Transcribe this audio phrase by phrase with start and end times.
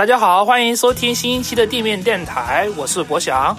[0.00, 3.54] 大家好，欢迎收听新一期的地面电台，我是博翔。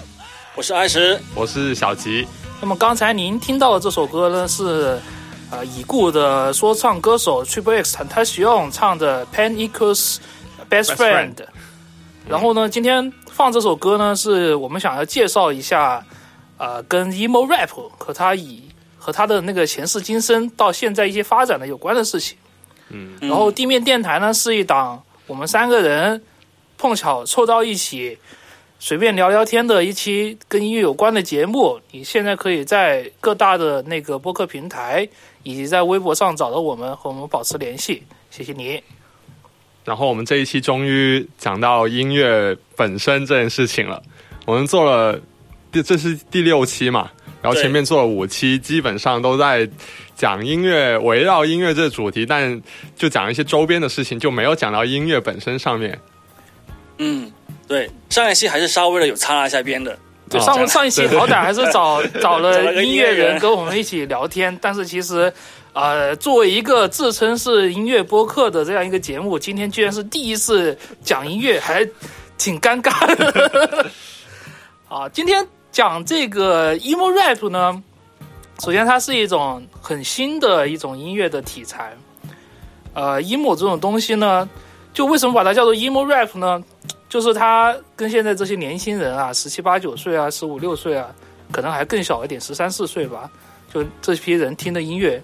[0.56, 2.26] 我是安石，我是小吉，
[2.60, 4.98] 那么刚才您听到的这首歌呢，是
[5.52, 10.16] 呃已故的说唱歌手 Triple X Tentacion 唱的《Pen Equals
[10.68, 11.44] Best Best》Friend。
[12.28, 16.04] 然后呢，今天放这首歌呢，是我们想要介绍一下，
[16.58, 18.64] 呃，跟 emo rap 和他以
[18.98, 22.36] 和他的那个前世今生到现在一些发展的有关的事情。
[22.88, 26.20] 嗯，然后地面电台呢是一档我们三个人
[26.82, 28.18] 碰巧凑到一起，
[28.80, 31.78] 随便聊聊天的一期跟音乐有关的节目。
[31.92, 35.08] 你现在可以在各大的那个播客平台
[35.44, 38.02] 以及在微博上找到我们，和我们保持联系。
[38.30, 38.82] 谢谢你。
[39.84, 44.02] 然后我们这一期终于讲到音乐本身这件事情了。
[44.44, 45.20] 我们做了
[45.70, 47.08] 第这是第六期嘛，
[47.40, 49.70] 然后前面做了五期，基本上都在
[50.16, 52.60] 讲音乐，围绕音乐这主题，但
[52.96, 55.96] 就讲一些周边的事情，就没有讲到音乐本身上面。
[56.98, 57.30] 嗯，
[57.66, 59.98] 对，上一期还是稍微的有擦了一下边的，
[60.28, 65.32] 对，哦上上一期好歹还是找找找了 音乐人人跟我们一起聊天，但是其实，
[65.72, 71.86] 呃，作为一个自称是音乐播客的这样一个节目，今天居然是第一次讲音乐，还
[72.38, 73.86] 挺尴尬的。
[74.88, 77.82] 啊，今天讲这个 emo rap 呢，
[78.62, 81.96] 首先它是一种很新的一种音乐的题材。
[82.94, 84.46] 呃，emo 这种东西呢，
[84.92, 86.62] 就为什么把它叫做 emo rap 呢？
[87.08, 91.14] 就是它跟现在这些年轻人啊，十七八九岁啊，十五六岁啊，
[91.50, 93.30] 可能还更小一点，十三四岁吧，
[93.72, 95.20] 就这批人听的音乐，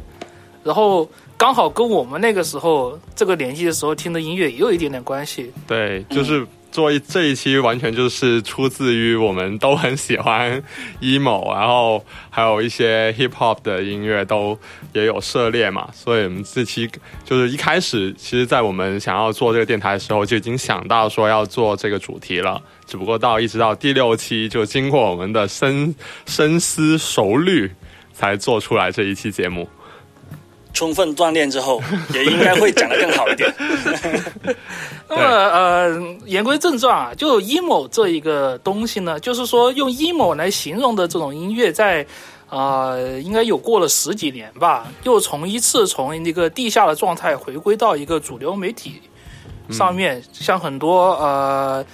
[0.62, 5.50] 然后刚好跟我们那个时候这个年纪的时候听的音乐也有一点点关系。
[5.66, 6.46] 对，就是
[6.78, 10.62] 做一这一期完全就是出自于我们都很喜欢
[11.00, 14.56] emo， 然后还有一些 hip hop 的音乐都
[14.92, 16.88] 也有涉猎嘛，所以我们这期
[17.24, 25.92] 就是一开始，其实，在我们想要做这个电台的时候，就已经想到说要做这个主题了，只不过到一直到第六期，就经过我们的深
[26.26, 27.72] 深思熟虑，
[28.12, 29.68] 才做出来这一期节目。
[30.72, 31.82] 充分锻炼之后，
[32.14, 33.52] 也应该会讲得更好一点。
[35.08, 42.06] 那么呃，言归正传啊，就 emo 这一个东西呢，就是说用 emo 来形容的这种音乐在，
[42.50, 49.00] 呃，应该有过了十几年吧，又从一次从一个地下的状态回归到一个主流媒体
[49.70, 51.84] 上面，像很多呃。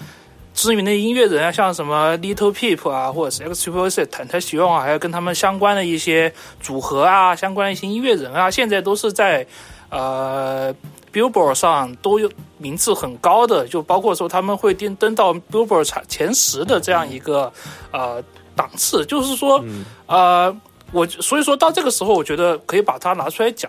[0.55, 9.45] 知名的音乐人啊，像什么 Little Peep 啊，或者是 X Triple C、坦泰许啊，还有跟他们相关的一些组合啊，相关的一些音乐人啊，现在都是在
[9.91, 10.73] 呃
[11.13, 17.53] Billboard 上都有名次很高的，就包括说他们会登登到 Billboard 前十的这样一个
[17.91, 18.23] 呃
[18.55, 19.63] 档次，就是说、
[20.07, 20.57] 呃，
[20.93, 23.69] 我所以说到这个时候，我觉得可以把它拿出来讲，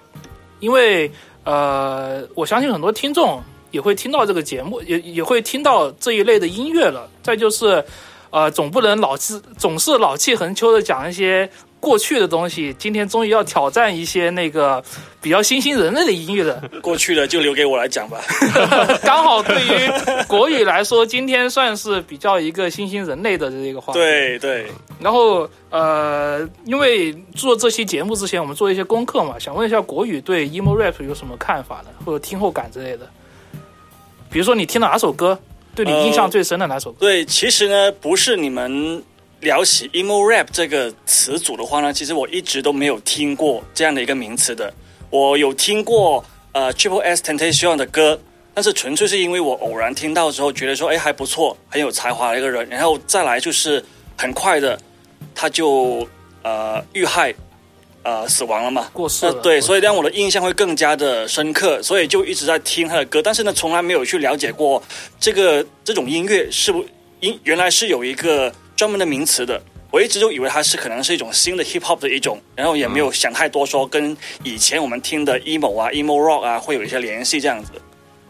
[0.59, 1.11] 因为
[1.43, 3.41] 呃，我相信很多听众
[3.75, 7.09] 也会听到这个节目，也也会听到这一类的音乐了。
[7.21, 7.83] 再就是，
[8.29, 11.49] 呃，总不能老气总是老气横秋的讲一些
[11.81, 12.73] 过去的东西。
[12.79, 14.81] 今天终于要挑战一些那个
[15.21, 16.63] 比较新兴人类的音乐了。
[16.81, 18.21] 过去的就留给我来讲吧。
[19.03, 23.99] 刚好对于国语来说，今天算是比较一个新兴人类的这个话题。
[23.99, 24.67] 对对，
[25.01, 31.89] 然后呃，因为做这期节目之前，我们做一些功课嘛，想问一下国语对 emo rap 有什么看法呢？
[32.05, 33.05] 或者听后感之类的？
[34.35, 35.39] 比如说你听了哪首歌，
[35.73, 36.97] 对你印象最深的哪首歌？
[36.99, 39.01] 对，其实呢，不是你们
[39.39, 44.73] 聊起 emo rap 这个词组的话呢，其实我一直都没有听过这样的一个名词的。
[45.09, 46.21] 我有听过
[46.51, 48.19] 呃 Triple S Temptation 的歌，
[48.53, 53.81] 但是纯粹是因为我偶然听到之后，觉得说哎还不错，很有才华的一个人，然后再来就是
[54.17, 54.77] 很快的
[55.33, 56.05] 他就
[56.43, 57.33] 呃遇害
[58.05, 59.33] 呃死亡了嘛，过世了。
[59.33, 64.81] 呃对，所以让我的印象会更加的深刻，所以就一直在听他的歌，但是呢，从来没有去了解过
[65.19, 66.85] 这个这种音乐是不
[67.19, 69.61] 音原来是有一个专门的名词的。
[69.91, 77.71] 我一直都以为它是可能是一种新的 hip hop 的一种，然后也没有想太多说跟以前我们听的 emo 啊、emo rock 啊会有一些联系这样子。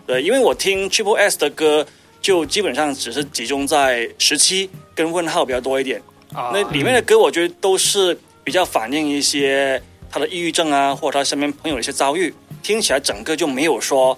[0.06, 1.83] 对，因为我听 Triple S 的歌，
[2.22, 6.00] 就基本上只是集中在十七跟问号比较多一点。
[6.31, 12.33] 啊，那里面的歌，我觉得都是比较反映一些他的抑郁症啊，或者他身边朋友的一些遭遇，
[12.63, 14.18] 听起来整个就没有说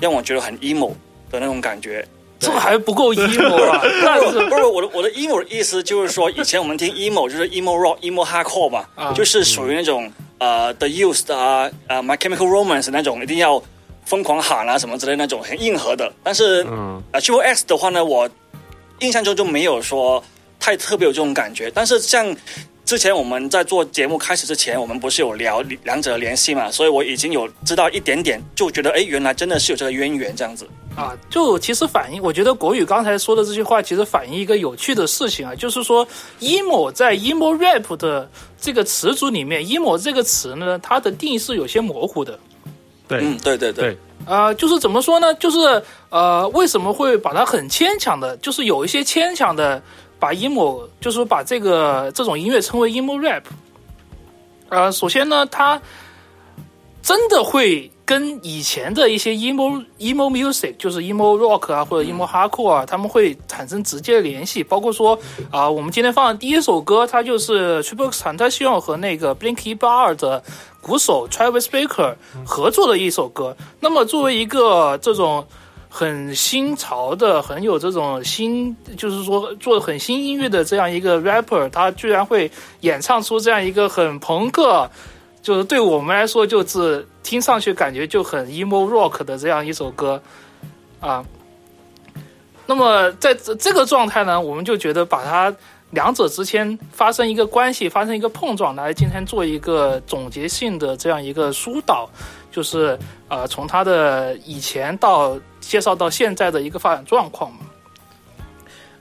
[0.00, 0.90] 让我觉得很 emo
[1.30, 2.04] 的那种感觉。
[2.38, 3.80] 这还不够 emo 啊！
[4.04, 12.90] 但不是不是，我的我的 emo 的意思就是说，以前我们听 emo 就是 emo rock、emo hardcore 嘛，啊就是属于那种呃 The Used 啊、呃 My Chemical Romance
[12.90, 13.62] 那种，一定要
[14.04, 16.12] 疯狂喊啊什么之类那种很硬核的。
[16.22, 18.28] 但是嗯呃 Triple X 的话呢，我
[19.00, 20.22] 印象中就没有说
[20.60, 21.70] 太特别有这种感觉。
[21.74, 22.36] 但是像
[22.86, 30.64] 之前我们在做节目开始之前，我们不是有聊两者的联系嘛，所以我已经有知道一点点，就觉得哎，原来真的是有这个渊源这样子。
[30.94, 36.06] 啊，就其实反映，我觉得国语刚才说的这句话，其实反映一个有趣的事情啊，就是说
[36.38, 38.30] emo 在 emo rap 的
[38.60, 42.38] 这个词组里面，emo 这个词呢，它的定义是有些模糊的。
[43.08, 45.34] 对嗯，对对对对，呃，就是怎么说呢？
[45.34, 49.80] 就是呃，为什么会把它很牵强的，就是有一些牵强的
[50.18, 53.42] 把 emo，就是说把这个这种音乐称为 emo rap。
[54.68, 55.80] 呃，首先呢，它
[57.02, 64.64] 真的会跟以前的一些 emo emo music，就是 emo rock 啊或者 emo hardcore 啊，他们会产生直接的联系。
[64.64, 65.16] 包括说
[65.50, 70.42] 啊、我们今天放的第一首歌，它就是 Triple X Tentacion 和那个 Blink 一八二的
[70.80, 72.14] 鼓手 Travis Baker
[72.44, 73.56] 合作的一首歌。
[73.78, 75.46] 那么作为一个这种
[75.96, 82.50] 很新潮的、很有这种新，就是说做很新音乐的这样一个 rapper，他居然会
[82.80, 84.86] 演唱出这样一个很朋克，
[85.40, 90.20] 就是对我们来说就是听上去感觉就很 emo rock 的这样一首歌
[91.00, 91.24] 啊。
[92.66, 95.50] 那么在这这个状态呢，我们就觉得把它
[95.92, 102.06] 两者之间发生一个关系，发生一个碰撞，来今天做一个总结性的这样一个疏导，
[102.52, 102.98] 就是
[103.28, 107.58] 呃从他的以前到介绍到现在的一个发展状况嘛。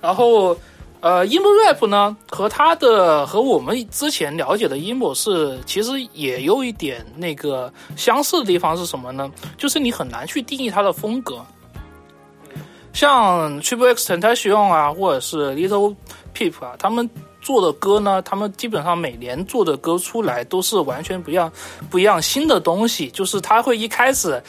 [0.01, 0.57] 然后
[1.01, 9.31] 呃，emo rap 呢和他的和我们之前了解的 emo 是其实也有一点那个相似的地方是什么呢？
[9.57, 11.44] 就是你很难去定义它的风格。
[12.94, 15.95] 像 Triple X Tentacion 啊，或者是 Little
[16.33, 17.09] Peep 啊，他们
[17.41, 21.51] 做的歌呢，他们基本上每年做的歌出来都是完全不一样、
[21.89, 23.09] 不一样新的东西。
[23.09, 24.41] 就是他会一开始，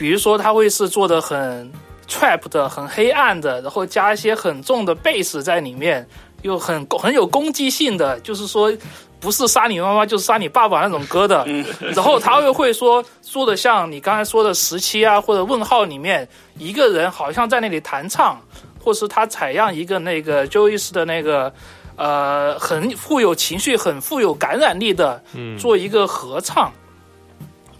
[0.00, 1.70] 比如说他会是做的很
[2.08, 6.08] trap 的、很黑暗的，然后加一些很重的 bass 在里面，
[6.40, 8.72] 又很很有攻击性的，就是说
[9.20, 11.46] 不是杀你妈妈就是杀你爸爸那种歌的。
[11.94, 16.26] 然后他又会说做的像你刚才说的时期啊或者问号里面
[16.56, 18.40] 一个人好像在那里弹唱，
[18.82, 21.52] 或是他采样一个那个 Joyce 的那个
[21.96, 25.22] 呃很富有情绪、很富有感染力的
[25.58, 26.72] 做一个合唱。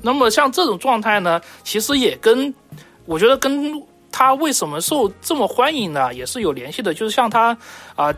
[0.02, 2.52] 那么像这种状态呢，其实也跟
[3.06, 3.73] 我觉得跟
[4.11, 6.93] 他为什么受这么欢迎呢，也是有联系的。
[6.93, 7.56] 就是像他
[7.94, 8.12] 啊、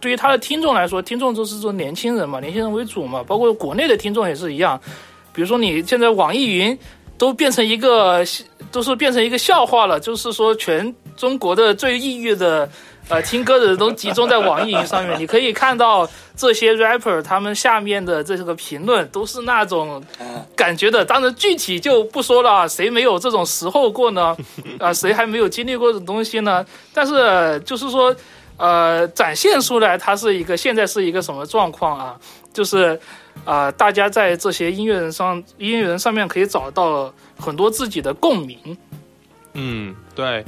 [0.00, 4.80] 对于他的听众来说，听众都是说年轻人嘛，年轻人为主嘛，包括国内的听众也是一样。
[5.32, 6.78] 比如说你现在网易云
[7.18, 8.24] 都变成一个，
[8.72, 12.68] 都是变成一个笑话了，就是说全中国的最抑郁的。
[13.08, 21.04] 呃，听歌的人都集中在网易云上面，你可以看到这些 rapper 他们下面的这个评论都是那种嗯感觉的。
[21.04, 24.36] 当然具体就不说了，谁没有这种时候过呢？
[24.80, 26.66] 啊、谁还没有经历过这种东西呢？
[26.92, 28.14] 但是呃就是说，
[28.56, 32.16] 呃，展现出来它是一个现在是一个什么状况啊？
[32.52, 32.98] 就是
[33.44, 38.58] 啊、大家在这些音乐人上音乐人上面可以找到很多自己的共鸣。
[39.52, 40.44] 嗯，对。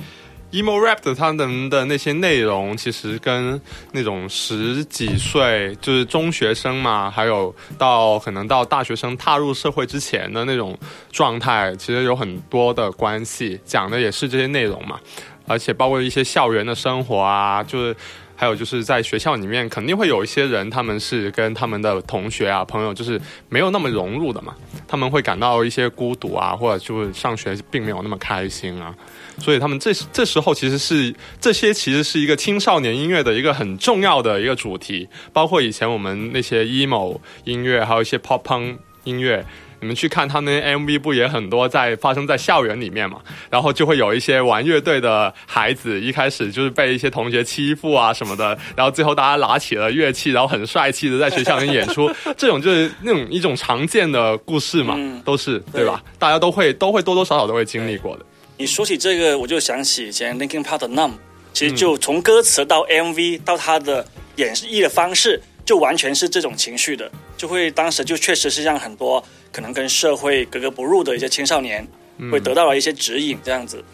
[0.53, 3.61] Emo rap 的他们的那些内容，其实跟
[3.93, 10.79] 那种十几岁就是中学生嘛，还有到可能到大学生踏入社会之前的那种
[11.13, 14.99] 状态，其实有很多的关系，讲的也是这些内容嘛。
[15.47, 17.97] 而且包括一些校园的生活啊，就是
[18.41, 24.55] 还有就是在学校里面，肯定会有一些人，他们是跟他们的同学啊、朋友，就是没有那么融入的嘛，
[24.87, 28.95] 他们会感到一些孤独啊，或者就是上学并没有那么开心啊。
[29.39, 39.45] 所以他们这这时候其实是这些其实是一个青少年音乐的一个很重要的一个主题，包括以前我们那些 emo 音乐，还有一些 pop punk 音乐。
[39.81, 43.21] 你们去看他们 MV 不也很多在发生在校园里面嘛？
[43.51, 56.03] 然后就会有一些玩乐队的孩子，一开始就是被一些同学欺负啊什么的，然后最后大家拿起了乐器，然后很帅气的在学校里演出， 这种就是那种一种常见的故事嘛，嗯都是对吧？
[56.19, 58.25] 大家都会都会多多少少都会经历过的。
[58.57, 61.13] 你说起这个，我就想起以前 Linkin Park 的 Numb，
[61.53, 64.05] 其实就从歌词到 MV 到他的
[64.35, 69.23] 演绎的方式，就完全是这种情绪的，就会当时就确实是让很多
[69.53, 71.87] 可能跟社会格格不入的一些青少年，
[72.33, 73.85] 会得到了一些指引，这样子，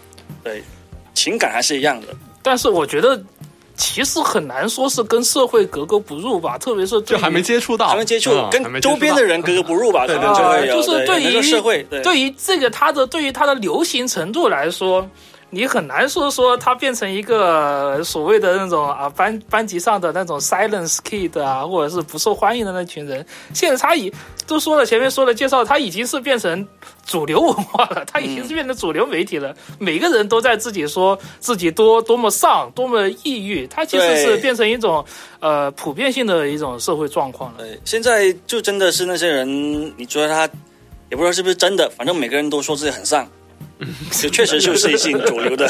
[0.45, 0.63] 对，
[1.15, 2.07] 情感还是一样的。
[2.45, 3.21] 但是我觉得
[3.77, 12.01] 其实很难说是跟社会格格不入吧，特别是就还没接触到，还没接触跟周边的人格格不入吧， 对可能就啊会有，就是对于社会，对。
[12.03, 15.05] 对于这个它的对于它的流行程度来说，
[15.55, 23.25] 你很难说说他变成一个所谓的那种啊班班级上的那种 silence kid 啊，或者是不受欢迎的那群人。
[23.53, 24.13] 现在他已
[24.47, 26.67] 都说了，前面说了介绍，他已经是变成
[27.07, 29.55] 主流文化了，他已经是变成主流媒体了。
[29.79, 35.05] 每个人都在自己说自己多多么丧，多么抑郁，他其实是变成一种
[35.39, 37.59] 呃普遍性的一种社会状况了。
[37.59, 39.49] 对，现在就真的是那些人，
[39.97, 40.43] 你觉得他
[41.11, 43.27] 也不知道是不是真的，反正每个人都说自己很丧，
[44.11, 45.69] 就确实就是一性主流的。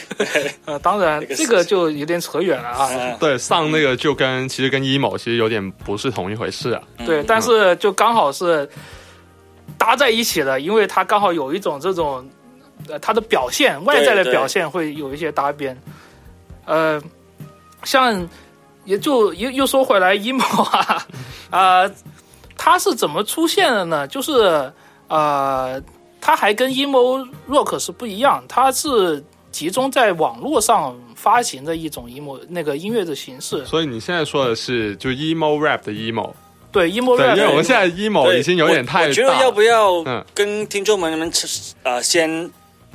[0.66, 2.88] 呃，当然这个就有点扯远了啊。
[2.92, 6.82] 嗯 对，上那个就跟其实跟 emo 其实有点不是同一回事啊。
[7.04, 8.68] 对，但是就刚好是
[9.78, 12.28] 搭在一起的，因为它刚好有一种这种，
[12.88, 15.76] 呃，它的表现外在的表现会有一些搭边，
[16.64, 17.00] 呃，
[17.84, 18.26] 像
[18.84, 21.06] 也就又又说回来，emo 啊，
[21.50, 21.90] 啊、
[22.56, 24.06] 它是怎么出现的呢？
[24.08, 24.70] 就是
[25.08, 25.80] 呃，
[26.26, 33.62] 它还跟 emo rock 是不一样，它是集中在网络上发行的一种 emo 那个音乐的形式。
[33.66, 36.32] 所以你现在说的是就 emo rap 的 emo，
[36.72, 39.08] 对 emo，rap，因为我们现在 emo 对已经有点太我。
[39.08, 40.24] 我觉得要不要嗯。
[40.32, 41.30] 跟听众们们
[41.82, 42.50] 呃先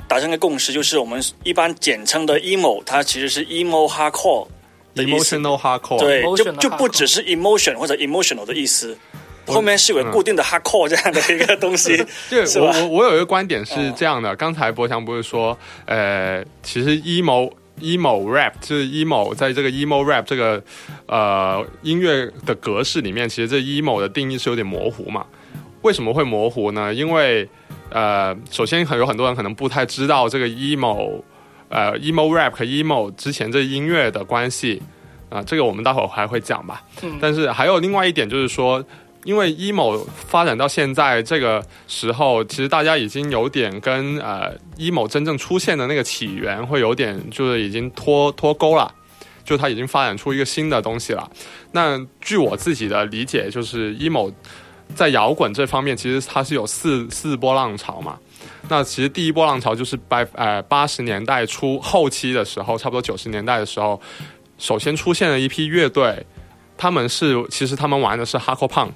[0.08, 4.48] 达成个共识，就是我们一般简称的 emo，它其实是 emo hardcore
[4.96, 8.98] emotional hardcore，对，就就不只是 emotion 或者 emotional 的意思，
[9.50, 11.96] 后面是有固定的 hardcore 这样的一个东西。
[12.30, 20.62] 对我我我有一个观点是这样的，刚才博强不是说，呃，其实 emo emo rap 就是 emo 在这个 emo rap 这个
[21.06, 25.24] 呃音乐的格式里面，其实这 emo 的定义是有点模糊嘛。
[25.82, 26.92] 为什么会模糊呢？
[26.92, 27.48] 因为
[27.90, 31.22] 呃，首先很有很多人可能不太知道这个 emo
[31.70, 34.82] 呃 emo rap 和 emo 之前这音乐的关系
[35.30, 36.82] 啊、这个我们待会儿还会讲吧。
[37.02, 38.84] 嗯但是还有另外一点就是说，
[39.24, 48.92] 因为 emo 发展到现在这个时候，其实大家已经有点跟呃 emo 真正出现的那个起源会有点就是已经脱脱钩了，
[49.44, 51.30] 就它已经发展出一个新的东西了。
[51.72, 54.32] 那据我自己的理解，就是 emo
[54.94, 58.18] 在摇滚这方面，其实它是有四四波浪潮嘛。
[58.68, 64.00] 那其实第一波浪潮就是八呃八十年代初后期的时候，差不多九十年代的时候，
[64.56, 66.24] 首先出现了一批乐队，
[66.78, 68.90] 他们是其实他们玩的是 hardcore punk，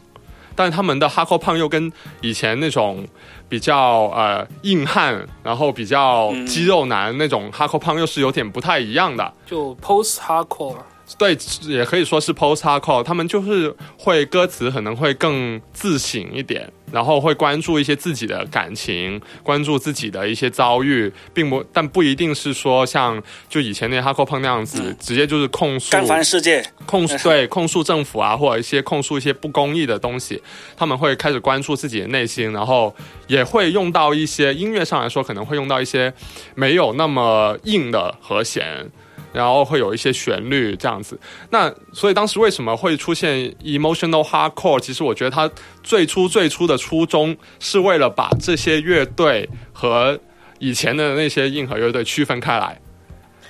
[0.56, 3.06] 但他们的哈扣胖又跟以前那种
[3.48, 10.76] 比较呃硬汉，然后比较肌肉男那种哈扣胖又是有点不太一样的，就 post hardcore。
[11.18, 30.42] 对，也可以说是 post hardcore，他们就是会歌词可能会更自省一点，然后会关注一些自己的感情，关注自己的一些遭遇，并不，但不一定是说像就以前那些 hardcore 那样子，直接就是控诉干翻世界，控诉对控诉政府啊，或者一些控诉一些不公义的东西，
[30.76, 32.94] 他们会开始关注自己的内心，然后
[33.26, 36.12] 也会用到一些音乐上来说，可能会用到一些
[36.54, 38.90] 没有那么硬的和弦。
[39.34, 41.18] 然后会有一些旋律这样子，
[41.50, 44.78] 那所以当时为什么会出现 emotional hardcore？
[44.78, 45.50] 其实我觉得它
[45.82, 50.18] 最初最初的初衷是为了把这些乐队和
[50.60, 52.80] 以前的那些硬核乐队区分开来。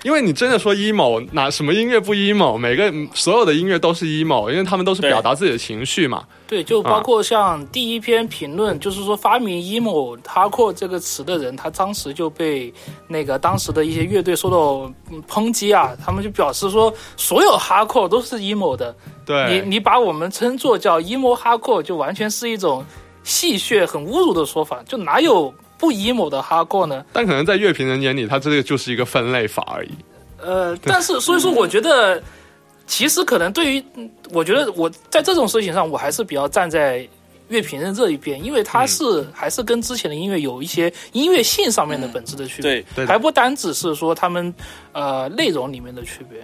[0.04, 2.58] 因为你真的说 emo，哪什么音乐不 emo？
[2.58, 6.24] 每个所有的音乐都是 emo，因为他们都是表达自己的情绪嘛。
[6.46, 12.72] 对，就包括像第一篇评论，就是说发明 emo hardcore 这个词的人，他当时就被
[13.08, 18.94] 那个当时的一些乐队受到嗯抨击啊，他们就表示说，所有 hardcore 都是 emo 的，
[19.24, 22.84] 对，你你把我们称作叫 emo hardcore，就完全是一种
[23.22, 27.04] 戏谑、很侮辱的说法，就哪有不 emo 的 hardcore 呢？
[27.12, 29.90] 但可能在乐评人眼里，它这个就是一个分类法而已。
[30.40, 32.22] 呃，但是所以说，我觉得
[32.86, 37.06] 其实可能对于，嗯我觉得我在这种事情上，我还是比较站在
[37.48, 44.52] 乐评人这一边，因为它是、还是跟之前的音乐有一些音乐性上面的本质的区别，对对还不单只是说他们
[44.92, 46.40] 呃内容里面的区别，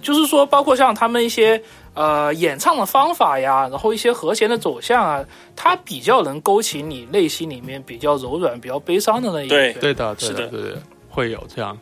[0.00, 1.60] 就是说包括像他们一些
[1.94, 5.24] 呃演唱的方法呀，然后一些和弦的走向啊，
[5.56, 9.72] 它比较能勾起你内心里面比较柔软、比较悲伤的那一对。
[9.74, 11.78] 对的，对是的对的，会有这样。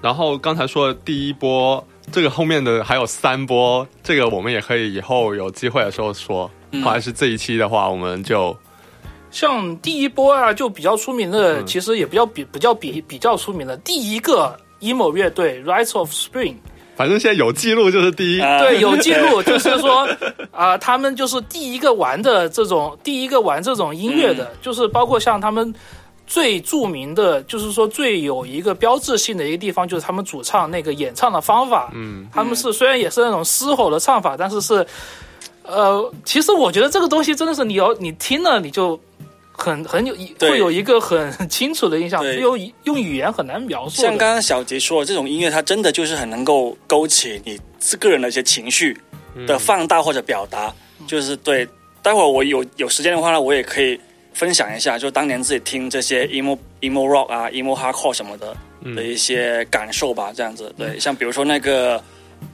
[0.00, 1.82] 然后刚才说的第一波，
[2.12, 6.50] 这个后面的还有三波，这个我们也可以以后有机会的时候说。
[6.76, 8.52] 嗯还是这一期的话，我们就
[9.30, 16.56] 像第一波啊，就比较出名的，嗯其实也比较比比较比比较出名的第一个 emo 乐队 Rise of Spring，
[16.96, 18.40] 反正现在有记录就是第一。
[18.40, 20.08] 啊对，有记录，就是说
[20.52, 25.74] 啊、他们就是第一个玩的这种，第一个玩这种音乐的，就是包括像他们
[26.26, 34.86] 最著名的，就是说最有一个标志性的一个地方，就是他们主唱那个演唱的方法，嗯，他们是虽然也是那种嘶吼的唱法，但是是，
[35.64, 38.98] 呃，其实我觉得这个东西真的是你要你听了你就
[39.56, 44.02] 很很有对会有一个很 清楚的印象，对用用语言很难描述。
[44.02, 48.96] 像刚刚小杰说的，这种音乐它真的就是很能够勾起你自个人的一些情绪
[49.46, 50.74] 的放大或者表达，
[51.06, 51.66] 就是对。
[52.02, 53.98] 待会儿我有有时间的话呢，我也可以
[54.34, 58.54] 分享一下，就当年自己听这些 emo emo rock 啊、emo hardcore 什么的
[58.94, 60.70] 的一些感受吧，这样子。
[60.76, 61.96] 对，像比如说那个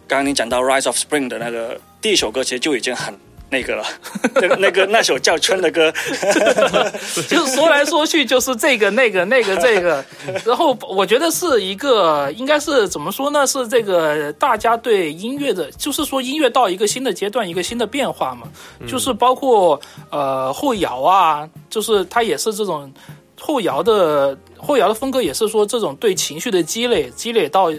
[0.07, 3.13] 刚刚你讲到 Rise of Spring 的那个第一首歌，其实就已经很
[3.51, 3.85] 那个了，
[4.37, 5.93] 那个那个那首叫春的歌，
[7.29, 10.05] 就是说来说去就是这个那个那个这个，
[10.47, 13.45] 然后我觉得是一个应该是怎么说呢？
[13.47, 18.47] 是这个大家对音乐的，就是说音乐到一个新的阶段，一个新的变化嘛，
[18.87, 19.81] 就是包括
[20.11, 22.93] 呃后摇啊，就是它也是这种
[23.39, 27.73] 后摇的后摇的风格，也是说这种对情绪的积累，积累到。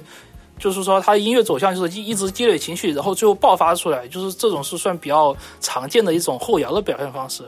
[0.61, 7.43] 就是说，他音乐走向就是一一直积累情绪，然后最后爆发出来，就是这种是算比较常见的一种后摇的表现方式。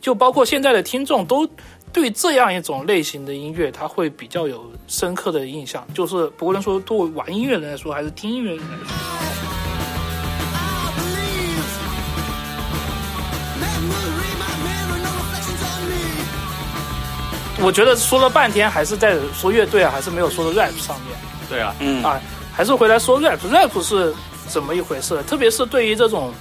[0.00, 1.46] 就包括现在的听众都
[1.92, 5.86] 对这样一种类型的音乐，他会比较有深刻的印象。
[5.92, 8.84] 就是不论说对玩音乐人来说，还是听音乐人来说.
[17.62, 21.16] 我觉得说了半天还是在说乐队啊，还是没有说到 rap 上面。
[21.48, 22.20] 对啊，嗯啊，
[22.56, 24.14] 还是回来说 rap，rap 是
[24.46, 25.20] 怎么一回事？
[25.24, 26.32] 特别是对于这种，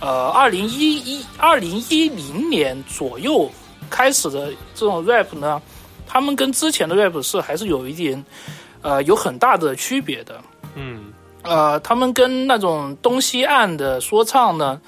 [0.00, 3.50] 呃，二零一一二零一零年左右
[3.88, 5.60] 开始的这种 rap 呢，
[6.06, 8.22] 他们跟之前的 rap 是还是有一点，
[8.82, 10.38] 呃，有很大的区别的。
[10.74, 11.10] 嗯，
[11.42, 14.78] 呃，他们跟那种东西岸的说唱呢，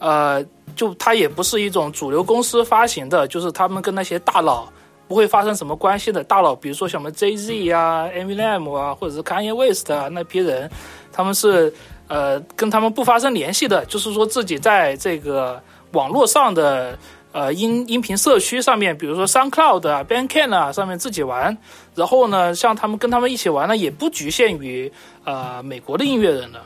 [0.00, 0.44] 呃，
[0.76, 4.68] 就它也不是一种主流公司发行的，就是他们跟那些大佬
[5.10, 10.70] 不会发生什么关系的大佬，比如说什么 JZ 啊、Eminem 啊，或者是 Kanye West 啊那批人，
[11.12, 11.74] 他们是
[12.06, 15.60] 呃跟他们不发生联系的，就是说自己在这个
[15.94, 16.96] 网络上的
[17.32, 21.58] 呃音音频社区上面，比如说 SoundCloud 啊、Bandcamp 啊上面自己玩，
[21.96, 24.92] 然后呢，像他们跟他们一起玩呢，也不局限于
[25.24, 26.62] 呃美国的音乐人的，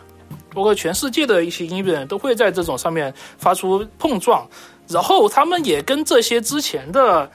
[0.53, 4.47] 包括全世界的一些音乐人都会在这种上面发出碰撞，
[4.87, 7.31] 然后他们也跟这些之前的。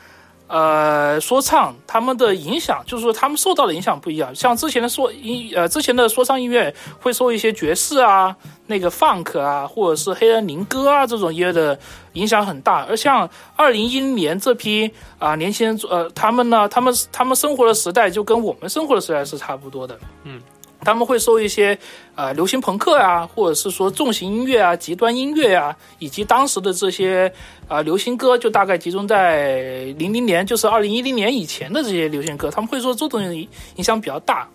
[0.49, 4.33] 呃，说唱他们的影响，就是说他们受到的影响不一样。
[4.33, 8.35] 像之前的说音，呃，之前的说唱音乐会受一些爵士啊、
[8.65, 11.79] 那个 funk 啊，或者是黑人民歌啊这种音乐的
[12.13, 12.83] 影响很大。
[12.89, 19.99] 而像二零一零年这批啊、年轻人，呃，他们呢，他们他们生活的时代就跟我们生活的时代是差不多的。
[20.23, 20.41] 嗯，
[20.81, 21.77] 他们会受一些
[22.15, 27.31] 呃流行朋克啊，或者是说重型音乐啊、极端音乐啊，以及当时的这些
[27.67, 34.47] 啊、流行歌，就大概集中在零零年，就是二零一零年以前的这些流行歌，他们会说这种影影响比较大。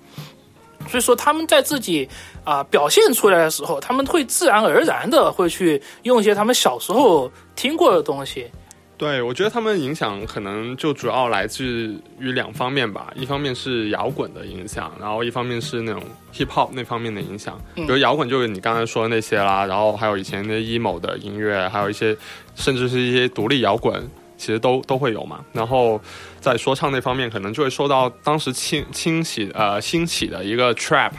[0.88, 2.08] 所以说他们在自己
[2.44, 8.50] 啊、表现出来的时候，他们会自然而然的会去用一些他们小时候听过的东西。
[8.96, 16.00] 对，我觉得他们影响可能就主要来自于两方面吧，一方面是摇滚的影响，然后一方面是那种
[16.32, 17.60] hip hop 那方面的影响。
[17.74, 22.16] 比如摇滚就是你刚才说的那些啦，然后还有以前的 emo 的音乐，还有一些
[22.54, 24.00] 甚至是一些独立摇滚，
[24.36, 25.44] 其实都都会有嘛。
[25.52, 26.00] 然后
[26.40, 31.10] 在说唱那方面，可能就会受到当时兴兴起呃兴起的一个 trap，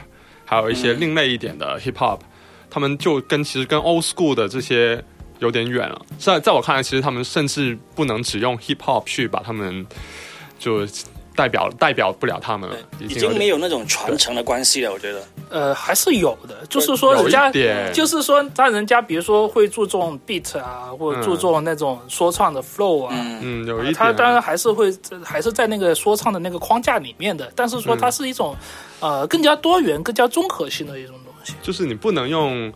[0.45, 2.19] 还有一些另类一点的 hip hop，、
[2.69, 5.03] 他们就跟其实跟 old school 的这些
[5.39, 6.01] 有点远了。
[6.17, 9.85] 在在我看来，其实他们甚至不能只用 hip hop 去把他们
[10.57, 10.85] 就
[11.35, 15.21] 代表代表不了他们了，已已经没有那种传承的关系了，我觉得。
[15.49, 17.51] 呃，还是有的，就是说人家
[17.91, 24.91] 就是说，他人家比如说会注重 beat 啊，或者嗯注重那种说唱的 flow 啊，嗯，嗯有一点他当然还是会
[25.23, 28.55] 还是在那个说唱的那个框架里面的，但是说它是一种、
[29.01, 31.53] 呃更加多元、更加综合性的一种东西。
[31.61, 32.73] 就是你不能用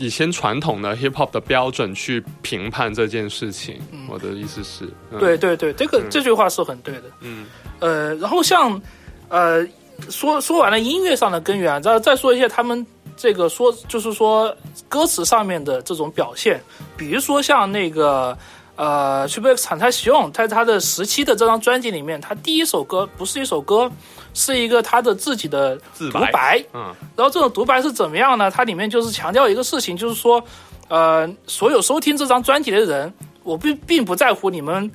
[0.00, 3.80] 以前传统的 hip hop 的标准去评判这件事情。
[4.08, 7.04] 我的意思是，嗯、对对对，这个、这句话是很对的。
[7.20, 7.46] 嗯，
[7.78, 8.80] 呃，然后像
[9.28, 9.64] 呃
[10.08, 12.84] 说说完了音乐上的根源，再再说一下他们
[13.16, 14.56] 这个说就是说
[14.88, 16.60] 歌词上面的这种表现，
[16.96, 18.36] 比如说像那个。
[18.80, 23.92] 呃 p e r X 产泰喜用在他的十七的这张专辑里面，他第一首歌不是一首歌，
[24.32, 26.64] 是一个他的自己的独白。
[26.72, 28.50] 嗯然后这种独白是怎么样呢？
[28.50, 30.42] 它里面就是强调一个事情，就是说，
[30.88, 33.12] 呃，所有收听这张专辑的人，
[33.42, 34.90] 我并并不在乎你们，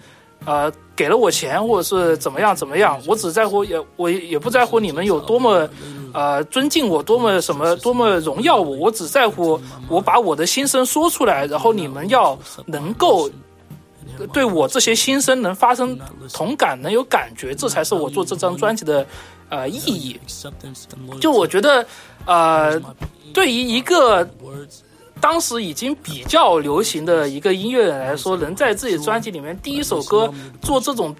[0.45, 5.69] 呃，给了我钱或者是怎么样怎么样，我只在乎也我也不在乎你们有多么，
[6.11, 13.29] 呃，尊敬我，多么什么，多么荣耀我，我只在乎我把我的心声说出来，然后你们要能够。
[14.33, 15.97] 对我这些心声能发生
[16.33, 19.05] 同感，能有感觉，这才是我做这张专辑的
[19.49, 20.19] 呃意义。
[21.19, 21.85] 就我觉得，
[22.25, 22.79] 呃，
[23.33, 24.27] 对于一个
[25.21, 31.15] 当时已经比较流行的一个音乐人来说，能在自己专辑里面第一首歌做这种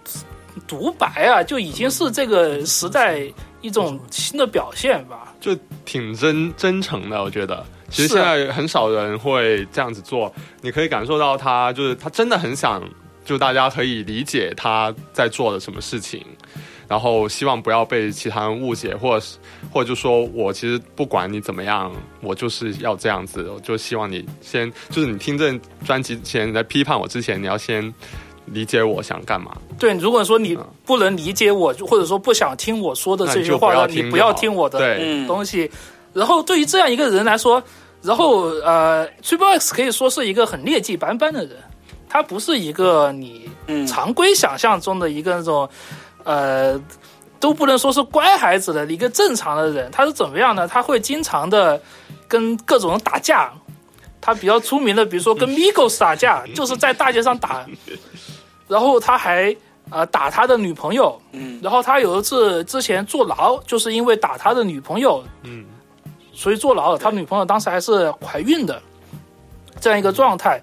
[0.68, 3.22] 独白啊，就已经是这个时代
[3.66, 5.34] 一种新的表现吧。
[5.42, 7.66] 就挺真真诚的，我觉得。
[7.90, 12.82] 其实现在很少人会这样子做，你可以感受到他就是他真的很想，
[13.24, 16.26] 就大家可以理解他在做的什么事情，
[16.88, 19.38] 然后希望不要被其他人误解，或者是
[19.72, 25.54] 或者就说我其实不管你怎么样，我就是要这样子，我就希望你先就是你听这
[25.86, 27.94] 专辑前你在批判我之前，你要先
[28.46, 29.52] 理解我想干嘛。
[29.78, 35.70] 对，如果说你不能理解我，或者说不想听我说的这些话，你不要听听我的东西。
[36.14, 37.62] 然后对于这样一个人来说，
[38.02, 41.58] 然后呃，Triple X 可以说是一个很劣迹斑斑的人，
[42.08, 45.70] 他不是一个你嗯常规想象中的一个那种
[46.24, 46.80] 呃。
[47.38, 50.68] 都不能说是乖孩子的一个正常的人，他是怎么样呢？
[50.68, 51.80] 他会经常的
[52.28, 53.54] 跟各种人打架，
[54.20, 57.64] 他比较出名的，比如说跟 Migos 打架，就是在大街上打，
[58.68, 59.56] 然后他还
[59.90, 65.66] 呃打他的女朋友，嗯然后他有一次之前坐牢，就是因为打他的女朋友，嗯，
[66.34, 66.98] 所以坐牢了。
[66.98, 68.82] 他女朋友当时还是怀孕的，
[69.80, 70.62] 这样一个状态。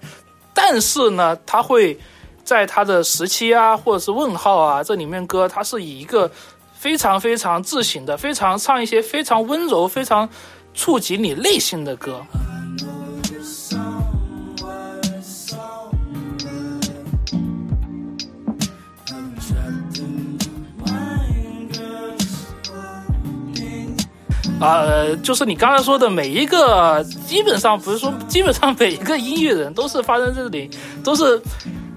[0.55, 1.99] 但是呢，他会
[2.45, 6.31] 在他的时期啊，或者是问号啊这里面歌，他是以一个
[6.75, 10.29] 非常非常自省的，非常唱一些非常温柔、非常
[10.75, 12.21] 触及你内心的歌。
[24.63, 30.71] 呃，就是你刚才说的每一个，基本上不是说，基本上每一个音乐人都是发生这里，
[31.03, 31.43] 都是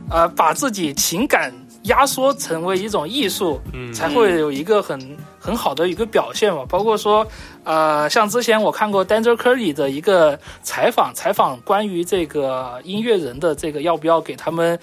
[0.09, 4.99] 呃把自己情感压缩成为一种艺术，嗯才会有一个很
[5.39, 6.65] 很好的一个表现嘛。
[6.67, 7.25] 包括说，
[7.63, 14.79] 呃，像之前我看过 Danger Curry 的一个采访，采访关于这个音乐人的这个要不要给他们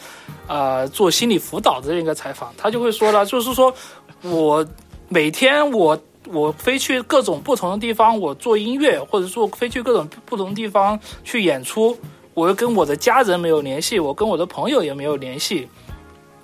[0.46, 3.74] 呃做心理辅导的这个采访，他就会说了，就是说
[4.22, 4.64] 我
[5.08, 5.98] 每天我。
[6.26, 11.96] 我飞去各种不同的地方，我做音乐，或者说飞去各种不同地方去演出，
[12.34, 15.68] 我又跟我的家人没有联系，我跟我的朋友也没有联系，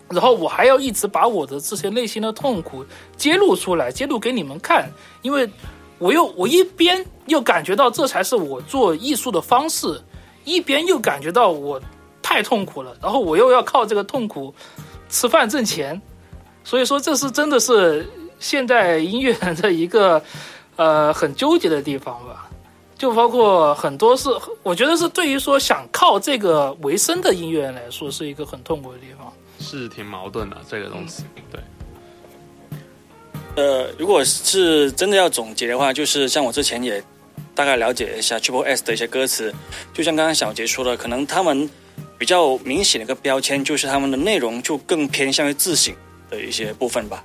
[0.08, 2.84] 然后我还要一直把我的这些内心的痛苦
[3.16, 4.90] 揭露出来，揭露给你们看，
[5.22, 5.48] 因为
[5.98, 10.00] 我又我一边又感觉到这才是我做艺术的方式，
[10.44, 11.80] 一边又感觉到我
[12.20, 14.52] 太痛苦了，然后我又要靠这个痛苦
[15.08, 16.00] 吃饭挣钱，
[16.64, 18.06] 所以说这是真的是
[18.38, 20.22] 现代音乐人的一个
[20.76, 22.48] 呃很纠结的地方吧。
[22.96, 24.28] 就包括很多是，
[24.64, 29.32] 我觉得是对于说想靠这个为生的音乐人来说，是一个很痛苦的地方。
[29.60, 31.60] 是挺矛盾的这个东西，对。
[33.54, 37.02] 呃，如果是真的要总结的话，就是像我之前也
[37.54, 39.54] 大概了解一下 Triple S 的一些歌词，
[39.92, 41.68] 就像刚刚小杰说的，可能他们
[42.18, 45.94] 比较明显的一个标签就是他们的内容就更偏向于自省
[46.30, 47.22] 的一些部分吧，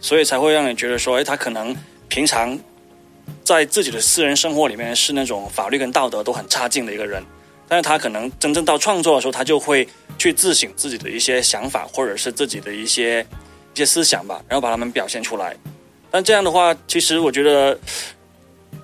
[0.00, 1.74] 所以才会让你觉得说，哎，他可能
[2.08, 2.58] 平常
[3.44, 7.22] 在自己的私人生活里面是那种法律跟道德都很差劲的一个人，
[7.66, 13.26] 但是他可能真正到创作的时候，他就会去自省自己的一些想法，或者是自己的一些
[13.74, 15.56] 一些思想吧，然后把他们表现出来。
[16.10, 17.78] 但这样的话，其实我觉得，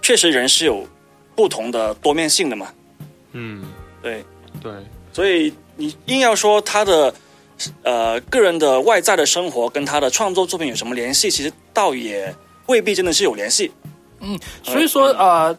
[0.02, 0.86] 确实人是有
[1.34, 2.72] 不同的多面性的嘛。
[3.32, 3.64] 嗯，
[4.02, 4.22] 对，
[4.62, 4.72] 对，
[5.12, 7.12] 所以你硬要说他的
[7.82, 12.34] 呃个人的外在的生活跟他的创作作品有什么联系，其实倒也
[12.66, 13.72] 未必真的是有联系。
[14.20, 15.56] 嗯所以说呃，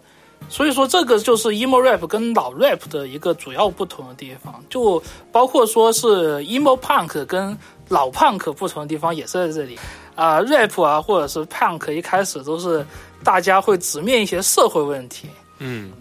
[0.49, 7.57] 所以说这个就是 emo rap 跟老 rap 的一个主要不同的地方，就包括说是 emo punk 跟
[7.89, 9.77] 老 punk 不同的地方也是在这里
[10.15, 12.85] 啊、rap 啊或者是 punk 一开始都是
[13.23, 15.27] 大家会直面一些社会问题，
[15.59, 15.91] 嗯，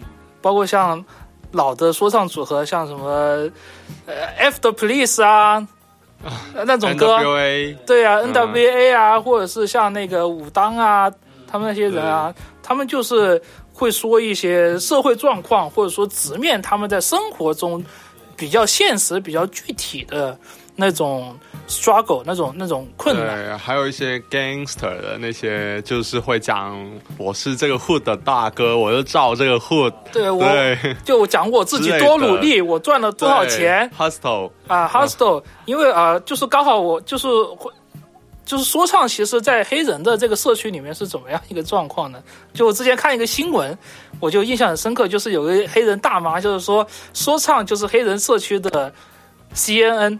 [0.41, 1.03] 包括像
[1.51, 3.49] 老的说唱组合，像什么
[4.05, 5.67] 呃 F 的 Police 啊。
[6.23, 7.17] 呃 那种歌
[7.85, 11.11] 对啊嗯，NWA 啊，或者是像那个武当啊，
[11.47, 13.41] 他们那些人啊，他们就是
[13.73, 17.83] 会说一些社会状况，或者说直面他们在生活中
[18.35, 20.37] 比较现实、比较具体的
[20.75, 23.35] 那种 struggle，那种那种困难。
[23.35, 26.75] 对，还有一些 gangster 的那些，就是会讲
[27.17, 37.71] 我是这个 hood 的大哥，我就照这个 hood，对我对， 就讲我自己多努力，我赚了多少钱？hustle，啊，hostel，因为啊、就是刚好我就是会。
[38.45, 42.21] 就是说唱，其实，在黑人的这个社区里面是怎么样一个状况呢？
[42.53, 43.75] 就我之前看一个新闻，
[44.19, 48.93] 我就印象很深刻，就是有个黑人大妈，就是说说唱就是黑人社区的
[49.55, 50.19] CNN，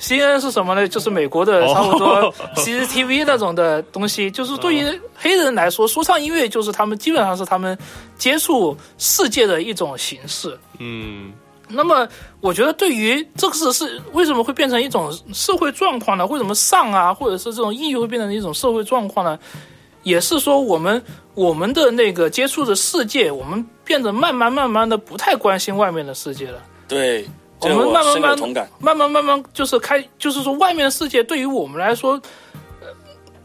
[0.00, 0.86] CNN 是什么呢？
[0.86, 7.76] 就是美国的哦差不多 CCTV 那种的东西，就是对于黑人来说，说唱音乐就是他们基本上是他们
[8.16, 10.56] 接触世界的一种形式。
[10.78, 11.32] 嗯，
[11.68, 12.08] 那么，
[12.40, 16.24] 我觉得对于这个是是为什么会变成一种社会状况呢？
[16.26, 19.38] 为什么上啊，或者是这种音乐会变成一种社会状况呢？
[20.04, 21.02] 也是说我们
[21.34, 26.62] 我们的那个接触的世界，我们变得慢慢慢慢的不太关心外面的世界了。
[26.86, 27.28] 对，
[27.60, 28.68] 我们慢慢慢。
[28.80, 32.12] 慢慢慢慢就是开，就是说外面的世界对于我们来说，
[32.80, 32.88] 呃，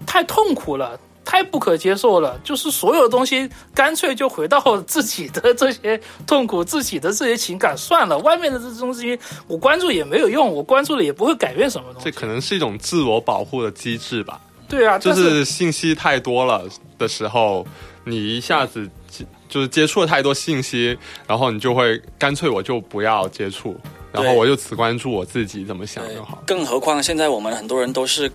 [0.06, 1.00] 太痛苦了。
[1.26, 12.12] 太不可接受了，就是所有东西干脆就回到自己的这些痛苦、自己的这些情感算了，外面的这东西我关注也没有用，我关注了也不会改变什么东西。
[12.12, 14.40] 这可能是一种自我保护的机制吧。
[14.68, 16.66] 对啊，就是是信息太多了
[16.98, 17.66] 的时候，
[18.04, 20.96] 你一下子接就是接触了太多信息，
[21.26, 23.80] 然后你就会干脆我就不要接触，
[24.14, 26.42] 然后我就只关注我自己怎么想就好。
[26.46, 28.32] 更何况现在我们很多人都是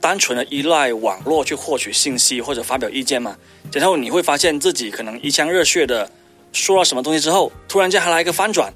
[0.00, 3.36] 单纯的依赖网络去获取信息或者发表意见嘛，
[3.72, 6.10] 然后你会发现自己可能一腔热血的
[6.52, 8.72] 说了什么东西之后，突然间还来一个翻转，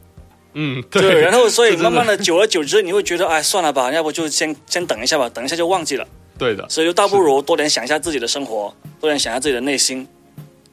[0.52, 6.06] 嗯，对，然后 所以慢慢的久而久之，你会觉得哎算了吧，要不就先先等一下吧，等一下就忘记了，
[6.38, 10.06] 对的，所以就倒不如多点想一下自己的生活，多点想一下自己的内心。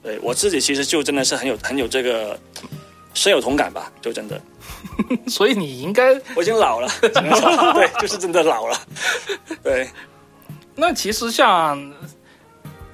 [0.03, 2.37] 对我自己其实就真的是很有很有这个
[3.13, 4.41] 深有同感吧，就真的。
[5.27, 8.77] 所以你应该，我已经老了，只能说对，就是真的老了。
[9.63, 9.89] 对，
[10.75, 11.93] 那其实像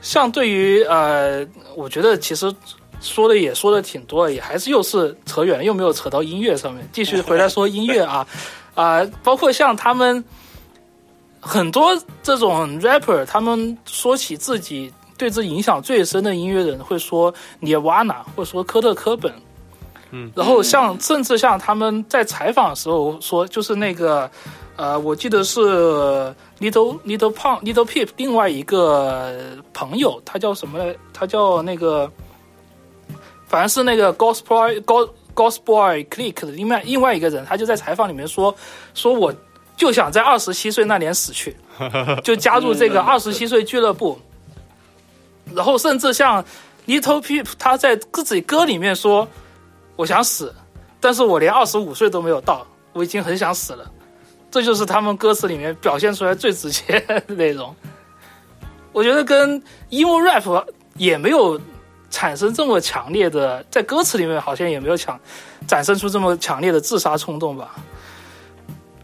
[0.02, 2.54] 像对于呃，我觉得其实
[3.00, 6.88] 说的也说的挺多，也还是又是扯远了，又没有扯到音乐上面。
[6.92, 8.28] 继续回来说音乐啊，
[8.76, 10.24] 啊、 包括像他们
[11.40, 19.32] 很多这种 rapper，他们说起自己对自己影响最深的音乐人，会说 Nirvana，或者说科特·科本。
[20.12, 24.30] 嗯，然后像甚至像他们在采访的时候说，就是那个
[24.76, 25.60] 呃，我记得是
[26.60, 30.96] Little Little Pump Little Peep 另外一个朋友，他叫什么来？
[31.14, 32.12] 他叫那个，
[33.48, 34.80] 反正是那个 Ghost Boy
[35.36, 38.56] Ghost Boy Click 的另外另外一个人，他就在采访里面说，
[38.94, 39.34] 说我
[39.76, 41.56] 就想在二十七岁那年死去，
[42.24, 44.20] 就加入这个二十七岁俱乐部。
[45.54, 46.44] 然后甚至像
[46.88, 49.28] Little Peep，他在自己歌里面说，
[49.98, 50.56] 我想死，
[51.02, 53.92] 但是我连二十五岁都没有到，我已经很想死了。
[54.50, 57.76] 这就是他们歌词里面表现出来最直接的内容。
[58.94, 61.60] 我觉得跟 emo rap 也没有
[62.10, 65.20] 产生这么强烈的，在歌词里面好像也没有强
[65.68, 67.76] 展现出这么强烈的自杀冲动吧。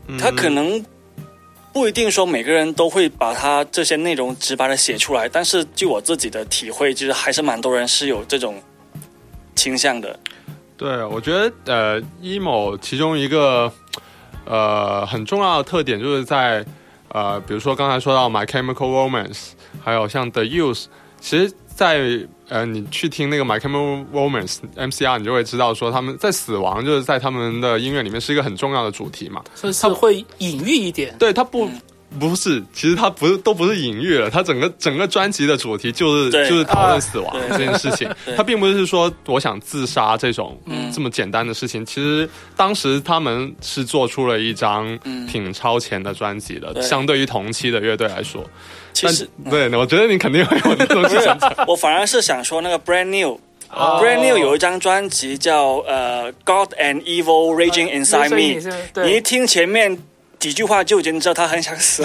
[0.08, 0.84] 嗯他可能
[1.72, 8.62] 不一定说每个人都会把他这些内容直白的写出来，但是据我自己的体会，就是还是蛮多人是有这种
[9.56, 10.18] 倾向的。
[10.78, 13.72] 对，我觉得呃，emo 其中一个
[14.46, 16.66] 呃很重要的特点就是在
[17.10, 19.52] 呃，比如说刚才说到 My Chemical Romance，
[19.84, 20.86] 还有像 The Use，
[21.20, 29.44] 其实在，呃你去听那个 My Chemical Romance MCR，你就会知道说他们在死亡就是在他们的音乐里面是一个很重要的主题嘛。
[29.56, 31.70] 是是会隐喻一点，对，它不。
[32.20, 34.30] 不是，其实它不是，都不是隐喻了。
[34.30, 38.36] 它整个整个专辑的主题就是就是讨论死亡这件事情 对。
[38.36, 41.86] 它并不是说我想自杀这种嗯这么简单的事情。
[41.86, 44.98] 其实当时他们是做出了一张
[45.28, 48.44] 挺超前的专辑的，相对于同期的乐队来说。
[48.94, 51.52] 其实对，我觉得你肯定会有那种不是想法。
[51.68, 53.40] 我反而是想说那个 Brand New。
[53.76, 59.98] 哦 Brand New 有一张专辑叫呃《God and Evil Raging Inside Me 你一听前面
[60.44, 62.04] 几句话就已经知道他很想死，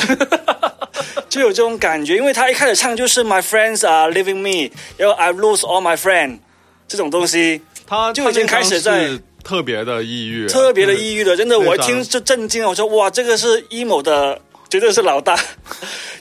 [1.28, 2.16] 就有这种感觉。
[2.16, 6.38] 因为他一开始唱就是 My friends are leaving me，然后 I lose all my friend
[6.86, 15.36] 这种东西，他就已经开始在特别的抑郁，特别的抑郁的，真的，我一听就震惊了，我说哇，这个是 emo 的，绝对是老大。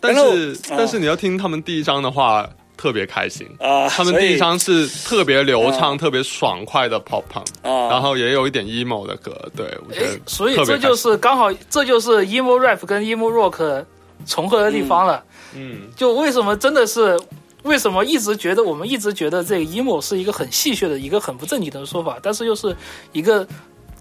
[0.02, 3.48] 但是但是你要听他们第一张的话，特别开心。
[3.60, 7.90] 啊，他们第一张是特别流畅、特别爽快的 pop punk，、啊。
[7.90, 13.84] 然后也有一点 emo 的歌，对我觉哎得，所以这就是刚好，这就是 emo rap 跟 emo rock
[14.26, 15.24] 重合的地方了。
[15.56, 17.20] 嗯，就为什么真的是，
[17.64, 22.76] 为什么一直觉得我们一直觉得这个 emo 是一个很戏谑的一个很不正经的说法，但是又是
[23.14, 23.48] 一个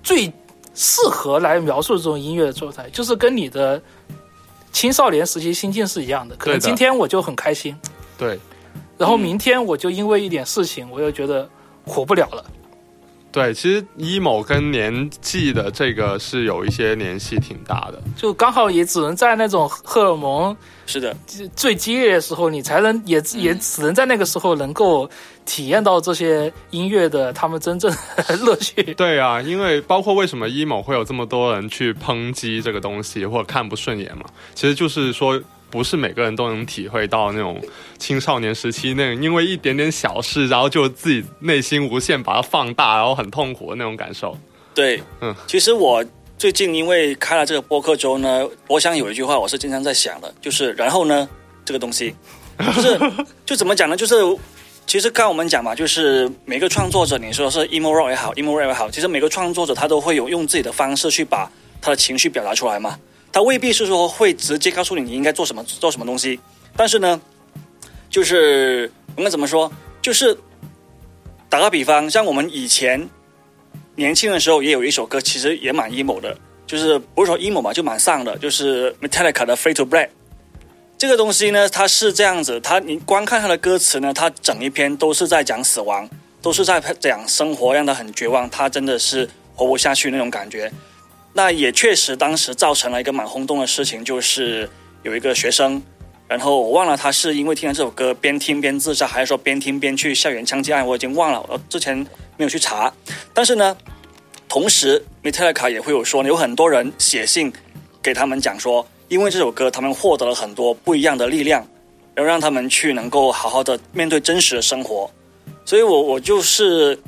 [0.03, 0.31] 最
[0.75, 3.81] 适合来描述这种音乐的状态，就是跟你的
[4.73, 6.37] 青少年时期心境是一样的。
[6.37, 7.75] 可能今天我就很开心，
[8.19, 8.39] 对
[8.99, 11.49] 然后明天我就因为一点事情，我又觉得
[11.85, 12.45] 活不了了。
[13.33, 18.03] 对，其实 emo 跟年纪的这个是有一些联系挺大的。
[18.17, 20.57] 就刚好也只能在那种荷尔蒙
[20.87, 21.15] 是的，
[21.55, 25.07] 最激烈的时候，你才能也也只能在那个时候能够
[25.45, 28.83] 体验到这些音乐的他们真正的乐趣。
[28.95, 35.39] 对啊，因为包括为什么 emo 会有这么多人去抨击这个东西或者看不顺眼嘛，其实就是说。
[35.71, 37.61] 不是每个人都能体会到那种
[37.99, 44.37] 青少年时期那种因为一点点小事，然后就自己内心无限把它放大，然后很痛苦的那种感受。
[44.75, 46.05] 对，嗯其实我
[46.39, 51.29] 最近因为开了这个播客之后呢，我想有一句话我是经常在想的，就是然后呢，
[51.65, 52.15] 这个东西，
[52.59, 52.99] 就是
[53.45, 53.97] 就怎么讲呢？
[53.97, 54.15] 就是
[54.87, 61.51] 其实刚刚我们讲嘛，就是每个创作者，你说是 emo rock 也好，emo rap 也好，其实每个创作者他都会有用自己的方式去把
[61.81, 62.97] 他的情绪表达出来嘛。
[63.37, 66.41] 他未必是说会直接告诉你你应该做什么做什么东西，
[66.75, 67.21] 但是呢，
[68.09, 69.71] 就是我们怎么说？
[70.01, 70.35] 就是
[71.47, 73.07] 打个比方，像我们以前
[73.95, 76.35] 年轻的时候也有一首歌，其实也蛮 emo 的，
[76.67, 80.07] 就是不是说 emo 嘛，就蛮丧的，就是 Metallica 的《Free to Break》。
[80.97, 86.09] 这个东西呢，它是这样子，它你光看它的歌词呢，它整一篇都是在讲死亡，
[86.41, 90.73] 都是在讲生活，让他很绝望，他真的是活不下去那种感觉。
[91.37, 94.67] 那也确实当时造成了一个蛮轰动的事情，就是
[95.03, 95.83] 有一个学生，
[96.27, 101.95] 然后我忘了他是因为听了这首歌边听边自杀，还是说边听边去校园枪击案，我已经忘了，我之前
[102.39, 102.91] 没有去查。
[103.35, 103.77] 但是呢，
[104.49, 107.53] 同时 Metallica 也会有说，有很多人写信
[108.03, 111.69] 给他们讲说，因为这首歌，他们获得了很多不一样的力量，
[112.15, 115.11] 然后让他们去能够好好的面对真实的生活。
[115.67, 116.99] 所以我我就是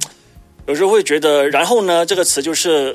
[0.67, 2.95] 有时候会觉得，然后呢，这个词就是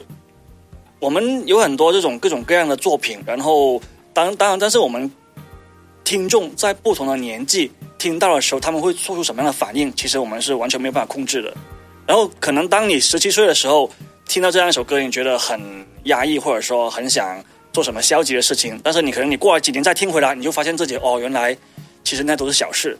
[1.03, 3.81] 我们有很多这种各种各样的作品，然后
[4.13, 5.11] 当当然，但是我们
[6.05, 11.53] 听众在不同的年纪听到的时候，他们会做出什么样的反应，其实我们是完全没有办法控制的。
[12.07, 13.91] 然后可能当你十七岁的时候
[14.25, 15.59] 听到这样一首歌，你觉得很
[16.05, 21.53] 压抑，或者说很想做什么消极的事情，但是你可能你过了几年再听回来，你就发现自己哦，原来
[22.05, 22.97] 其实那都是小事，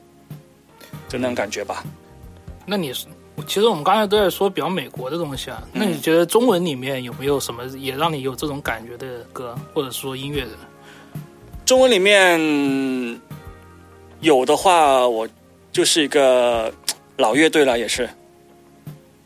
[1.08, 1.86] 就那种感觉吧。
[2.66, 2.92] 那你
[3.48, 10.52] 其实我们刚才都在说比较美国的东西啊，那你觉得中文里面有没有什么也让你有这种感觉的歌，或者说音乐人？
[11.66, 13.20] 中文里面
[14.22, 15.28] 有的话，我
[15.72, 16.72] 就是一个
[17.18, 18.10] 老乐队了，也是，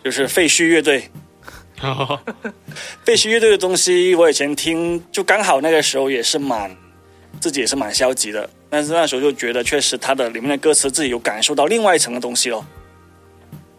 [0.03, 1.09] 就是废墟乐队。
[3.03, 6.75] 废墟乐队的东西，我以前听，就刚好那个时候也是蛮，
[7.39, 8.49] 自己也是蛮消极的。
[8.69, 12.65] 但是那时候就觉得，确实它的里面的歌词自己有感受到另外一层的东西咯。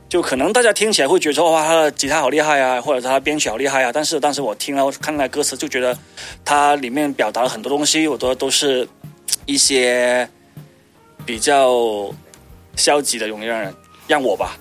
[0.08, 3.92] 就可能大家听起来会觉得说哇，他的吉他好厉害啊，或者他编曲好厉害啊。
[3.92, 5.96] 但是当时我听了看那歌词，就觉得
[6.44, 8.88] 它里面表达了很多东西，我觉得都是
[9.44, 10.28] 一些
[11.26, 12.10] 比较
[12.74, 13.74] 消极的，容易让人
[14.06, 14.56] 让我吧。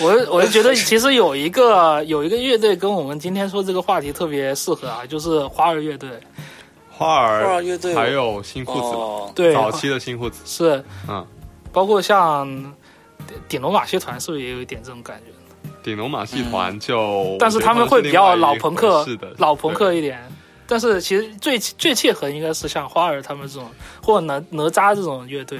[0.00, 6.08] 我我就觉得其实有一个有一个乐队跟我们今天说这个话题特别适合啊，就是花儿乐队。
[6.88, 11.26] 花儿花儿乐队还有新裤子，哦，对，早期的新裤子，是嗯，
[11.72, 12.46] 包括像
[13.48, 15.32] 顶龙马戏团，是不是也有一点这种感觉？
[15.82, 20.20] 顶龙马戏团就，但是他们会比较老朋克是的，老朋克一点。
[20.66, 23.68] 但是其实最最切合应该是像花儿他们这种，
[24.02, 25.58] 或者哪哪吒这种乐队。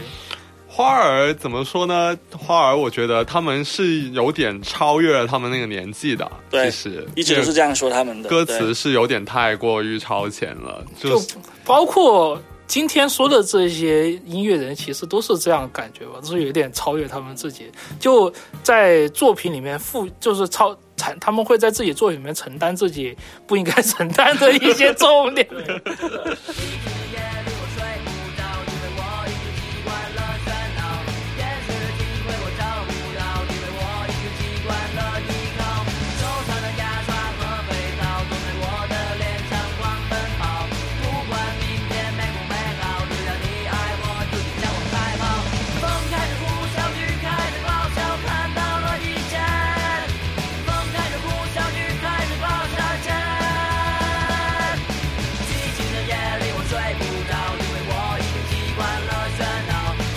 [0.69, 2.17] 花儿怎么说呢？
[2.35, 12.41] 花儿我觉得他们是有点超越了他们那个年纪的，对其实一直都是这样说他们的歌词是有点太过于超前了，就就包括
[12.73, 18.33] 今天说的这些音乐人，其实都是这样感觉吧，都是有点超越他们自己，就
[18.63, 23.15] 在作品里面负，就是超承，他们会在自己作品里面承担自己
[23.47, 25.47] 不应该承担的一些重点。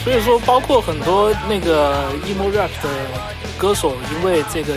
[0.06, 2.90] 所以说，包括很多那个 emo rap 的
[3.58, 4.76] 歌手，因为这个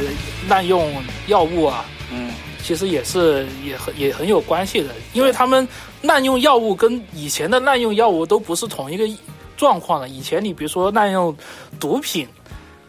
[0.48, 0.90] 滥用
[1.26, 5.68] 药物啊，嗯，其实也是也很也很有关系的，因为他们
[6.00, 9.06] 滥用药物跟以前的滥用药物都不是同一个
[9.54, 10.08] 状况了。
[10.08, 11.36] 以前你比如说滥用
[11.78, 12.26] 毒品，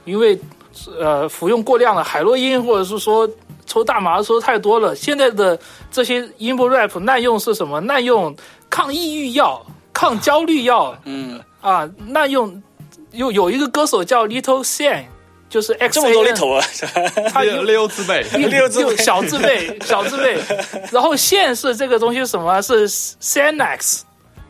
[0.05, 0.39] 因为
[0.97, 3.29] 呃服用过量了海洛因，或者是说
[3.65, 4.95] 抽大麻抽太多了。
[4.95, 5.59] 现在的
[5.91, 7.81] 这些 emo rap 滥用是什么？
[7.81, 8.33] 滥用
[8.69, 9.61] 抗抑郁药、
[9.99, 12.63] 抗焦虑药嗯，啊，那用
[13.11, 15.05] 有有一个歌手叫 Little s a n
[15.49, 16.65] 就是 X 这么多 little 啊，
[17.33, 20.37] 它六六字辈， 六字辈小字辈，小字辈。
[20.91, 22.61] 然后线是这个东西什么？
[22.61, 24.01] 是 Xanax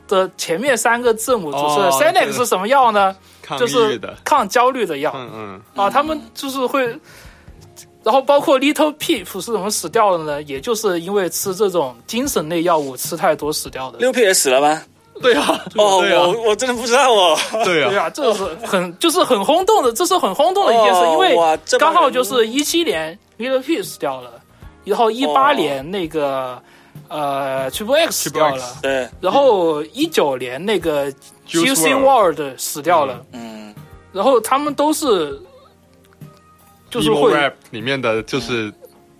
[0.08, 1.88] 的前面三个字母组成的。
[1.90, 3.16] 哦 Xanax 是什么药呢？
[3.42, 5.12] 抗就是抗焦虑的药。
[5.16, 6.86] 嗯嗯，啊，他们就是会，
[8.04, 10.42] 然后包括 Little Peep 是怎么死掉的呢？
[10.44, 13.98] 也就是因为吃这种精神类药物吃太多死掉的。
[14.00, 14.82] 六 P 也死了吗？
[15.22, 16.22] 对啊，哦，对啊。
[16.28, 17.38] 我我真的不知道哦。
[17.66, 24.32] 对啊，对啊，这个是很就是很轰动的，这是很轰动的一件事，哦因为刚好就是一七年 Little 死掉了，
[24.86, 25.56] 然后一八哦。
[25.56, 26.62] 年那个、
[27.08, 31.12] 呃 Triple X 死掉了 X，对，然后一九年那个
[31.48, 33.74] Juicy WRLD World 死掉了，嗯，
[34.12, 35.40] 然后他们都是
[36.90, 38.72] 就是会 rap 里面的就是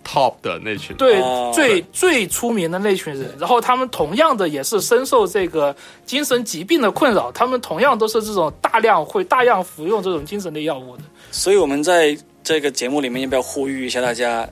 [0.04, 5.74] top 的那群，对，哦最最出名的那群人，然后他们同样的也是深受这个
[6.04, 11.02] 精神疾病的困扰，他们同样都是这种大量会大量服用这种精神类药物的。
[11.30, 14.48] 所以我们在这个节目里面要不要呼吁一下大家，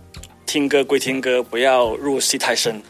[0.47, 2.81] 听歌归听歌，不要入戏太深。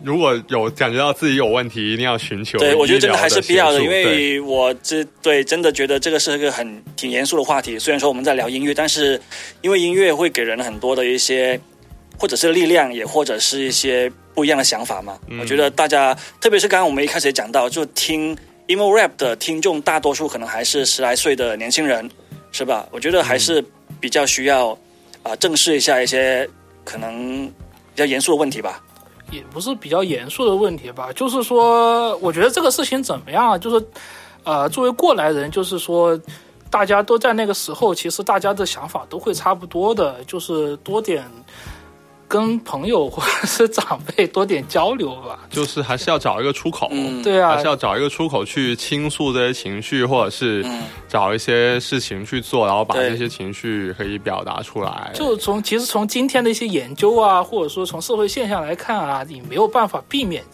[0.00, 7.76] 如果有感觉到自己有问题，一定要寻求对，我觉得真的还是必要的，因为我这对真的觉得这个是一个很挺严肃的话题。
[7.80, 9.20] 虽然说我们在聊音乐，但是
[9.60, 11.60] 因为音乐会给人很多的一些，
[12.18, 15.18] 或者是力量，也或者是一些不一样的想法嘛。
[15.28, 22.10] 嗯我觉得大家，特别是刚刚我们一开始也讲到，就听 emo rap 的听众，大多数可能还是十来岁的年轻人，
[22.52, 22.86] 是吧？
[22.90, 23.64] 我觉得还是
[24.00, 24.76] 比较需要
[25.22, 26.48] 啊、正视一下一些
[26.84, 28.82] 可能比较严肃的问题吧。
[29.30, 33.58] 也不是比较严肃的问题吧，就是说，我觉得这个事情怎么样啊？
[33.58, 33.86] 就是，
[34.42, 36.18] 呃，作为过来人，就是说，
[36.70, 41.22] 大家都在那个时候，其实大家的想法都会差不多的，就是多点
[42.28, 45.40] 跟朋友或者是长辈多点交流吧。
[45.50, 55.10] 就是还是要找一个出口，嗯，对啊还是，要找一个出口去倾诉这些情绪，或者是嗯找一些事情去做，然后把这些情绪可以表达出来。
[55.14, 60.44] 就从其实从今天的一些研究啊，或者说从社会现象来看啊，你没有办法避免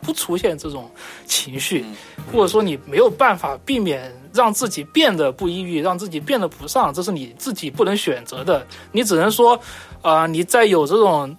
[0.00, 0.90] 不出现这种
[1.26, 1.84] 情绪，
[2.32, 8.66] 或者说你没有办法避免让自己变得不抑郁，让自己变得不上，这是你自己不能选择的。
[8.92, 9.60] 你只能说，
[10.02, 11.36] 啊、你在有这种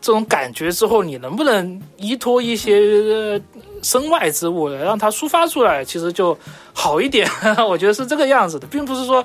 [0.00, 3.40] 这种感觉之后，你能不能依托一些呃
[3.82, 6.36] 身外之物来让它抒发出来，其实就
[6.72, 7.28] 好一点。
[7.68, 9.24] 我觉得是这个样子的，并不是说。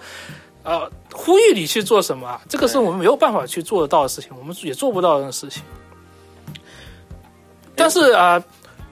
[0.63, 5.63] 呃，呼吁你去做什么啊，这个是我们没有办法去做得到的事情，我们也做不到的事情。
[7.75, 8.43] 但是啊、呃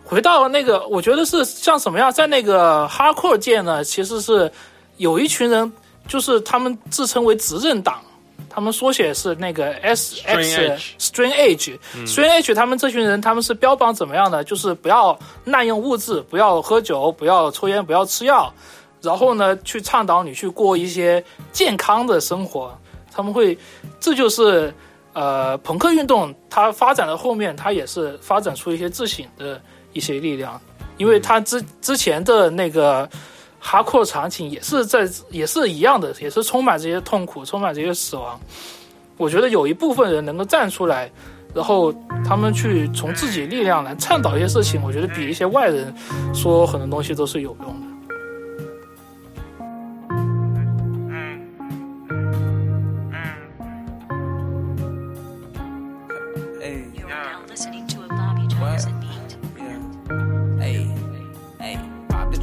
[0.03, 4.51] 回到那个，我觉得是像什么样，在那个 hardcore 界呢，其实是
[4.97, 5.71] 有一群人，
[6.07, 8.01] 就是他们自称为执政党，
[8.49, 14.43] 他们缩写是那个 S Strange X Edge Strain Age Strain Age，他们这群人他们是标榜怎么样的？
[14.43, 18.53] 就是不要滥用物质，不要喝酒，不要抽烟，不要吃药，
[19.01, 22.77] 然后呢，去倡导你去过一些健康的生活。
[23.11, 23.57] 他们会，
[23.99, 24.73] 这就是
[25.13, 30.61] 呃，朋克运动它发展的后面，它也是发展出一些自省的一些力量，
[30.97, 33.09] 因为它之之前的那个
[33.59, 38.39] 哈阔场景也是在也是一样的，也是充满这些痛苦，充满这些死亡。
[39.17, 41.11] 我觉得有一部分人能够站出来，
[41.53, 41.93] 然后
[42.25, 45.93] 他们去从自己力量来倡导一些事情，我觉得比一些外人
[46.33, 47.87] 说很多东西都是有用的。
[56.61, 58.47] Hey, You're now listening to a Bobby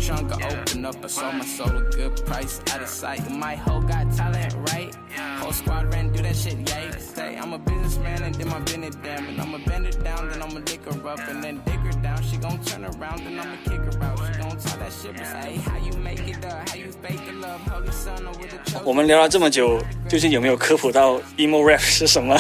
[0.05, 3.29] trunk, I open up, I sold my soul a good price, out of sight.
[3.29, 4.93] My hoe got talent, right?
[5.39, 6.91] Whole squad ran, do that shit, yay.
[6.99, 9.27] Say, I'm a businessman and then my business damn.
[9.27, 12.21] And I'ma bend her down, then I'ma lick her up, and then dig her down.
[12.23, 14.19] She gon' turn around, then I'ma kick her out.
[14.19, 17.25] She gon' talk that shit, but say, how you make it up, how you fake
[17.25, 22.37] the love, holy son, or with a chosen 我们聊了这么久，究竟有没有科普到 emo rap 是什么？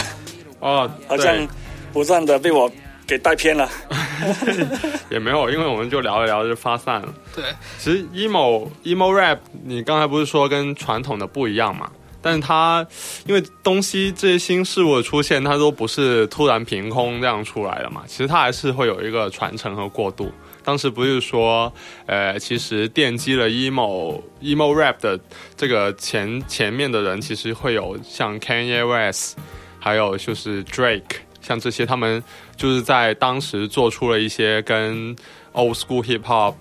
[0.59, 1.47] 哦，好像对，
[1.91, 2.71] 不断的被我
[3.06, 3.68] 给带偏了。
[5.10, 7.14] 也没有，因为我们就聊一聊就发散了。
[7.34, 7.44] 对，
[7.78, 11.90] 其实 emo emo rap，你刚才不是说跟传统的不一样嘛？
[12.22, 12.84] 但是它
[13.26, 18.02] 因为东西这些新事物的出现，它都不是突然凭空这样出来的嘛。
[18.06, 20.32] 其实它还是会有一个传承和过渡。
[20.64, 21.72] 当时不是说，
[22.06, 25.20] 呃，其实奠基了 emo emo rap 的
[25.56, 29.36] 这个前前面的人，其实会有像 Kanye West，
[29.78, 31.02] 还有就是 Drake，
[31.46, 32.20] 像这些他们
[32.56, 35.14] 就是在当时做出了一些跟
[35.52, 36.52] old school hip hop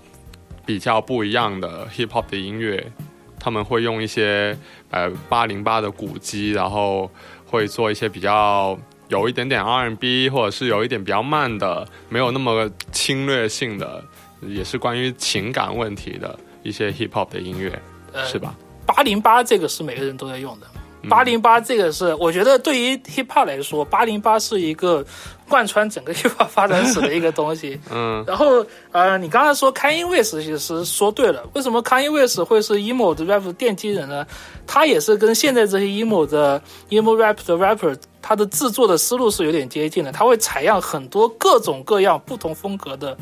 [0.64, 2.92] 比较不一样的 hip hop 的音乐，
[3.40, 4.56] 他们会用一些
[4.90, 7.10] 呃八零八的鼓机，然后
[7.44, 8.78] 会做一些比较
[9.08, 14.04] 有一点点 R&B，或者是有一点比较慢的，没有那么侵略性的，
[14.42, 17.76] 也是关于情感问题的一些 hip hop 的音乐，
[18.12, 18.54] 呃是吧？
[18.86, 20.66] 八零八这个是每个人都在用的，
[21.08, 25.04] 八零八这个是，我觉得对于 hip hop 来说，八零八是一个
[25.48, 27.78] 贯穿整个 hip hop 发展史的一个东西。
[27.90, 34.26] 嗯然后呃，你刚才说 Kanye West 其实说对了，为什么 Kanye West 会是 emo 的 rap 的奠基人呢？
[34.66, 40.10] 他也是跟现在这些 emo 的 emo rap 的 rapper，他的制作的思路是有点接近的。
[40.10, 43.16] 他会采样很多各种各样不同风格的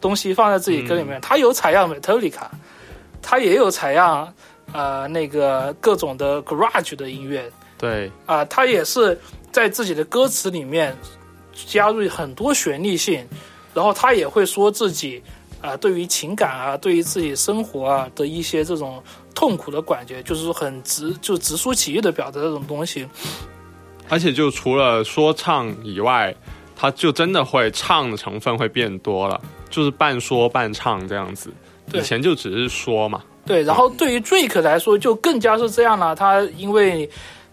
[0.00, 1.20] 东西放在自己歌里面。
[1.20, 2.46] 他有采样 Metallica，
[3.20, 4.32] 他也有采样
[4.72, 9.18] 呃那个各种的 garage 的音乐，对，啊、他也是
[9.50, 10.96] 在自己的歌词里面
[11.52, 13.26] 加入很多旋律性，
[13.74, 15.22] 然后他也会说自己
[15.60, 19.02] 啊、对于情感啊，对于自己生活啊的一些这种
[19.34, 23.04] 痛苦的感觉，就是很直就直抒其意的表达这种东西。
[24.08, 26.34] 而且就除了说唱以外，
[26.76, 31.52] 他就真的会唱的成分会变多了，就是半说半唱这样子。
[31.90, 37.08] 对以前就只是说嘛，对，然后对于 Drake 来说就更加是这样了，他因为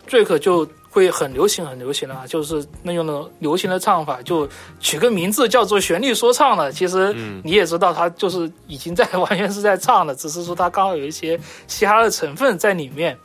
[0.08, 4.48] Drake 就会很流行很流行了，就是那种的流行的唱法，就
[4.80, 6.72] 取个名字叫做旋律说唱了。
[6.72, 13.18] 其实你也知道，他就是已经在 完全是在唱了，只是说他刚好有一些嘻哈的成分在里面。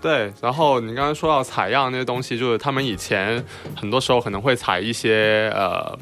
[0.00, 3.44] 对，然后你刚刚说到采样那些东西，就是他们以前
[3.76, 5.98] 很多时候可能会采一些呃，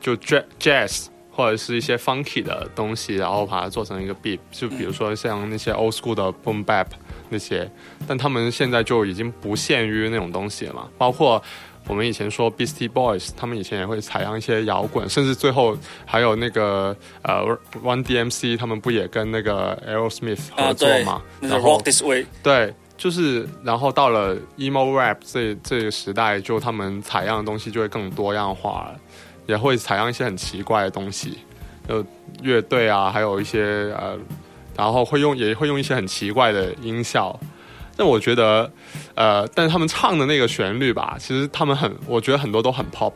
[0.00, 1.06] 就 jazz
[1.36, 6.86] 或者是一些 funky 的东西，然后把它做成一个 beat，就比如说像那些 old school 的 boom bap
[7.28, 7.70] 那些，
[8.08, 11.42] 但他们现在就已经不限于那种东西了嘛，包括。
[11.88, 17.44] 我们以前说 Beastie Boys，他们以前也会采样一些摇滚，甚至最后还有那个呃
[17.80, 29.00] One DMC，他们不也跟那个 Aerosmith 合作嘛？，那是然后 Rock This Way，对，就是然后到了 emo rap 这这个时代，就他们采样的东西就会更多样化了，
[29.46, 31.38] 也会采样一些很奇怪的东西，
[31.88, 32.04] 就
[32.42, 34.18] 乐队啊，还有一些呃，
[34.76, 37.38] 然后会用也会用一些很奇怪的音效。
[37.96, 38.70] 但我觉得，
[39.14, 43.12] 呃，但是他们唱的那个旋律吧，其实他们很，我觉得很多都很 pop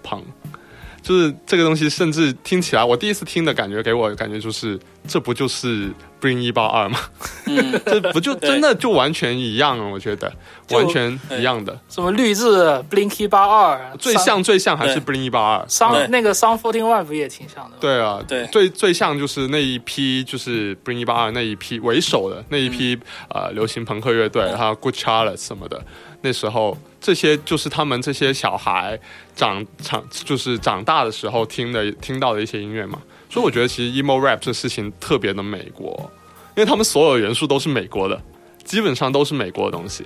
[1.03, 4.79] 就是这个东西，甚至听起来，我第一次听的感觉给我的感觉就是，
[5.09, 5.91] 这不就是
[6.21, 6.99] Bring 一八二吗？
[7.47, 9.85] 嗯， 这不就真的就完全一样了？
[9.89, 10.33] 我觉得
[10.71, 12.45] 完全一样的，什么绿日
[12.91, 15.65] Blinky 八二，最像最像还是 Bring 一八二。
[15.69, 17.77] 桑对那个桑 Fourteen One 不也挺像的吗？
[17.81, 25.83] 对啊，对最最像就是那一批，就是 Bring 一八二那一批为首的那一批、嗯呃流行朋克乐队，还有 Good Charlotte 什么的。
[26.23, 28.99] 那时候这些就是他们这些小孩
[29.35, 33.01] 长长就是长大的时候听的听到的一些音乐嘛。
[33.29, 36.11] 所以我觉得其实 emo rap 这事情特别的美国，
[36.57, 38.21] 因为他们所有元素都是美国的，
[38.65, 40.05] 基本上都是美国的东西。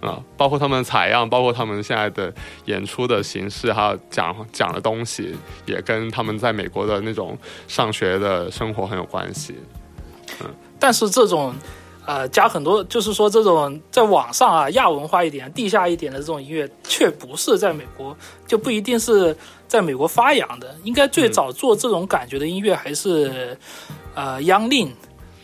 [0.00, 2.34] 啊，包括他们采样，包括他们现在的
[2.64, 5.32] 演出的形式，还有讲讲的东西，
[5.64, 7.38] 也跟他们在美国的那种
[7.68, 9.54] 上学的生活很有关系。
[10.40, 11.54] 嗯但是这种
[12.06, 19.36] 呃加很多，就是说这种在网上啊亚文化一点、地下一点的这种音乐，却不是在美国，就不一定是
[19.68, 20.74] 在美国发扬的。
[20.84, 23.56] 应该最早做这种感觉的音乐还是、
[24.14, 24.92] 呃央令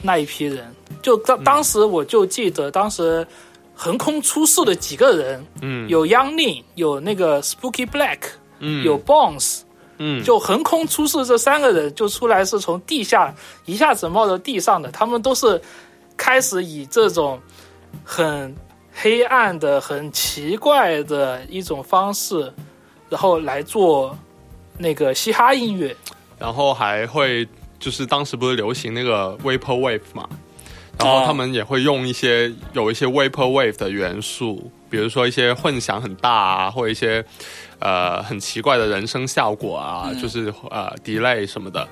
[0.03, 0.75] 那一批人。
[1.03, 3.27] 就当当时我就记得，当时
[3.75, 8.19] 横空出世的几个人，嗯，有央令，有那个 Spooky Black，
[8.59, 9.61] 嗯有 Bones。
[10.01, 13.35] 嗯就横空出世这三个人就出来是从地下
[13.65, 15.61] 一下子冒到地上的，他们都是
[16.19, 17.41] 开始以这种
[18.05, 18.55] 很
[18.93, 22.53] 黑暗的、很奇怪的一种方式，
[23.09, 24.15] 然后来做
[24.77, 25.97] 那个嘻哈音乐。
[26.39, 27.49] 然后还会
[27.79, 30.29] 就是当时不是流行那个 vapor wave 嘛，
[30.99, 37.25] 然后哦他们也会用一些有一些 vapor wave 的元素，比如说一些混响很大啊，或者一些
[37.79, 41.89] 呃很奇怪的人声效果啊，就是呃 delay 什么的。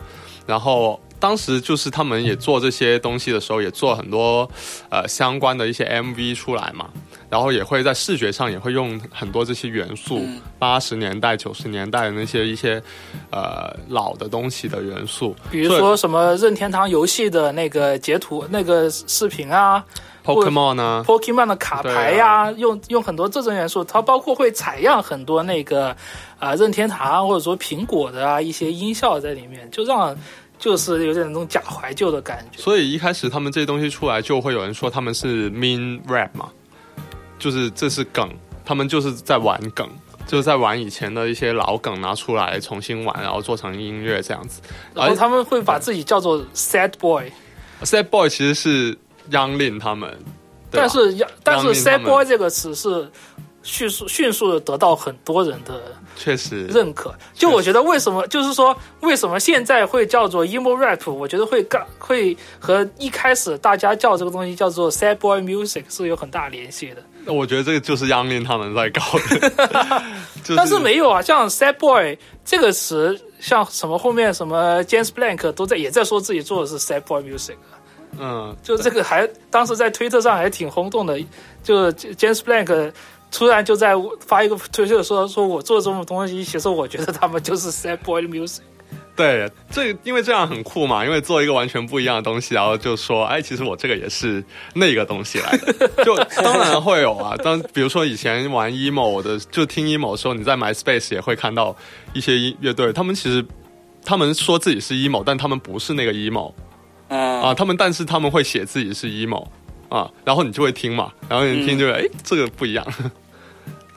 [0.47, 4.48] 然后当时就是他们也做这些东西的时候，也做很多
[4.90, 6.88] 呃相关的一些 MV 出来嘛，
[7.30, 10.24] 然后也会在视觉上也会用很多这些元素，
[10.58, 12.82] 八十、年代、九十年代的那些一些
[13.30, 19.84] 呃老的东西的元素，比如说什么任天堂游戏的那个截图、那个视频啊
[20.24, 25.96] Pokemon 呢，，Pokemon 的卡牌呀、用用很多这种元素，它包括会采样很多那个
[26.40, 30.16] 啊、任天堂或者说苹果的啊一些音效在里面，就让
[30.66, 32.60] 就是有点那种假怀旧的感觉。
[32.60, 36.50] 所以一开始他们这些东西出来，就会有人说他们是 mean rap 嘛，
[37.38, 38.28] 就是这是梗，
[38.64, 39.88] 他们就是在玩梗，
[40.26, 44.60] 就是在玩以前的一些老梗拿出来重新玩，然后做成音乐这样子。
[44.92, 48.92] 然后他们会把自己叫做 sad boy，Sad Boy 其实是
[49.30, 50.18] Young Lin 他们，
[50.68, 53.08] 但是但是 sad boy 这个词是
[53.62, 55.80] 迅速迅速的得到很多人的
[56.16, 57.14] 确实认可。
[57.32, 67.02] 就我觉得为什么，就是说为什么现在会叫做 emo rap，我觉得会干会和一开始大家叫这个东西叫做 sad boy music 是有很大联系的。
[67.24, 70.02] 那我觉得这个就是央林他们在搞的，
[70.42, 77.56] 就但是没有啊，像 sad boy 这个词，像什么后面什么 James Blank 都在也在说自己做的是 sad boy music。
[78.18, 81.18] 嗯，就这个还当时在推特上还挺轰动的，
[81.62, 82.92] 就 James Blank
[83.37, 83.93] 突然就在
[84.26, 88.61] 发一个推特说说我做这种东西，其实我觉得他们就是 sad boy music。
[89.14, 97.37] 对，这因为这样很酷嘛，因为做一个完全不一样的东西，然后就说，哎，其实我这个也是那个东西来的， 就当然会有啊。
[97.37, 101.76] 当比如说以前玩 emo 的，就听 emo 的时候，你在 MySpace 也会看到
[102.14, 103.45] 一些音乐队，他们其实
[104.03, 106.53] 他们说自己是 emo，但他们不是那个 emo
[107.09, 109.47] 嗯啊，他们但是他们会写自己是 emo
[109.89, 112.87] 啊，然后你就会听嘛，然后你听就哎、这个不一样，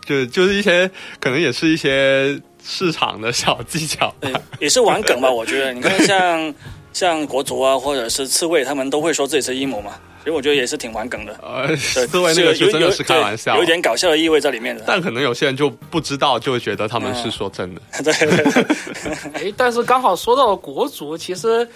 [0.06, 0.90] 就就是一些
[1.20, 5.74] 可能也是一些市场的小技巧对，也是玩梗吧，我觉得。
[5.74, 6.54] 你看像
[6.94, 9.92] 像国足啊，或者是刺猬，他们都会说自己是阴谋嘛，
[10.24, 11.34] 所以我觉得也是挺玩梗的。
[11.42, 14.84] 呃，对，思维那个有有是真的是开玩笑，对有一点搞笑的意味在里面的。
[14.86, 17.82] 但可能有些人就不知道，就会觉得他们是说真的。
[18.04, 19.14] 对对对，
[19.50, 21.68] 哎，但是刚好说到了国足，其实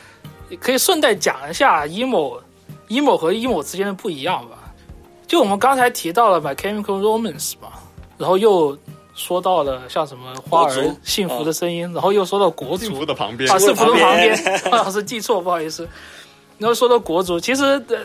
[0.50, 2.40] 也可以顺带讲一下 emo
[2.90, 4.58] emo 和 emo 之间的不一样吧。
[5.28, 7.70] 就我们刚才提到了 My Chemical Romance 嘛，
[8.24, 8.78] 然后又
[9.14, 15.86] 说到了像什么花儿幸福的声音，然后又说到国足幸福的旁边啊，是福的旁边幸福， 啊，是记错，不好意思。
[16.58, 17.98] 然后说到国足，其实呃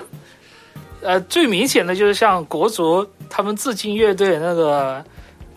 [1.03, 5.05] 呃最明显的就是像国足他们致敬乐队那个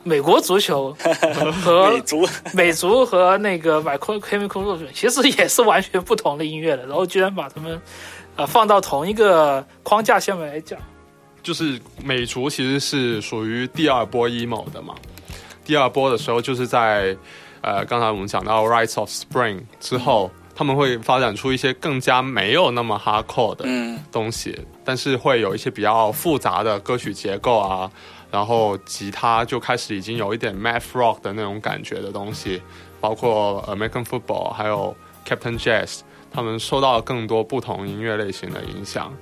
[0.03, 0.95] 美国足球
[1.65, 7.81] 和美足 美足和那个 My Chemical Romance 其实也是完全不同的音乐的，然后居然把他们
[8.35, 10.79] 呃放到同一个框架下面来讲。
[11.43, 14.95] 就是美足其实是属于第二波 emo 的嘛。
[15.63, 17.15] 第二波的时候就是在
[17.61, 23.65] 呃，刚才我们讲到 Rites of Spring 之后，他们会发展出一些更加没有那么 hardcore 的，
[24.11, 27.89] 东西，但是会有一些比较复杂的歌曲结构啊，
[28.31, 32.61] 然后吉他就开始已经有一点 math rock 的那种感觉的东西，
[32.99, 34.95] 包括 American Football 还有
[35.27, 35.99] Captain Jazz，
[36.31, 39.13] 他们受到更多不同音乐类型的影响。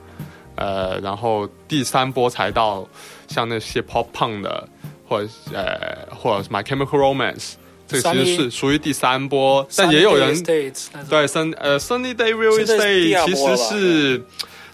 [0.60, 2.86] 呃，然后第三波才到
[3.30, 4.68] 像那些 pop punk 的，
[5.08, 7.54] 或者呃，或者是 My Chemical Romance，
[7.88, 10.70] 这个其实是属于第三波，但也有人对
[11.26, 14.26] ，Sun 呃 Sunny Day Real Estate 其实是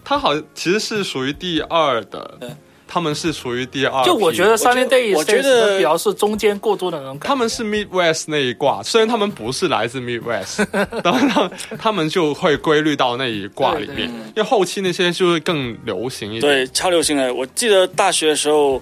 [0.02, 2.50] 它好其实是属于第二的对，
[2.88, 4.04] 他们是属于第二。
[4.04, 7.26] 就我觉得 Sunny Day 我觉得比较是中间过渡的那种感觉。
[7.28, 10.64] 他们是 Midwest 那一挂，虽然他们不是来自 Midwest，
[11.02, 16.52] 当然他们就会归类到那一挂里面，对对因为后期那些就会更流行一点。
[16.52, 17.32] 对，超流行的。
[17.34, 18.80] 我记得大学的时候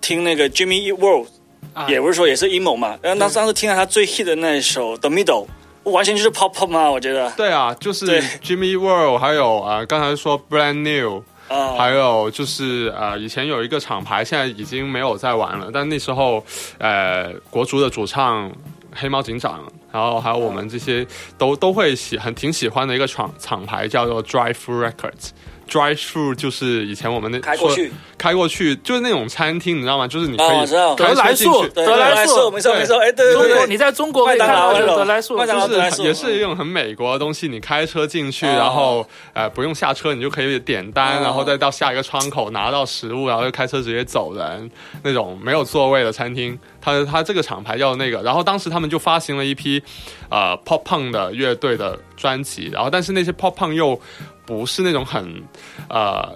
[0.00, 1.28] 听那个 Jimmy Eat World，
[1.72, 5.46] 啊也不是说也是 emo 嘛，然后当时当时听了他最 hit 的那一首 The Middle，
[5.84, 7.30] 完全就是 pop pop 嘛，我觉得。
[7.36, 15.70] 对啊，就是 Jimmy World，还有啊、呃刚才说 Brand New，哦，还有就是呃，以前有一个厂牌，现在已经没有在玩了。
[15.72, 16.44] 但那时候，
[16.78, 18.50] 呃，国足的主唱
[18.92, 25.30] 黑猫警长，然后还有我们这些都都会喜很挺喜欢的一个厂厂牌叫做 Drive Records。
[25.68, 27.92] Drive Through 就是以前我们那开过去。
[28.16, 30.06] 开过去就是那种餐厅，你知道吗？
[30.06, 32.80] 就是你可以德莱素车进去，德莱莱素没错对。
[32.80, 37.48] 没错，哎，对对对，你在中国可以看到的德莱素，麦当劳就是也是一种很美国的东西。
[37.48, 38.54] 你开车进去，哦。
[38.56, 41.20] 然后呃不用下车，你就可以点单，哦。
[41.22, 44.70] 然后再到下一个窗口拿到食物，然后就开车直接走人
[45.02, 46.58] 那种没有座位的餐厅。
[46.80, 49.82] 它它这个厂牌叫那个，然后当时他们就发行了一批
[50.30, 53.98] 呃 pop punk 的乐队的专辑，然后但是那些 pop punk 又
[54.44, 55.42] 不是那种很
[55.88, 56.34] 呃。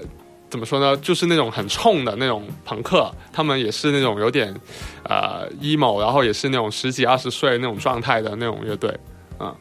[0.50, 0.96] 怎么说呢？
[1.02, 4.58] 就是那种很冲的那种朋克，他们也是那种有点
[5.02, 8.90] 呃 emo，然后也是那种十几二十岁那种状态的那种乐队，
[9.38, 9.54] 嗯，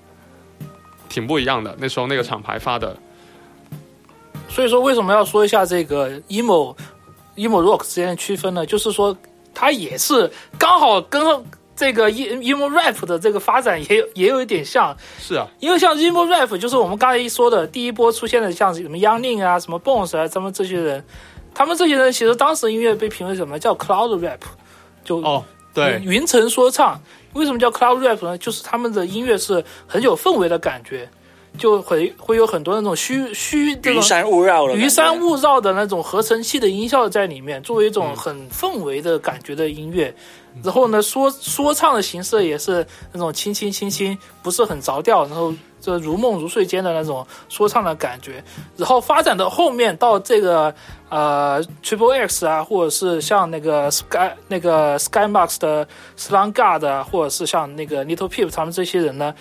[1.09, 1.75] 挺不一样的。
[1.77, 2.95] 那时候那个厂牌发的，
[4.47, 6.73] 所以说为什么要说一下这个 emo
[7.35, 8.65] emo rock 之间的区分呢？
[8.65, 9.13] 就是说
[9.53, 11.21] 它也是刚好跟
[11.77, 21.05] 这个 e- emo rap 的这个发展也有也有一点像，是啊，因为像 emo rap 就是我们刚才一说的第一波出现的，像什么 Young Ning 啊、什么 Bones 啊，他们这些人，
[21.53, 24.39] 他们这些人其实当时音乐被评为什么叫 cloud rap，
[25.05, 26.99] 就哦，对，云层说唱。
[27.33, 28.35] 为什么叫 cloud rap 呢？
[28.39, 31.07] 就是他们的音乐是很有氛围的感觉，
[31.55, 40.11] 就会会有很多那种虚虚这种云山雾绕的，云山雾绕的那种合成器的音效在里面，作为一种很氛围的感觉的音乐。
[40.63, 48.43] 然后呢，说说唱的形式也是那种轻轻轻轻，不是很着调，然后就如梦如睡间的那种说唱的感觉，
[48.75, 50.73] 然后发展到后面到这个
[51.09, 55.87] 呃 Triple X 啊，或者是像那个 Sky 那个 SkyMax 的
[56.17, 59.33] Slang God 啊，或者是像那个 Little Peep 他们这些人呢，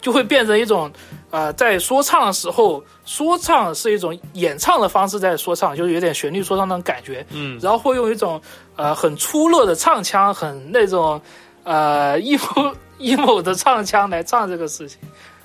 [0.00, 0.90] 就会变成一种
[1.30, 8.40] 呃，在说唱的时候，说唱是一种演唱的方式在说唱，就是有点旋律说唱那种感觉，嗯，然后会用一种
[8.76, 11.20] 呃很粗陋的唱腔，很那种
[11.62, 14.98] 呃 emo emo 的唱腔来唱这个事情，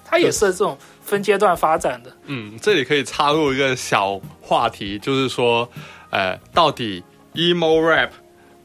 [0.05, 2.11] 它也是这种分阶段发展的。
[2.25, 5.67] 嗯，这里可以插入一个小话题，就是说，
[6.09, 7.03] 呃，到底
[7.33, 8.09] emo rap、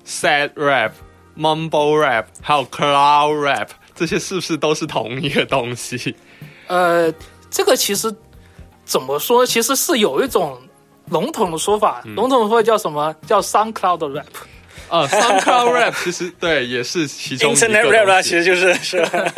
[0.07, 0.93] sad rap、
[1.37, 6.15] mumble rap 还有 cloud rap 这些是不是都是同一个东西？
[6.67, 7.13] 呃，
[7.51, 8.15] 这个其实
[8.85, 10.59] 怎么说，其实是有一种
[11.11, 13.15] 笼统的说法，笼统的说法叫什么？
[13.27, 14.27] 叫 SoundCloud rap。
[14.95, 18.73] 啊 s o u n d c l o u d rap 其实对也是其中 Internet rap 啦，其实就是
[18.83, 19.33] 是吧？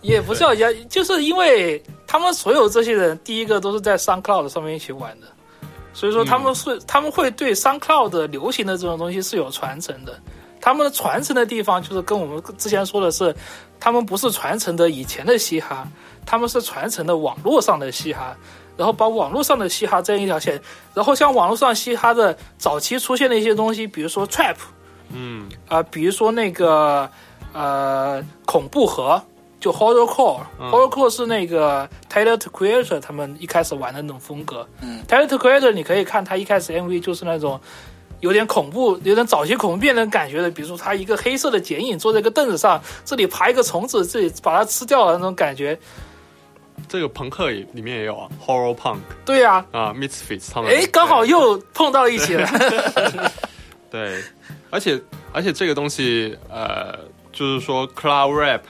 [0.00, 5.26] 也不叫也，就是因为他们所有这些人，第一个都是在 SoundCloud 上面一起玩的，
[5.92, 10.18] 所以说他们是、他们会对 SoundCloud 流行的这种东西是有传承的。
[10.60, 13.34] 他们的传承的地方就是跟我们之前说的是，
[13.78, 15.86] 他们不是传承的以前的嘻哈，
[16.24, 18.36] 他们是传承的网络上的嘻哈，
[18.76, 20.60] 然后把网络上的嘻哈这样一条线，
[20.94, 24.56] 然后像网络上嘻哈的早期出现的一些东西，比如说 trap，
[25.12, 27.08] 嗯啊、比如说那个
[27.52, 29.22] 呃恐怖盒，
[29.60, 34.66] 就 horrorcore，horrorcore、是那个 Tyler the Creator 他们一开始玩的那种风格。
[34.82, 37.60] 嗯，Tyler the Creator 你可以看他一开始 MV 就是那种。
[38.20, 45.78] 有点恐怖，有点早期恐怖片的感觉的，比如说他一个黑色的剪影坐在一个凳子上，这里爬一个虫子，这里把它吃掉了那种感觉。
[46.88, 48.96] 这个朋克也里面也有啊，horror punk
[49.26, 52.48] 对呀、啊，misfits 他们哎，刚好又碰到一起了。
[53.90, 54.22] 对，
[54.70, 55.00] 而且
[55.32, 56.98] 而且这个东西，呃，
[57.32, 58.62] 就是说 cloud rap，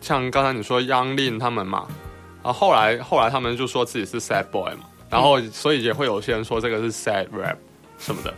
[0.00, 1.86] 像刚才你说 Young Lin 他们嘛，
[2.42, 7.56] 然后后来后来他们就说自己是 sad boy 嘛，然后所以也会有些人说这个是 sad rap
[7.98, 8.32] 什么的。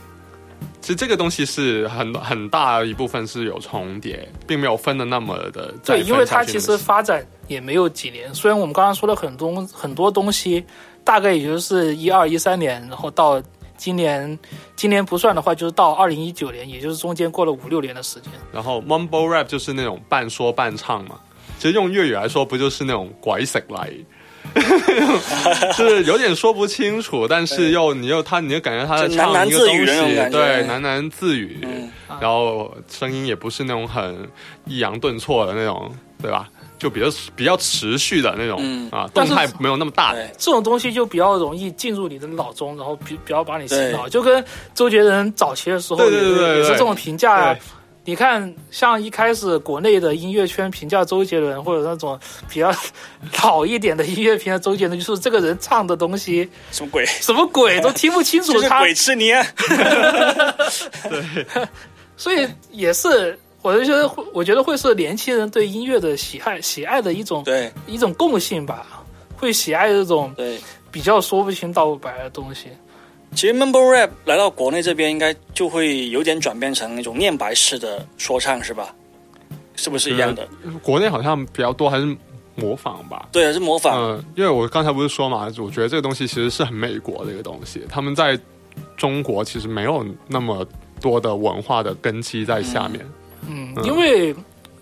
[0.81, 10.65] 其实这个东西是很很大一部分是有重叠，并没有分的那么的对，因为它其实发展也没有几年，虽然我们刚刚说了很多很多东西，
[11.03, 13.43] 大概也就是一二一三年，然后到
[13.77, 14.39] 今年，
[14.75, 18.33] 今年不算的话，就是到二零一九年，也就是中间过了五六年的时间。
[18.53, 21.21] 然后 mumble rap 就是那种半说半唱嘛，
[21.59, 23.89] 其实用粤语来说，不就是那种鬼食嚟，
[25.77, 29.85] 就是有点说不清楚，但是又你又他，你就感觉他在唱一个东西，
[30.31, 31.91] 对，喃喃自语，嗯。
[32.21, 34.29] 然后声音也不是那种很
[34.65, 36.49] 抑扬顿挫的那种，对吧？
[36.79, 40.13] 就比较比较持续的那种、嗯啊，动态没有那么大。
[40.13, 47.57] 对，这种东西就比较容易进入你的脑中，然后比比较把你洗脑，就跟周杰伦早期的时候对也对对对对也是这种评价啊。
[48.09, 52.17] 你看，像一开始国内的音乐圈评价周杰伦，或者那种
[52.49, 52.73] 比较
[53.43, 57.05] 老一点的音乐评价周杰伦，就是这个人唱的东西什么鬼？
[57.07, 59.45] 什么鬼都听不清楚 鬼吃你啊！
[62.17, 63.37] 所以也是，
[63.67, 69.05] 我就觉得会，我觉得会是年轻人对音乐的喜爱喜爱的一种对一种共性吧，
[69.37, 70.57] 会喜爱这种对，
[70.93, 72.69] 比较说不清道不白的东西。
[73.35, 78.95] 其实 mumble rap 来到国内这边，应该就会有点转变成那种念白式的说唱，是吧？
[79.75, 80.49] 是不是一样的？
[80.81, 82.17] 国内好像比较多还是
[82.55, 83.29] 模仿吧。
[83.33, 84.01] 对啊，是模仿。
[84.01, 88.39] 嗯，因为我刚才不是说嘛，我觉得这个东西其实是很美国的一个东西，他们在
[88.97, 90.65] 中国其实没有那么
[91.01, 93.01] 多的文化的根基在下面。
[93.03, 93.13] 嗯，
[93.49, 94.35] 嗯因为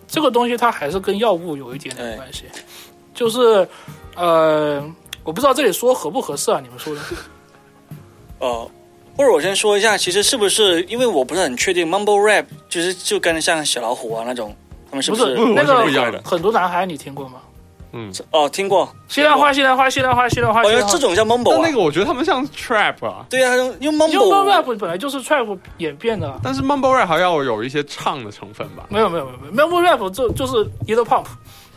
[0.07, 2.45] 这个东西它还是跟药物有一点点关系，
[3.15, 3.67] 就是
[4.17, 4.83] 呃，
[5.25, 6.61] 我不知道这里说合不合适啊？
[6.63, 7.01] 你们说的？
[8.41, 8.71] 哦，
[9.17, 14.55] 或者我先说一下，其实是不是因为我不是很确定，mumble rap 就是就跟像小老虎啊那种，
[14.91, 17.41] 他们是是不是那个很多男孩，你听过吗？
[17.97, 18.93] 嗯，哦，听过。
[19.07, 20.99] 西兰花，西兰花，西兰花，西兰花，哦，西兰花因为这。
[20.99, 21.59] 种叫 mumble 啊。
[21.61, 28.85] 但那个我觉得他们像 trap 啊，对啊，因为因为 mumble rap 本来就是 trap 演变的啊，但是 mumble rap 还要有一些唱的成分吧？
[28.89, 31.27] 没有没有没有没有 rap 就就是 e l pump，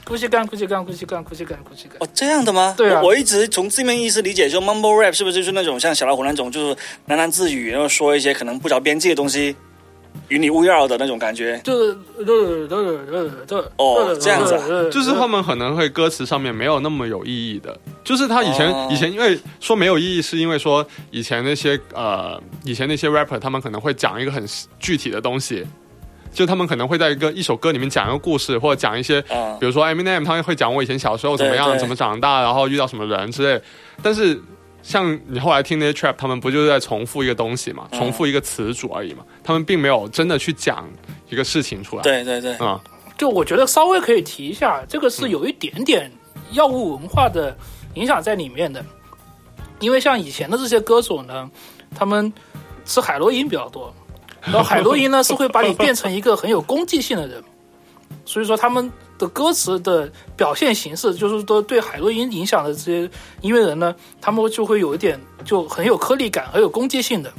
[0.05, 1.97] 哭泣干哭泣干哭泣干哭泣干哭泣干。
[1.99, 2.73] 哦，这样的吗？
[2.77, 6.75] 对啊我我一直从字面意思理解说 mumble rap 是不是就是那种像小老虎那种，就是
[7.07, 9.55] 喃喃自语，然后说一些可能不着边际的东西，
[10.29, 11.59] 云里雾绕的那种感觉。
[11.63, 12.25] 就是呃
[12.69, 14.89] 呃呃呃哦这样子啊？
[14.91, 18.87] 就是他们可能会歌词上面没有那么有意义的，就是他以前、哦。
[18.91, 24.45] 以前因为说没有意义，是因为说以前那些呃以前那些 rapper 他们可能会讲一个很
[24.79, 25.65] 具体的东西，
[26.33, 29.57] 就他们可能会在一个一首歌里面讲一个故事，或者讲一些啊。
[29.59, 31.79] 比如说 Eminem 他会讲我以前小时候怎么样，对对。
[31.79, 33.61] 怎么长大，然后遇到什么人之类。
[34.01, 34.39] 但是
[34.87, 40.89] 像你后来听那些 trap，他们不就是在重复一个东西嘛，嗯重复一个词组而已嘛，他们并没有真的去讲
[41.29, 42.81] 一个事情出来。，对对对，啊、
[43.17, 46.09] 就我觉得稍微可以提一下，这个是有一点点
[46.53, 47.53] 药物文化的
[47.95, 48.81] 影响在里面的。
[49.81, 51.51] 因为像以前的这些歌手呢，
[51.93, 52.31] 他们
[52.85, 53.93] 吃海洛因比较多，
[54.41, 57.43] 然后海洛因呢 是会把你变成一个很有攻击性的人，
[58.23, 63.09] 所以说他们的歌词的表现形式，就是说对海洛因影响的这些
[63.41, 67.31] 音乐人呢，他们就会有一点就很有颗粒感，很有攻击性的。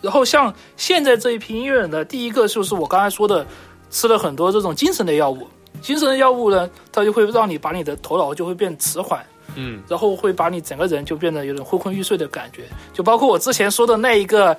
[0.00, 3.46] 然后像现在这一批音乐人呢，第一个就是我刚才说的，
[3.90, 5.46] 吃了很多这种精神类药物，
[5.80, 9.24] 精神类药物呢，它就会让你把你的头脑就会变迟缓，
[9.54, 12.62] 嗯，然后会把你整个人就变得有点昏昏欲睡的感觉，
[12.92, 14.52] 就包括我之前说的那一个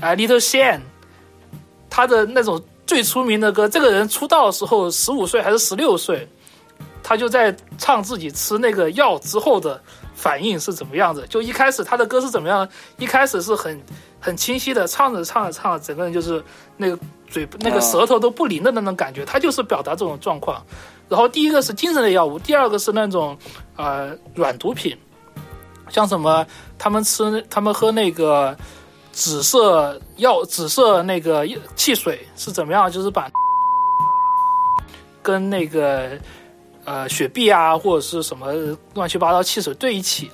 [0.00, 0.80] 啊、Little Shane，
[1.88, 2.60] 他的那种
[2.90, 6.28] 最出名的歌，这个人出道的时候十五岁还是十六岁，
[7.04, 9.80] 他就在唱自己吃那个药之后的
[10.12, 11.24] 反应是怎么样子。
[11.30, 12.68] 就一开始他的歌是怎么样？
[12.98, 13.80] 一开始是很
[14.18, 16.42] 很清晰的唱着唱着唱着，整个人就是
[16.76, 20.60] 那个嘴那个舌头都不灵的那种感觉，他就是表达这种状况。
[21.08, 23.38] 然后第一个是精神类药物，第二个是那种
[23.76, 24.98] 呃软毒品，
[25.90, 26.44] 像什么
[26.76, 28.56] 他们吃他们喝那个
[29.20, 31.46] 紫色药紫色那个
[31.76, 32.90] 汽水是怎么样？
[32.90, 33.30] 就是把
[35.20, 36.18] 跟那个
[36.86, 38.50] 呃雪碧啊或者是什么
[38.94, 40.30] 乱七八糟汽水兑一起，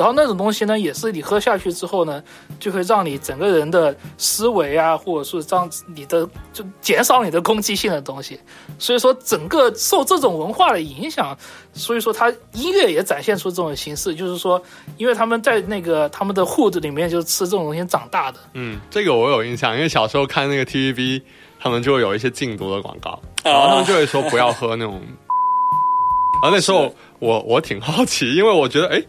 [0.00, 2.24] 然后那种东西呢，也是你喝下去之后呢，
[2.58, 8.40] 就会让你整个人的思维啊，或者是让你的就减少你的攻击性的东西。
[8.78, 11.36] 所以说，整个受这种文化的影响，
[11.74, 14.58] 所以说他音乐也展现出这种形式，就是说，
[14.96, 18.38] 因为他们在那个他们的 hood 里面就吃这种东西长大的。
[18.54, 21.20] 嗯，这个我有印象，因为小时候看那个 TVB，
[21.60, 24.98] 他们就会有一些禁毒的广告，然后他们就会说不要喝那种。
[26.42, 29.02] 然后那时候我我挺好奇，因为我觉得哎，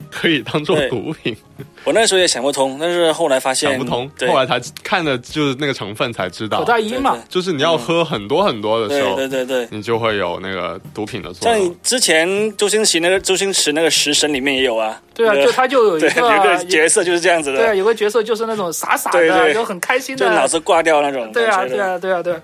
[0.10, 0.88] 可以当做对。
[0.88, 1.36] 毒品，
[1.84, 6.60] 我那时候也想不通，但是后来发现想不通，后来才看的就是那个成分才知道。
[6.60, 9.68] 可，待因嘛，就是你要喝很多很多的时候，对对对。
[9.70, 11.58] 你就会有那个毒品的作用。
[11.58, 11.76] 像用。
[11.82, 17.58] 之前周星驰那个周星驰那个《食神》里面也有啊，对啊，就他就有一个 有个角色就是这样子的。
[17.58, 21.66] 对啊，有个角色就是那种傻傻的，就很开心就脑的，子挂掉那种对啊。
[21.66, 22.40] 对啊，对啊，对啊。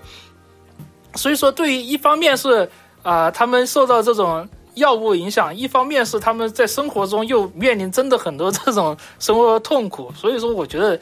[1.15, 2.69] 所以说，对于一方面是
[3.03, 4.45] 啊、他们受到这种
[4.75, 10.11] 药物影响，一方面是他们在生活中又面临真的很多这种生活的痛苦。
[10.15, 10.99] 所以说，我觉得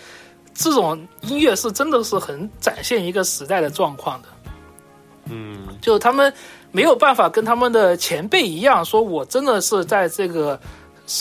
[0.53, 4.27] 这种音乐是真的是很展现一个时代的状况的。
[5.25, 6.33] 嗯，就他们
[6.71, 10.59] 没有办法跟他们的前辈一样，说我真的是在这个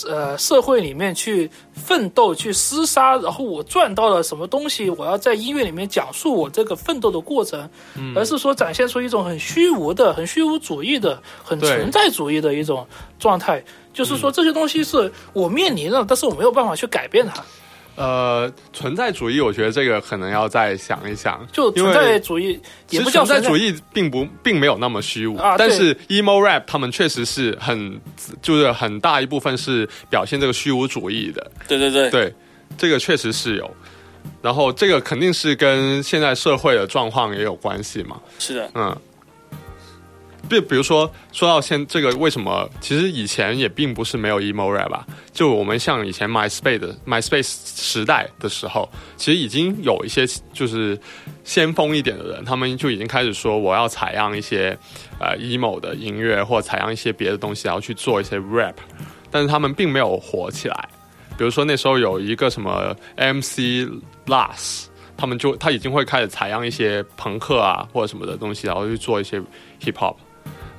[0.09, 7.69] 呃社会里面去奋斗、去厮杀，然后我赚到了什么东西，我要在音乐里面讲述我这个奋斗的过程，
[8.15, 12.87] 而是说展现出一种很虚无的、很虚无主义的、很存在主义的一种
[13.19, 13.63] 状态。
[13.93, 17.45] 就是说，这些东西是我面临的，但是我没有办法去改变它。
[17.95, 28.01] 呃，存在主义，我觉得这个可能要再想一想，就存在主义其实也不叫存在主义，并不并没有那么虚无，啊但是 emo rap 他们确实是很
[28.41, 32.35] 就是很大一部分是表现这个虚无主义的，对对对，对，
[32.79, 33.71] 这个确实是有。
[34.41, 38.97] 然后这个肯定是跟现在社会的状况也有关系嘛，是的，嗯。
[40.61, 50.99] 比比如说说到现这个为什么，其实以前也并不是没有 emo rap 啊，就我们像以前 MySpace MySpace 时代的时候，其实已经有一些就是
[51.45, 54.77] 先锋一点的人，他们就已经开始说我要采样一些
[55.19, 58.75] 呃 emo 的音乐，或采样一些别的东西，然后去做一些 rap，
[59.31, 60.89] 但是他们并没有火起来。
[61.39, 63.89] 比如说那时候有一个什么 MC
[64.27, 64.85] Last，
[65.17, 69.41] 他们就他已经会开始采样一些朋克啊或者什么的东西，然后去做一些
[69.81, 70.15] hip hop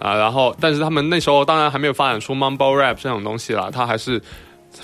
[0.03, 4.19] 啊，然后但是他们那时候当然还没有发展出 mumble rap 这种东西啦，他还是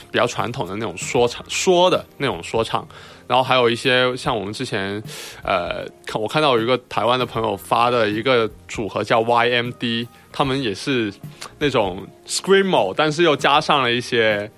[0.10, 2.88] 比较传统的那种说唱说的那种说唱。
[3.28, 5.04] 然后还有一些像我们之前，
[5.44, 11.14] 呃，看我看到有一个台湾的朋友发的一个组合叫 YMD，他们也是
[11.60, 14.50] 那种 screamo，但是又加上了一些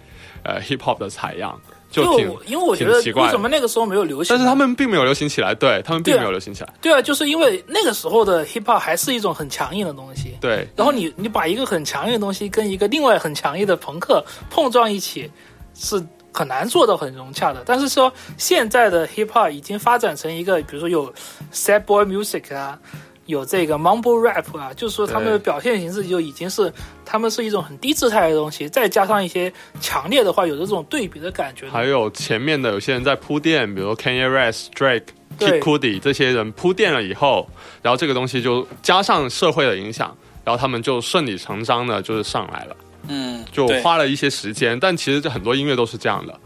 [0.43, 1.59] 呃 hip hop 的采样，
[1.91, 4.33] 就挺因为我觉得为什么那个时候没有流行？
[4.33, 10.37] 但是他们并没有流行起来，对他们并没有流行起来，对啊，就是因为那个时候的 hip hop 还是一种很强硬的东西。
[10.39, 15.29] 对然后你你把一个很强硬的东西跟一个另外很强硬的朋克碰撞一起，
[15.75, 16.01] 是
[16.33, 17.61] 很难做到很融洽的。
[17.65, 21.13] 但是说现在的 hip hop 已经发展成一个，比如说有
[21.53, 22.79] sad boy music 啊，
[23.27, 26.71] 有这个 mumble rap 啊，就是说他们的表现形式就已经是
[27.05, 31.69] 他们是一种很低姿态的东西，再加上一些强烈的话，有这种对比的感觉。
[31.69, 35.05] 还有前面的有些人在铺垫，比如 Kanye West、Drake、
[35.39, 37.47] Kid Cudi 这些人铺垫了以后，
[37.81, 42.75] 然后这个东西就加上社会的影响，然后他们就顺理成章的就是上来了，
[43.07, 44.77] 嗯，就花了一些时间。
[44.79, 46.37] 但其实这很多音乐都是这样的，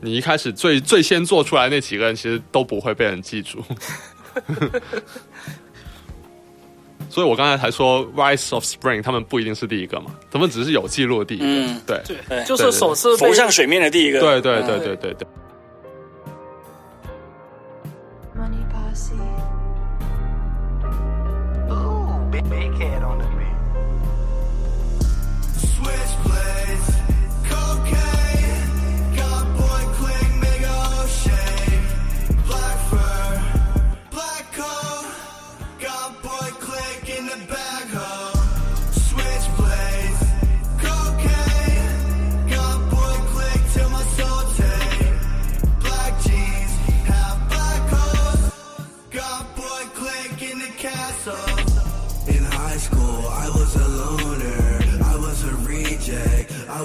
[0.00, 3.62] 你一开始最最先做出来那几个人，其实都不会被人记住。
[7.14, 11.44] 所以我刚才才说 Rise of Spring 他们不一定是第一个嘛，他们只是有记录的第一个。
[11.46, 14.18] 嗯对对，就是首次浮上水面的第一个。
[14.18, 15.28] 对对对嗯对对对。
[18.36, 19.14] Money posse.
[21.70, 23.28] Ooh, big, big head on the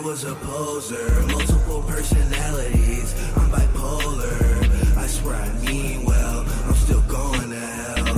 [0.09, 1.21] was a poser.
[1.27, 3.13] Multiple personalities.
[3.37, 4.97] I'm bipolar.
[4.97, 6.39] I swear I mean well.
[6.67, 8.15] I'm still going to hell.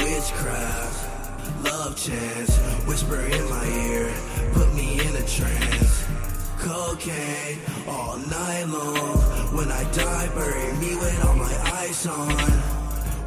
[0.00, 2.54] Witchcraft, love chance.
[2.88, 4.12] Whisper in my ear.
[4.52, 6.04] Put me in a trance.
[6.58, 9.16] Cocaine all night long.
[9.56, 12.36] When I die, bury me with all my ice on.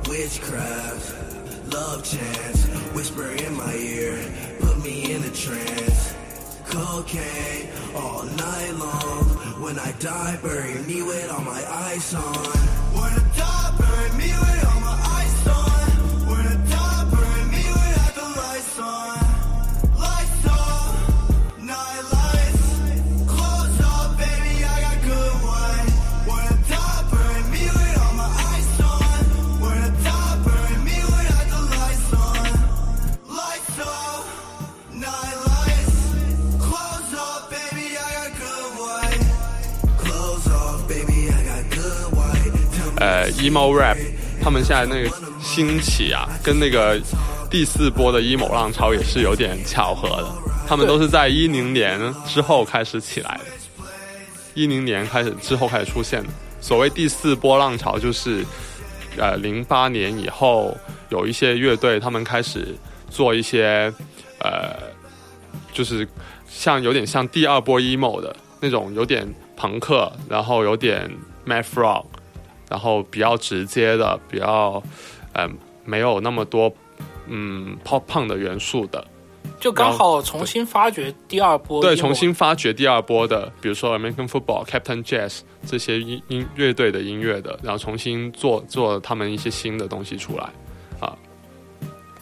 [0.07, 4.17] Witchcraft, love chance, whisper in my ear,
[4.59, 6.10] put me in a trance.
[6.71, 9.25] Cocaine all night long.
[9.61, 12.23] When I die, bury me with all my eyes on.
[12.95, 14.70] When I die, bury me with all
[43.01, 43.97] 呃 emo rap，
[44.43, 45.09] 他们现在那个
[45.41, 47.01] 兴起啊，跟那个
[47.49, 50.31] 第四波的 emo 浪潮也是有点巧合的。
[50.67, 53.83] 他们都是在一零年之后开始起来的，
[54.53, 56.29] 一零年开始之后开始出现的。
[56.61, 58.45] 所谓第四波浪潮，就是
[59.17, 60.77] 呃零八年以后
[61.09, 62.75] 有一些乐队，他们开始
[63.09, 63.91] 做一些
[64.39, 64.75] 呃，
[65.73, 66.07] 就是
[66.47, 69.27] 像有点像第二波 emo 的那种，有点
[69.57, 71.09] 朋克，然后有点
[71.47, 72.05] math rock，
[72.71, 74.81] 然后比较直接的，比较
[75.33, 75.45] 呃
[75.83, 76.73] 没有那么多
[77.27, 79.05] 嗯 pop punk 的元素的，
[79.59, 90.49] 就刚好重新发掘第二波，对，重新发掘第二波的，比如说 American Football、Captain Jazz 这些音音乐队的音乐的，然后重新做做他们一些新的东西出来。
[91.01, 91.13] 啊，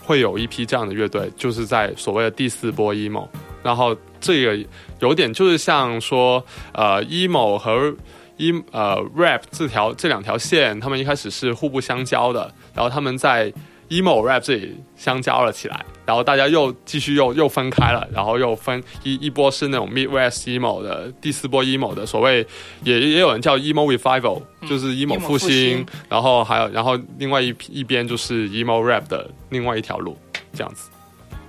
[0.03, 3.27] 会有一批这样的乐队，就是在所谓的第四波 emo，
[3.61, 4.67] 然后这个
[4.99, 7.93] 有点就是像说呃 emo 和
[8.39, 13.53] e 呃 rap 这条这两条线，他们一开始是互不相交的，然后他们在
[13.89, 22.45] emo rap 这里相交了起来，然后大家又继续又又分开了，然后又分一一波是那种 Midwest emo 的，第四波 emo 的，所谓
[22.83, 30.15] 也也有人叫 emo revival，、就是 emo 复兴然后还有然后另外一一边就是 emo rap 的另外一条路，
[30.53, 30.89] 这样子。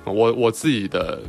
[0.05, 1.20] 我我自己的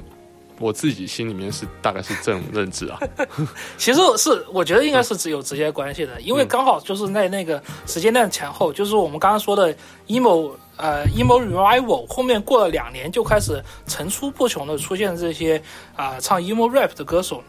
[0.61, 2.99] 我自己心里面是大概是这种认知啊，
[3.77, 9.75] 其实是我觉得应该是只有直接关系的，因为刚好就是在那个时间段前后，就是我们刚刚说的
[10.07, 15.61] emo 呃 emo revival，后面过了两年就开始层出不穷的出现这些
[15.95, 17.43] 啊、唱 emo rap 的歌手，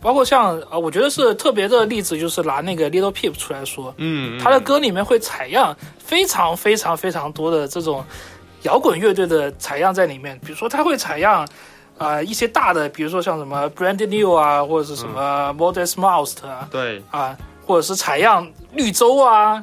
[0.00, 8.04] 包括像呃我觉得是特别的例子，就是拿那个 Little Peep 出来说，嗯，他的歌里面会采样非常非常非常多的这种
[8.62, 11.46] 摇滚乐队的采样在里面，比如说他会采样
[11.96, 19.62] 啊、一些大的，比如说像什么 Brand New 啊，或者是什么 Modest Mouse 啊，对，啊，或者是采样绿洲啊，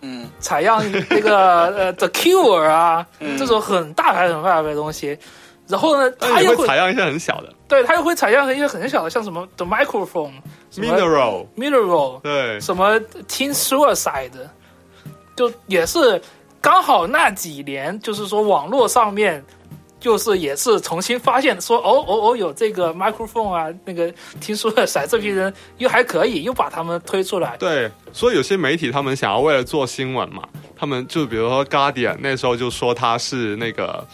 [0.00, 0.80] 嗯，采样
[1.10, 3.04] 那个 呃 The Cure 啊，
[3.36, 5.18] 这种很大牌很大牌的东西。
[5.66, 7.52] 然后呢，他又会会采样一些很小的。
[7.66, 10.34] 对他又会采样一些很小的，像什么 The Microphone、
[10.70, 14.30] 什么 mineral，Mineral，对，什么 Teen Suicide，
[15.34, 16.20] 就也是
[16.60, 19.44] 刚好那几年，就是说网络上面。
[20.02, 27.56] 就是也是重新发现说哦哦哦有这个 microphone 啊，那个听说了骰这批人又还可以，又把他们推出来。
[27.56, 30.42] 对，所以有些媒体他们想要为了做新闻嘛，
[30.76, 34.04] 他们就比如说 Guardian 那时候就说他是那个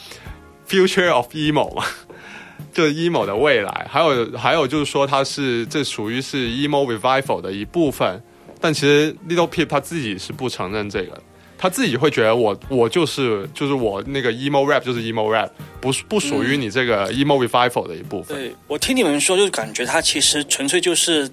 [0.68, 1.82] future of emo 嘛，
[2.74, 3.86] 就是 emo 的未来。
[3.90, 8.22] 还有还有就是说他是这属于是 emo revival 的一部分，
[8.60, 11.22] 但其实 Little Peep 他自己是不承认这个的。
[11.58, 15.50] 他自己会觉得我我就是就是我那个 emo rap 就是 emo rap，
[15.80, 18.36] 不不属于你这个 emo revival 的一部分。
[18.36, 21.28] 对我听你们说，就感觉他其实纯粹就是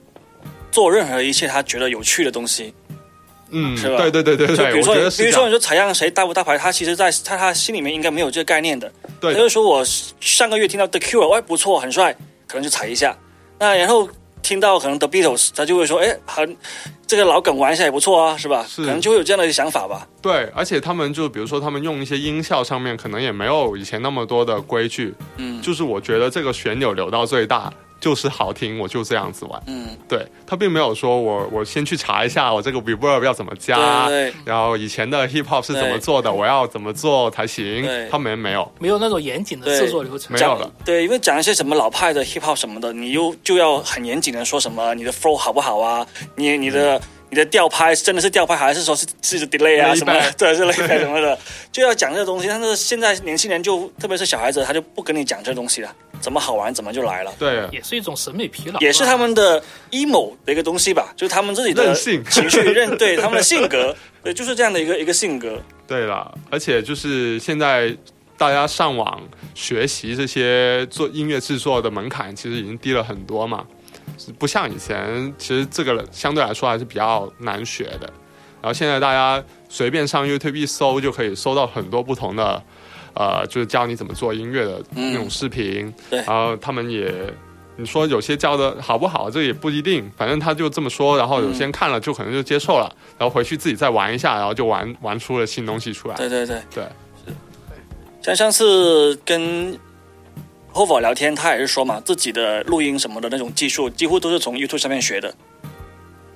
[0.72, 2.74] 做任何一切他觉得有趣的东西，
[3.52, 8.92] 嗯，是吧对对对对对，就比如说比如说你说采样谁大不大牌，他其实在在他心里面应该没有这个概念的。
[9.22, 9.86] 对他就说我
[10.20, 12.16] 上个月听到 The Cure，哎不错，很帅，
[12.48, 13.16] 可能就踩一下。
[13.60, 14.10] 那然后
[14.46, 16.56] 听到可能 The Beatles，他就会说，哎，很
[17.08, 18.64] 这个老梗玩一下也不错啊，是吧？
[18.70, 20.08] 是可能就会有这样的想法吧。
[20.22, 29.62] 对，而且他们就比如说他们用一些音效上面可能也没有以前那么多的规矩，嗯就是我觉得这个旋钮留到最大就是好听，我就这样子玩。
[29.68, 40.40] 嗯，对他并没有说我我先去查一下我这个 reverb 要怎么加，对对对然后以前的 hip hop 是怎么做的，我要怎么做才行对，他们没有，没有那种严谨的制作流程没。
[40.40, 40.72] 有了。
[40.84, 47.02] 对，因为讲一些什么老派的 hip hop 什么的，你又就要很严谨的说什么你的 flow 好不好啊，你你的。
[47.30, 50.32] 你的调拍真的是调拍，还是说是是 delay 啊什么的？
[50.38, 51.38] 对，是 layback 什么的，
[51.72, 52.48] 就要讲这个东西。
[52.48, 57.34] 但是现在年轻人就，特别是小孩子，他就不跟你讲这东西了，怎么好玩怎么就来了。
[57.40, 59.62] 对，也是一种审美疲劳，也是他们的
[59.92, 65.62] emo 的一个东西吧，就是他们自己的情绪认对他们的性格， 对，就是这样的一个一个性格。
[65.88, 67.96] 对了，而且就是现在
[68.38, 69.22] 大家上网
[69.54, 73.66] 学习这些做音乐制作的门槛，其实已经低了很多嘛，
[74.38, 78.12] 不像以前，其实这个相对来说还是比较难学的。
[78.62, 82.64] 然后现在大家随便上 YouTube 一搜，就可以搜到很多不同的，
[83.14, 85.94] 呃，就是教你怎么做音乐的那种视频。
[86.10, 87.14] 对然后他们也。
[87.78, 96.16] 你说有些教的好不好，这也不一定，反正他就这么说，然后有些人看了就可能就接受了，然后回去自己再玩一下，然后就玩玩出了新东西出来。
[96.16, 96.86] 对对对对，
[98.22, 99.78] 像上次跟
[100.76, 105.34] 和我聊天，他也是说嘛，自己的录音什么的那种技术，几乎都是从 YouTube 上面学的。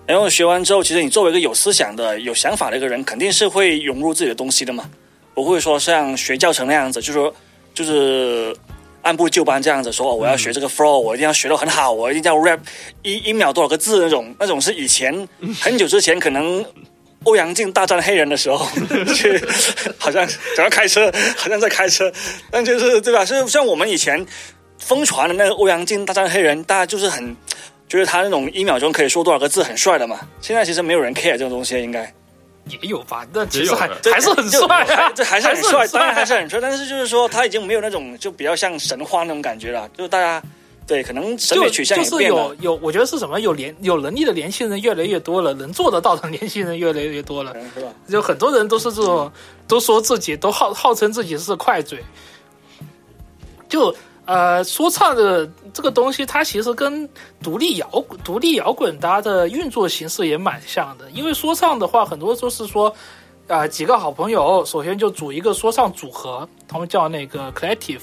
[0.05, 4.89] 然后学完之后，其实你作为一个有思想的、有想法的一个人，肯定是会融入自己的东西的嘛，
[5.33, 7.33] 不会说像学教程那样子，就说
[7.73, 8.55] 就是
[9.01, 12.59] 按部就班这样子说，我要学这个 flow，我一定要学得很好，我一定要 rap
[13.03, 15.27] 一一秒多少个字那种，那种是以前
[15.59, 16.65] 很久之前可能。
[17.25, 18.65] 欧阳靖大战黑人的时候，
[19.13, 19.43] 去
[19.97, 22.11] 好像想要开车，好像在开车，
[22.49, 23.25] 但就是对吧？
[23.25, 24.25] 是像我们以前
[24.77, 27.35] 疯传的那个欧阳靖大战黑人，大家就是很
[27.87, 30.19] 觉得他那种一秒钟可以说多少个字很帅的嘛。
[30.41, 32.11] 现在其实没有人 care 这种东西，应该
[32.65, 40.41] 也有吧，但其实还还是很帅啊，这还是很帅，当然还是很很帅，但是就是说他已经没有那种就比较像神话那种感觉了，就是大家
[40.89, 42.47] 对可能审美就取向就是也变了。
[42.55, 43.39] 有有，我觉得是什么？
[43.39, 47.53] 有年有能力的年轻人越来越多了，能做得到的年轻人越来越多了。
[47.55, 47.93] 嗯是吧？
[48.09, 49.31] 就很多人都是这种，
[49.67, 52.03] 都说自己都号号称自己是快嘴。
[53.69, 57.07] 就呃，说唱的这个东西，它其实跟
[57.41, 61.09] 独立摇滚、独立摇滚它的运作形式也蛮像的。
[61.11, 62.93] 因为说唱的话，很多都是说，
[63.47, 68.01] 啊、几个好朋友，首先就组一个说唱组合，他们叫那个 collective，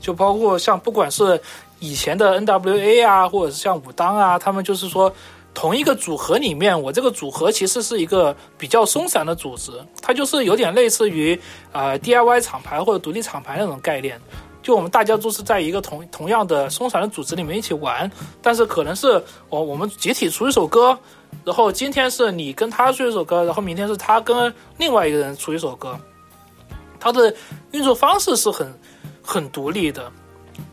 [0.00, 1.38] 就包括像不管是
[1.80, 5.12] 以前的 NWA 啊，或者是像武当啊，他们就是说
[5.54, 11.40] 同一个组合里面，我这个组合其实是一个比较松散的组织，它就是有点类似于
[11.72, 14.20] 呃 DIY 厂牌或者独立厂牌那种概念。
[14.60, 18.10] 就我们大家都是在一个同同样的松散的组织里面一起玩，
[18.42, 20.98] 但是可能是我我们集体出一首歌，
[21.42, 25.98] 然后今天是你跟他出一首歌，然后明天是他跟另外一个人出一首歌，
[27.00, 27.34] 它的
[27.70, 28.78] 运作方式是很
[29.22, 30.12] 很独立的，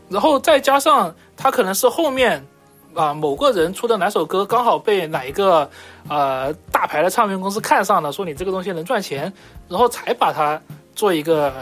[0.08, 2.46] 然后再加上他可能是后面
[2.94, 5.68] 啊、某个人出的哪首歌刚好被哪一个
[6.08, 9.30] 呃大牌的唱片公司看上了，说你这个东西能赚钱，
[9.68, 10.58] 然后才把它
[10.94, 11.52] 做一个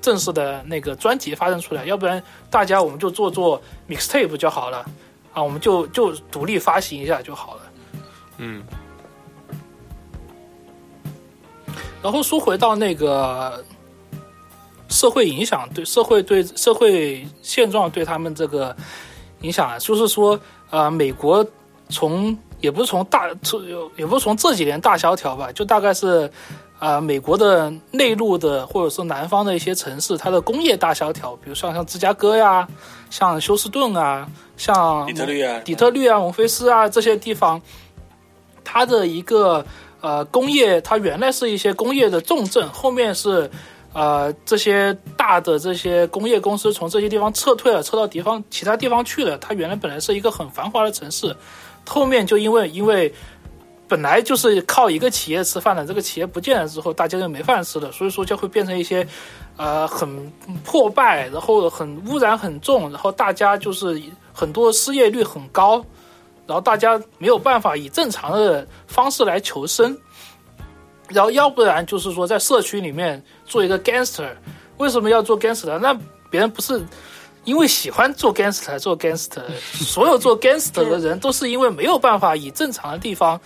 [0.00, 4.86] 正式的那个专辑发展出来，要不然大家我们就做做 mixtape 就好了
[5.32, 7.60] 啊，我们就就独立发行一下就好了。
[8.38, 8.62] 嗯，
[12.00, 13.64] 然后说回到那个
[14.94, 18.74] 社会影响，对社会对社会现状对他们这个
[19.40, 20.38] 影响啊，就是说，
[20.70, 21.44] 呃，美国
[21.88, 23.60] 从也不是从大，从
[23.96, 26.30] 也不是从这几年大萧条吧，就大概是，
[26.78, 32.66] 呃，美国的内陆的或者是南方的一些城市，它的工业大萧条，比如像像芝加哥呀，
[33.10, 37.60] 像休斯顿啊，像底特律啊，底特律啊、蒙菲斯啊这些地方，
[38.62, 39.66] 它的一个
[40.00, 43.50] 呃工业，它原来是一些工业的重镇，后面是
[43.94, 49.38] 呃这些大的这些工业公司从这些地方撤退了，撤到地方其他地方去了。
[49.38, 51.34] 它原来本来是一个很繁华的城市，
[51.86, 53.10] 后面就因为因为
[53.86, 59.06] 本来就是靠一个企业吃饭的，这个企业不见了之后，大家就没饭吃了，所以说就会变成一些
[59.56, 60.30] 呃很
[60.64, 64.02] 破败，然后很污染很重，然后大家就是
[64.32, 65.84] 很多失业率很高，
[66.46, 69.96] 然后大家没有办法以正常的方式来求生，
[71.08, 74.30] 然后要不然就是说在社区里面做一个 gangster，
[74.78, 75.78] 为什么要做 gangster？
[75.78, 75.92] 那
[76.30, 76.82] 别人不是
[77.44, 79.42] 因为喜欢做 gangster 做 gangster，
[79.72, 83.40] 所有做 gangster 的人都是因为没有办法以正常的地方，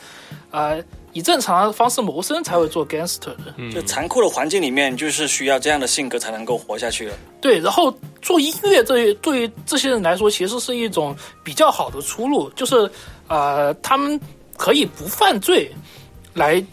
[0.50, 3.54] 呃，以正常的方式谋生才会做 gangster 的。
[3.74, 7.14] 就残酷的环境里面，就是需要这样的性格才能够活下去了。
[7.40, 7.92] 对，然后
[8.22, 12.90] 做音乐对对于这些人来说，其实是一种比较好的出路，就是
[13.26, 14.18] 呃，他们
[14.56, 15.70] 可以不犯罪
[16.34, 16.64] 来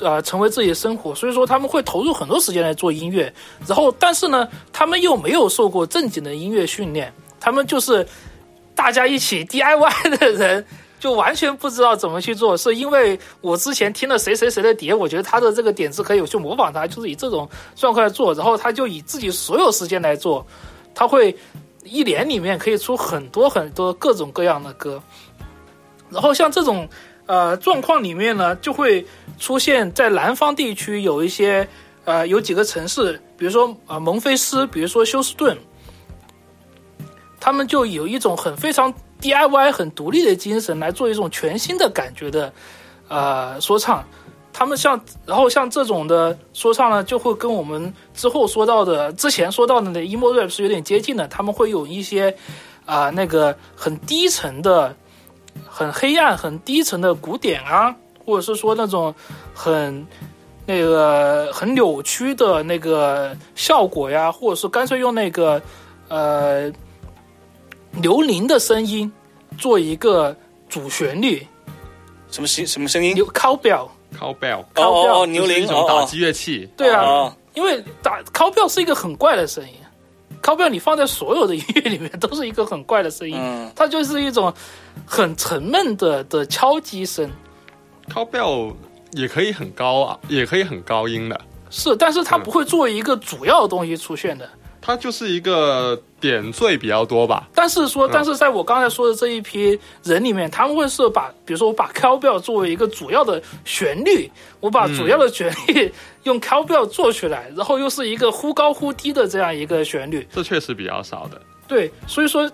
[0.00, 3.32] 呃成为自己的生活，所以说他们会投入很多时间来做音乐。
[3.66, 8.06] 然后，但是呢，他们又没有受过正经的音乐训练，他们就是
[8.74, 10.66] 大家一起 DIY 的人。
[10.98, 17.46] 就完全不知道怎么去做，是因为我之前听了谁谁谁的碟，我觉得他的这个点子可以去模仿他，就是以这种
[17.76, 20.44] 状况来做，然后他就以自己所有时间来做，
[20.94, 21.36] 他会
[21.84, 25.00] 一年里面可以出很多很多各种各样的歌，
[26.08, 26.88] 然后像这种
[27.26, 29.06] 呃状况里面呢，就会
[29.38, 31.68] 出现在南方地区有一些
[32.04, 35.56] 呃有几个城市，比如说啊、呃蒙菲斯，比如说休斯顿，
[37.38, 42.52] 他们就有一种很非常 DIY 很独立的精神来做一种全新的感觉的
[43.08, 44.04] 呃说唱。
[44.58, 51.28] 他们像，然后像这种的说唱呢，就会跟我们之后说到的、之前说到的那 emo rap 是有点接近的。
[51.28, 52.34] 他们会有一些
[52.86, 54.96] 啊、那个很低沉的、
[55.76, 57.94] 很黑暗、很低沉的古典啊，
[58.24, 59.14] 或者是说那种
[59.52, 60.06] 很
[60.64, 65.60] 那个很扭曲的那个效果呀，或者是干脆用那个
[66.08, 66.72] 呃
[68.00, 69.12] 刘伶的声音
[69.58, 70.34] 做一个
[70.66, 71.46] 主旋律，
[72.30, 73.14] 什么声什么声音？
[73.14, 73.88] 牛 cowbell。
[74.18, 76.66] cowbell，哦哦哦，牛铃就是一种打哦击乐器。
[76.74, 79.74] 对啊，哦因为打 cowbell 是一个很怪的声音
[80.46, 84.54] ，cowbell 你放在所有的音乐里面都是一个很怪的声音，嗯它就是一种
[85.04, 87.28] 很沉闷的的敲击声。
[88.08, 88.72] cowbell
[89.10, 91.40] 也可以很高啊，也可以很高音的。
[91.68, 94.48] 是，但是它不会作为一个主要的东西出现的。
[94.86, 97.48] 它就是一个点缀比较多吧。
[97.52, 104.30] 但是说，但是在我刚才说的这一批人里面，他们会是把，比如说我把 cowbell 作为一个主要的旋律，
[104.60, 105.92] 我把主要的旋律
[106.22, 111.42] 用 cowbell 做出来，然后又是一个忽高忽低的这样一个旋律，这确实比较少的。
[111.66, 112.48] 对，所以说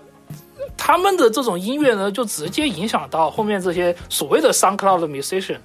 [0.75, 5.59] 他们的这种音乐呢，就直接影响到后面这些所谓的 SoundCloud 的 musician，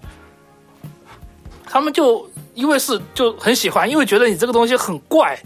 [1.65, 5.41] 他们就因为是就很喜欢，因为觉得你这个东西很怪，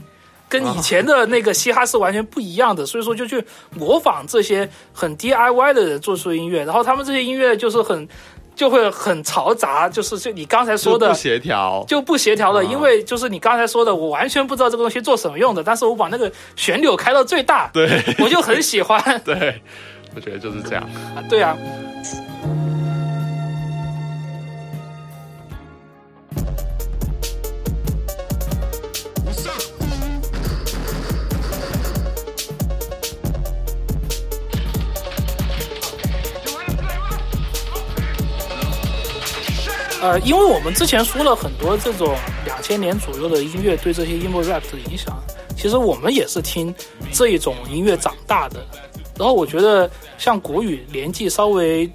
[0.52, 3.42] 跟以前的那个嘻哈是完全不一样的，所以说就去
[3.74, 8.06] 模仿这些很 DIY 的人做出音乐，然后他们这些音乐就是很
[8.54, 12.64] 就会很嘈杂，就是就你刚才说的不协调，就不协调了，啊。
[12.64, 18.02] 因为就是你刚才说的，我完全不知道这个东西做什么用的，但是我把那个旋钮开到最大，对。
[18.18, 19.02] 我就很喜欢。
[19.24, 19.62] 对，
[20.14, 20.86] 我觉得就是这样。
[21.30, 21.56] 对啊，
[40.02, 45.16] 呃，因为我们之前说了很多这种两千年左右的音乐对这些 emo rap 的影响，
[45.56, 46.74] 其实我们也是听
[47.12, 48.66] 这一种音乐长大的。
[49.16, 49.88] 然后我觉得
[50.18, 51.88] 像国语年纪稍微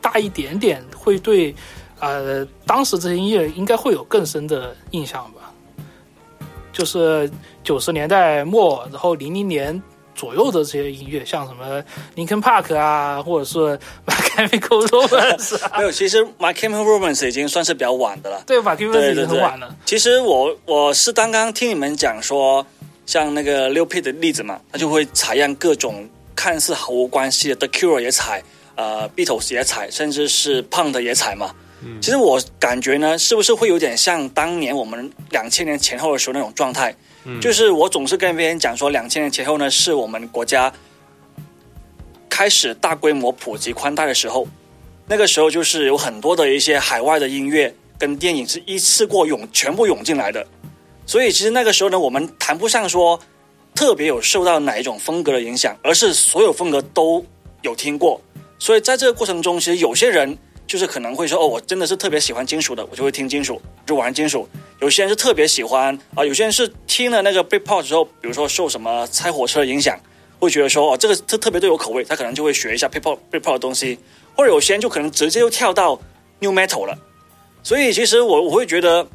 [0.00, 1.52] 大一点点，会对
[1.98, 5.52] 呃当时这些音乐应该会有更深的印象吧。
[6.72, 7.28] 就是
[7.64, 9.82] 九十年代末，然后零零年
[10.14, 11.82] 左右的这些音乐，像什么
[12.16, 13.58] Linkin Park 啊，或者是
[14.06, 18.42] My Chemical Romance 啊， 没有，其实 My Chemical Romance 已经算是比较晚的了。
[18.46, 19.74] 对，My Chemical 已经很晚了。
[19.84, 22.64] 其实我我是刚刚听你们讲说，
[23.06, 28.42] 像那个六 P 的例子嘛，他就会采样各种看似毫无关系的，The Cure 也采，
[28.76, 31.54] 呃，Beatles 也采，甚至是 Punk 也采嘛。
[32.00, 36.94] 其实我感觉呢，是不是会有点像当年我们两千年前后的时候那种状态？
[37.40, 40.72] 就是我总是跟别人讲说，两千年前后呢，是我们国家
[42.28, 44.46] 开始大规模普及宽带的时候。
[45.06, 50.46] 那个时候就是有很多的一些海外的音乐跟电影是一次过涌全部涌进来的，
[51.04, 53.18] 所以其实那个时候呢，我们谈不上说
[53.74, 57.22] 特别有受到哪一种风格的影响，而是所有风格都
[57.62, 58.20] 有听过。
[58.58, 64.48] 所以在这个过程中，其实有些人就是可能会说，哦，我真的是特别喜欢金属的，我就会听金属，就玩金属。
[64.82, 69.96] 有些人是特别喜欢啊、有些人是听了那个 Britpop 之后，比如说受什么拆火车影响，
[70.40, 73.96] 会觉得说，哦，这个特特别对我口味，他可能就会学一下 Britpop 的东西，
[74.34, 76.00] 或者有些人就可能直接就跳到
[76.40, 76.98] New Metal 了。
[77.62, 79.06] 所以其实我我会觉得，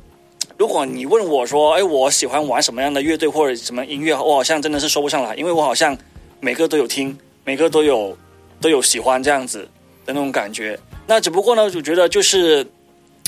[0.56, 5.98] 如果你问我说，哎，我喜欢玩什么样的乐队或者什么音乐，我好像真的是说不上来，因为我好像
[6.39, 8.18] 每个都有听，每个都有
[8.61, 9.68] 都有喜欢这样子
[10.06, 10.80] 的那种感觉。
[11.06, 12.65] 那只不过呢，我觉得就是，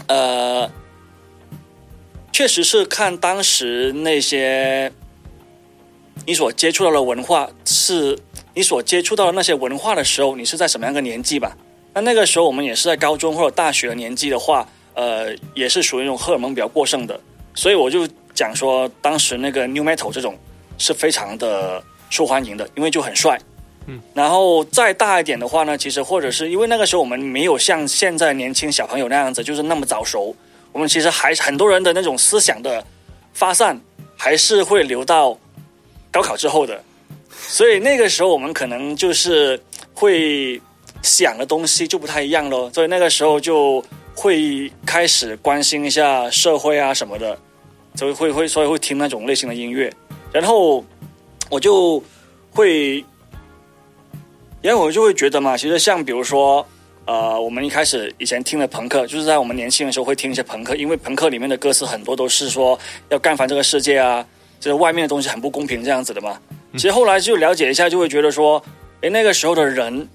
[0.08, 0.70] 呃，
[2.32, 4.92] 确实是看当时那些
[6.26, 8.18] 你所接触到的文化，是
[8.54, 11.58] 你所接触到的那些文化的时候，你是在什么样的年纪吧？
[11.94, 17.20] 那那个时候我们也是在高中或者大学的年纪的话，呃，也是属于那种荷尔蒙比较过剩的，
[17.56, 20.38] 所以我就讲说，当时那个 New Metal 这种
[20.78, 23.40] 是非常的受欢迎的，因为就很帅。
[23.88, 30.36] 嗯，然后再大一点的话呢，其实或者是因为那个时候我们没有像现在年轻小朋友那样子，就是那么早熟，
[30.72, 32.84] 我们其实还很多人的那种思想的
[33.34, 33.80] 发散，
[34.16, 35.38] 还是会留到
[36.12, 36.84] 高考之后的。
[37.32, 39.62] 所以那个时候我们可能就是
[39.94, 40.62] 会
[41.02, 43.84] 想的东西就不太一样咯，所以那个时候就
[44.14, 47.38] 会开始关心一下社会啊什么的，
[47.96, 49.92] 所以会会所以会听那种类型的音乐，
[50.32, 50.84] 然后
[51.50, 52.04] 我就
[52.52, 52.98] 会，
[54.62, 56.66] 因为我就会觉得嘛，其实像比如说。
[57.06, 62.78] 呃，我们一开始以前听的朋克，就是在我们年轻的时候会听一些朋克，因为朋克里面的歌词很多都是说
[63.10, 64.26] 要干翻这个世界啊，
[64.60, 66.40] 就是外面的东西很不公平这样子的嘛。
[66.74, 68.64] 其实后来就了解一下，就会觉得说，
[69.02, 70.08] 哎，那个时候的人，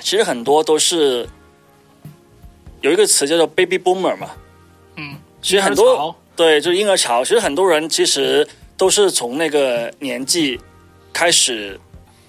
[0.00, 1.26] 其实很多都是
[2.82, 4.30] 有一个词叫做 baby boomer 嘛。
[4.96, 7.24] 嗯，其实很多对，就是婴儿潮。
[7.24, 8.46] 其实很多人其实
[8.76, 10.60] 都是从那个年纪
[11.10, 11.80] 开始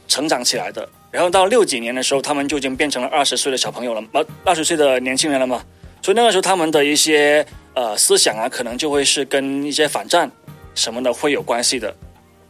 [0.08, 5.64] 成长起来的，然后到六几年的时候，他们就已经变成了二十岁的小朋友了，呃，二十岁的年轻人了嘛。
[6.02, 10.30] 所以那个时候他们的一些呃思想啊，可能就会是跟一些反战
[10.74, 11.96] 什么的会有关系的。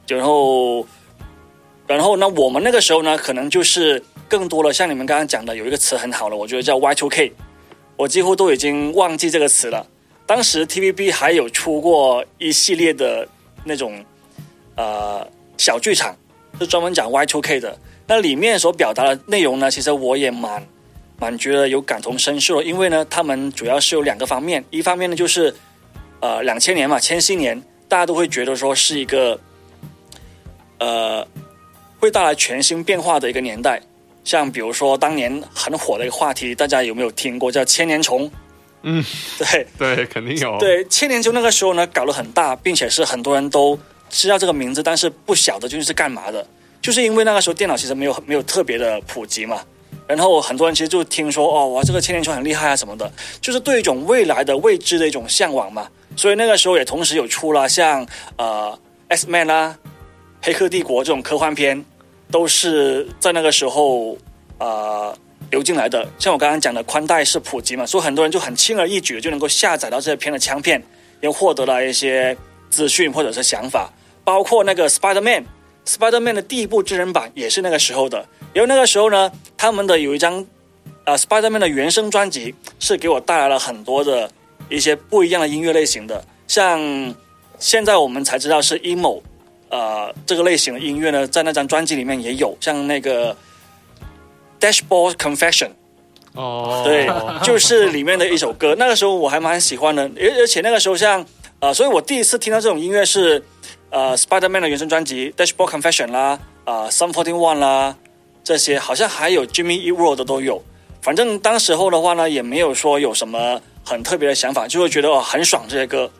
[0.07, 0.83] 然后，
[1.85, 7.33] 然后呢，我们那个时候呢，可能就是更多了，像你们刚刚讲的，有一个词很好了，我觉得叫 Y2K，
[7.95, 9.85] 我几乎都已经忘记这个词了。
[10.25, 13.27] 当时 TVB 还有出过一系列的
[13.63, 14.03] 那种
[14.75, 16.17] 呃小剧场，
[16.59, 17.77] 是专门讲 Y2K 的。
[18.07, 20.65] 那里面所表达的内容呢，其实我也蛮
[21.17, 25.53] 蛮觉得有感同身受的，因为呢，他们主要是有两个方面，一方面呢就是
[26.19, 29.39] 呃两千年嘛，千禧年，大家都会觉得说是一个
[30.79, 31.25] 呃
[31.99, 33.81] 会带来全新变化的一个年代。
[34.23, 38.29] 像比如说当年很火的一个话题，大家有没有听过叫千年虫？
[38.81, 39.03] 嗯，
[39.37, 40.57] 对，对，肯定有。
[40.59, 43.77] 对，千年虫那个时候呢，搞得很大，并且是很多人都
[44.09, 46.45] 知道这个名字，但是不晓得究竟是干嘛的。
[46.85, 49.59] 就是因为那个时候电脑其实没有没有特别的普及嘛，
[50.05, 55.87] 然后很多人其实就听说哦，哇，这个千年虫很厉害啊什么的，就是对一种未来的未知的一种向往嘛。
[56.15, 58.07] 所以那个时候也同时有出了像
[58.37, 59.75] 呃 X Man 啦、
[60.43, 61.83] 黑客帝国这种科幻片，
[62.29, 64.15] 都是在那个时候
[64.59, 65.17] 呃
[65.49, 66.07] 流进来的。
[66.19, 70.79] 像我刚刚讲的宽带是普及嘛，所以很多人就很轻而易举地就能够下载到这些片的枪片，
[71.21, 72.37] 又获得了一些
[72.69, 73.91] 资讯或者是想法，
[74.23, 75.45] 包括那个 Spider Man。
[75.85, 80.43] Spider-Man 的第一部真人版也是那个时候的，因为那个时候呢，他们的有一张
[81.03, 84.29] 呃 Spider-Man 的原声专辑是给我带来了很多的
[84.67, 87.13] 一些不一样的音乐类型的，像
[87.59, 89.21] 现在我们才知道是 emo，
[89.69, 93.37] 呃，这个类型的音乐呢，在那张专辑里面也有，像那个
[94.59, 95.69] Dashboard Confession，
[96.33, 97.07] 哦，对，
[97.43, 101.23] 就是里面的一首歌，那个时候我还蛮喜欢的，而而且那个时候像
[101.59, 103.43] 呃，所以我第一次听到这种音乐是。
[103.95, 107.95] 呃，Spider-Man 的原声专辑《Dashboard Confession》啦，啊 Some Forty One 啦，
[108.43, 110.61] 这些好像还有 Jimmy Eat World 的都有。
[111.01, 116.11] 反正当时候的话呢，也没有说有什么很特别的想法，就会觉得哦很爽这些歌。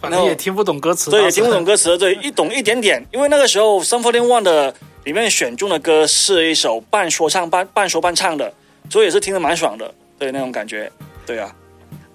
[0.00, 3.04] 反正也听不懂歌词，对，也听不懂歌词，对，一懂一点点。
[3.12, 4.74] 因为那个时候 Some Forty One 的
[5.04, 8.50] 里面选中的歌是一首半说唱半半说半唱的，
[8.88, 10.90] 所以也是听得蛮爽的，对那种感觉，
[11.26, 11.54] 对啊。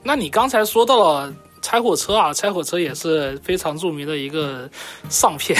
[0.02, 1.32] 那你刚才说到了。
[1.62, 4.70] 拆火车啊，拆火车也是非常著名的一个
[5.10, 5.60] 上片。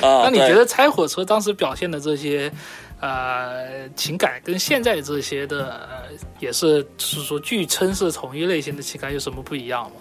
[0.00, 2.50] 啊， 那你觉得拆火车当时表现的这些
[3.00, 9.96] 呃情感，跟现在这些的、呃、也是就是说据称是同一类型的情感，有什么不一样吗？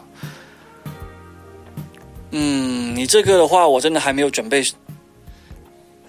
[2.32, 4.64] 嗯，你这个的话，我真的还没有准备，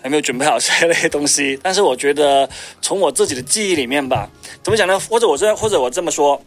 [0.03, 1.59] 还没有准备好这类东西。
[1.63, 2.49] 但是我觉得，
[2.81, 4.27] 从我自己的记忆里面吧，
[4.63, 4.99] 怎么讲呢？
[5.01, 6.41] 或者我这，或者我这么说。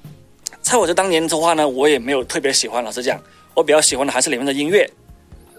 [0.68, 3.18] 拆火车当年的话呢，我也没有特别喜欢，老实讲，
[3.54, 4.86] 我比较喜欢的还是里面的音乐。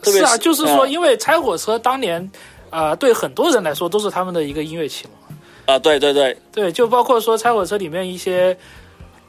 [0.02, 2.30] 特别是啊，就是说，嗯因为拆火车当年，
[2.68, 5.38] 呃，对很多人来说都是他们的一个音乐启蒙。
[5.64, 8.54] 啊，对对对，对，就包括说拆火车里面一些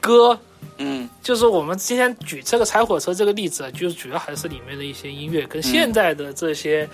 [0.02, 0.38] 歌，
[0.76, 6.86] 嗯，就是我们今天举这个拆火车这个例子，就是主要还是里面的一些音乐，跟现在的这些，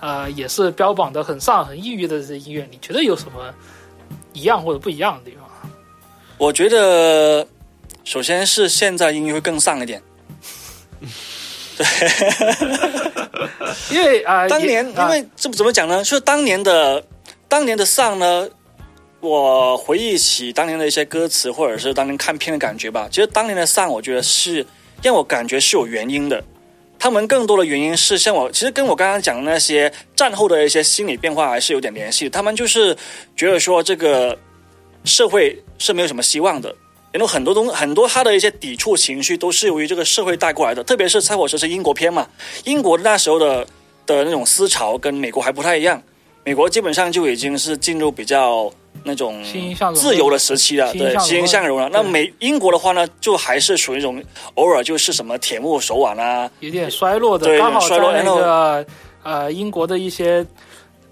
[0.00, 3.52] 呃，也是标榜的很上很抑郁的这些音乐，你觉得有什么
[4.34, 5.48] 一样或者不一样的地方？
[6.36, 7.46] 我觉得
[8.04, 10.02] 首先是现在音乐会更上一点。
[11.76, 11.84] 对
[13.90, 15.98] 因为啊， 当年因为这怎么讲呢？
[15.98, 17.04] 就是当年的
[17.48, 18.48] 当年的上呢，
[19.20, 23.08] 我回忆起当年的一些歌词，或者是当年看片的感觉吧。
[23.10, 24.64] 其实当年的上，我觉得是
[25.02, 26.44] 让我感觉是有原因的。
[26.96, 32.30] 他们更多的原因是像我，其实跟我刚刚讲的那些战后的一些心理变化还是有点联系。
[32.30, 32.96] 他们就是
[33.36, 34.38] 觉得说这个
[35.04, 36.74] 社会是没有什么希望的。
[37.14, 42.26] 然后很多东很多他的一些抵触情绪都是由于这个社会带过来的，特别是《猜火车》是英国片嘛，
[42.64, 43.64] 英国那时候的
[44.04, 46.02] 的那种思潮跟美国还不太一样，
[46.42, 48.68] 美国基本上就已经是进入比较
[49.04, 49.40] 那种
[49.94, 51.88] 自由的时期了，对，欣欣向荣了。
[51.92, 54.20] 那美英国的话呢，就还是属于一种
[54.54, 58.86] 偶尔就是什么铁木手腕啊，有点衰落的，对衰落然后个
[59.22, 60.44] 呃英国的一些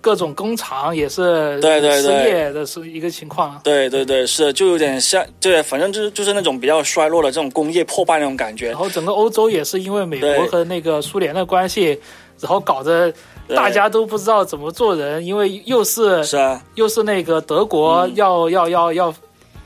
[0.03, 2.03] 各种工厂也是对对对。
[2.03, 3.59] 失业的是一个情况。
[3.65, 8.69] 对对对，是就有点像，对，反正就是就是那种比较衰落的这种工业破败那种感觉。
[8.69, 8.77] 然。
[8.77, 11.99] 后整个欧洲也是因为美国和那个苏联的关系，
[12.41, 13.11] 然后搞得
[13.49, 18.13] 大家都不知道怎么做人，因为又是是啊，又是那个德国嗯。
[18.17, 19.15] 要、要要要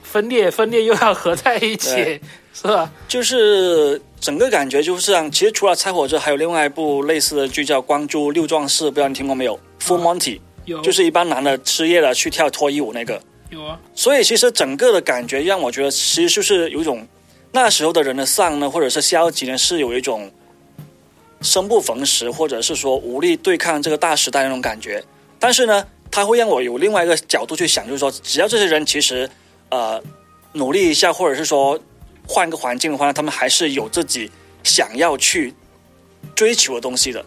[0.02, 2.20] 分裂，分裂又要合在一起对，
[2.57, 2.91] 是吧？
[3.07, 5.31] 就是整个感觉就是这样。
[5.31, 13.20] 其实除了《猜火车》，还有另外一部类似的剧叫《光珠六壮士》，不知道你听过没有？Full Monty，、有就是一帮男的失业了去跳脱衣舞那个。
[13.51, 17.07] 有啊，所以其实整个的感觉让我觉得，其实就是有一种
[17.53, 20.33] 那时候的人的丧呢，或者是消极呢，是有一种
[21.43, 25.05] 生不逢时，或者是说无力对抗这个大时代那种感觉。
[25.39, 29.28] 但是呢，它会让我有另外一个角度去想，就是说，只要这些人其实
[29.69, 30.03] 呃
[30.55, 31.78] 努力一下，或者是说
[32.27, 34.31] 换个环境的话，他们还是有自己
[34.62, 35.55] 想要去
[36.35, 37.24] 追求的东西的。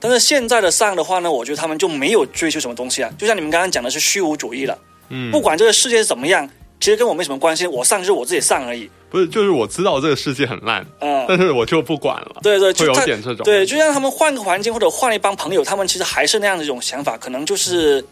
[0.00, 4.78] 但是现在的丧的话呢，我觉得他们就没有追求什么东西啊，就像你们刚刚讲的是虚无主义了。
[5.08, 6.48] 嗯，不管这个世界是怎么样，
[6.78, 8.88] 其实跟我没什么关系，我上就是我自己上而已。
[9.10, 12.36] 不是，就是我知道这个世界很烂，嗯、但是我就不管了。
[12.42, 13.42] 对对，会有点这种。
[13.42, 18.04] 对，就让他们换个环境或者换一帮朋友，他们其实还是那样的一种想法，可能就是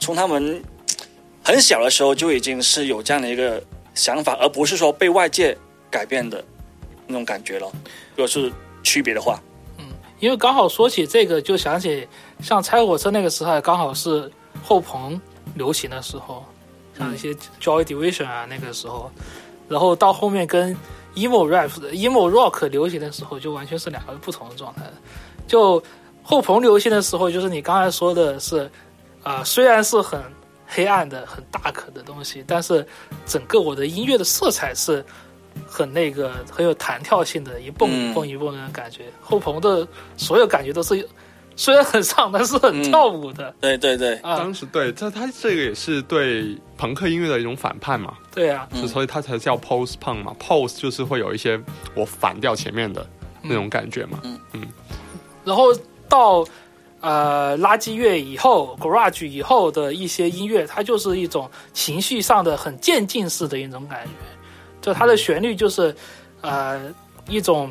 [0.00, 0.60] 从他们
[1.44, 3.62] 很小的时候就已经是有这样的一个
[3.94, 5.56] 想法，而不是说被外界
[5.90, 6.42] 改变的
[7.06, 7.66] 那种感觉了。
[8.10, 8.52] 如果是
[8.82, 9.40] 区别的话，
[9.78, 9.84] 嗯
[10.20, 12.06] 因为刚好说起这个，就想起
[12.40, 14.30] 像拆火车那个时候，刚好是
[14.62, 15.20] 后朋
[15.54, 16.44] 流行的时候，
[16.96, 19.10] 像一些 Joy Division 啊那个时候，
[19.68, 20.76] 然后到后面跟
[21.14, 24.82] emo rap、emo rock 流行的时候，就完全是两个不同的状态。
[25.46, 25.82] 就
[26.22, 28.70] 后朋流行的时候，就是你刚才说的是，
[29.22, 30.22] 啊、虽然是很
[30.66, 32.86] 黑暗的、很大可的东西，但是
[33.26, 35.04] 整个我的音乐的色彩是
[35.66, 39.04] 很那个很有弹跳性的，一蹦一蹦一蹦的那种感觉。
[39.20, 39.86] 后朋的
[40.16, 41.06] 所有感觉都是
[41.56, 44.38] 虽然很上，但是很跳舞的、对对对，啊。
[44.38, 44.54] 当。
[44.54, 48.80] 时对，这他这个也是对朋克音乐的一种反叛嘛，对啊，嗯。
[48.80, 50.34] 是所以他才叫 post punk 嘛。
[50.40, 51.60] post 就是会有一些
[51.94, 53.06] 我反掉前面的
[53.42, 54.20] 那种感觉嘛。
[54.22, 54.40] 嗯。
[54.54, 54.66] 嗯。
[55.44, 55.64] 然后
[56.08, 56.46] 到
[57.00, 64.10] 呃垃圾乐以后，garage 以后的一些音乐，它就是一种情绪上的很渐进式的一种感觉，
[64.80, 65.94] 就它的旋律就是
[66.40, 66.80] 呃
[67.28, 67.70] 一种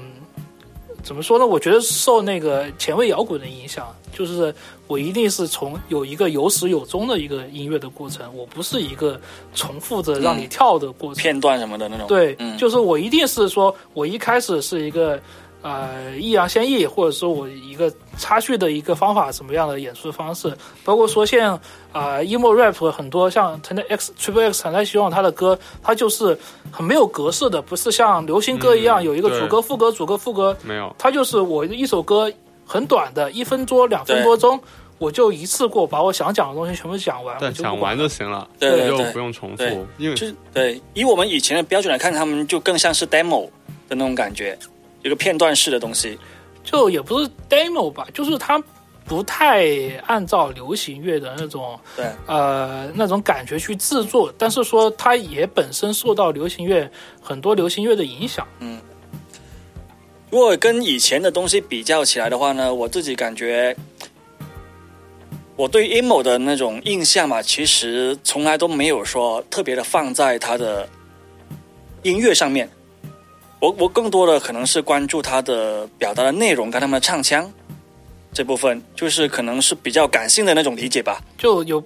[1.02, 1.46] 怎么说呢？
[1.46, 4.54] 我觉得受那个前卫摇滚的影响，就是
[4.86, 9.20] 我一定是从有一个有始有终的一个音乐的过程，我不是一个
[9.56, 11.22] 重复着让你跳的过程。
[11.22, 12.06] 片段什么的那种。
[12.08, 15.20] 对，嗯，就是我一定是说，我一开始是一个
[15.62, 21.56] 呃抑扬先抑，或者说我一个插叙的一个方法，什么样的演出方式，包括说像
[21.92, 26.38] 啊、呃、emo rap 很多像 Ten X Triple X 很在希望他的歌，他就是
[26.72, 32.32] 很没有格式的，不是像流行歌一样、嗯有一个主歌、副歌、主歌、副歌，没有，他就是我一首歌
[32.66, 34.60] 很短的，一分多、两分多钟。
[34.98, 39.64] 我就一次过把我想讲的东西全部讲完，对，讲完就行了，对就不用重复，
[39.98, 43.46] 因为就是对，以我们以前的标准来看，他们就更像是 demo
[43.88, 44.60] 的那种感觉，
[45.04, 46.18] 一个片段式的东西。
[46.64, 48.62] 就也不是 demo 吧，就是它
[49.06, 49.66] 不太
[50.06, 56.88] 按照流行乐的那种对，呃那种感觉去制作，但是说它也本身受到流行乐
[57.22, 58.48] 很多流行乐的影响。
[58.60, 58.80] 嗯
[60.30, 63.76] 如果跟以前的东西比较起来的话呢，我自己感觉，
[65.56, 70.88] 我对 emo 的那种印象嘛，其实从来都没有说特别的放在他的
[72.04, 72.70] 音乐上面。
[73.60, 77.52] 我我更多的可能是关注他的表达的内容跟他们的唱腔
[78.34, 81.22] 这部分，就是可能是比较感性的那种理解吧。
[81.38, 81.84] 就有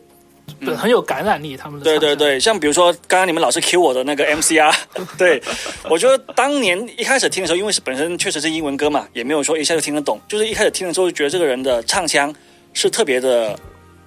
[0.59, 4.75] 本很有感染力，他们的对对对，像比如说刚刚你们老是 Q 我的那个 MCR，
[5.17, 5.41] 对
[5.89, 12.33] 我觉得当年一开始听的时候，因为是本身确实是英文歌嘛，也没有说一下就听得懂，就是一开始听的时候就觉得这个人的唱腔
[12.73, 13.57] 是特别的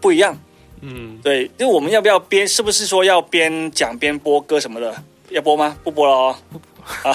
[0.01, 0.38] 不一样。
[0.82, 4.94] 嗯，对，因为我们要不要边是不是说要边讲边播歌什么的？
[5.30, 5.74] 要播吗？
[5.82, 6.36] 不播了哦。
[7.02, 7.14] 啊，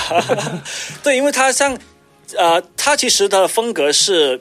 [1.02, 1.78] 对，因为他像
[2.38, 4.40] 呃，他其实的风格是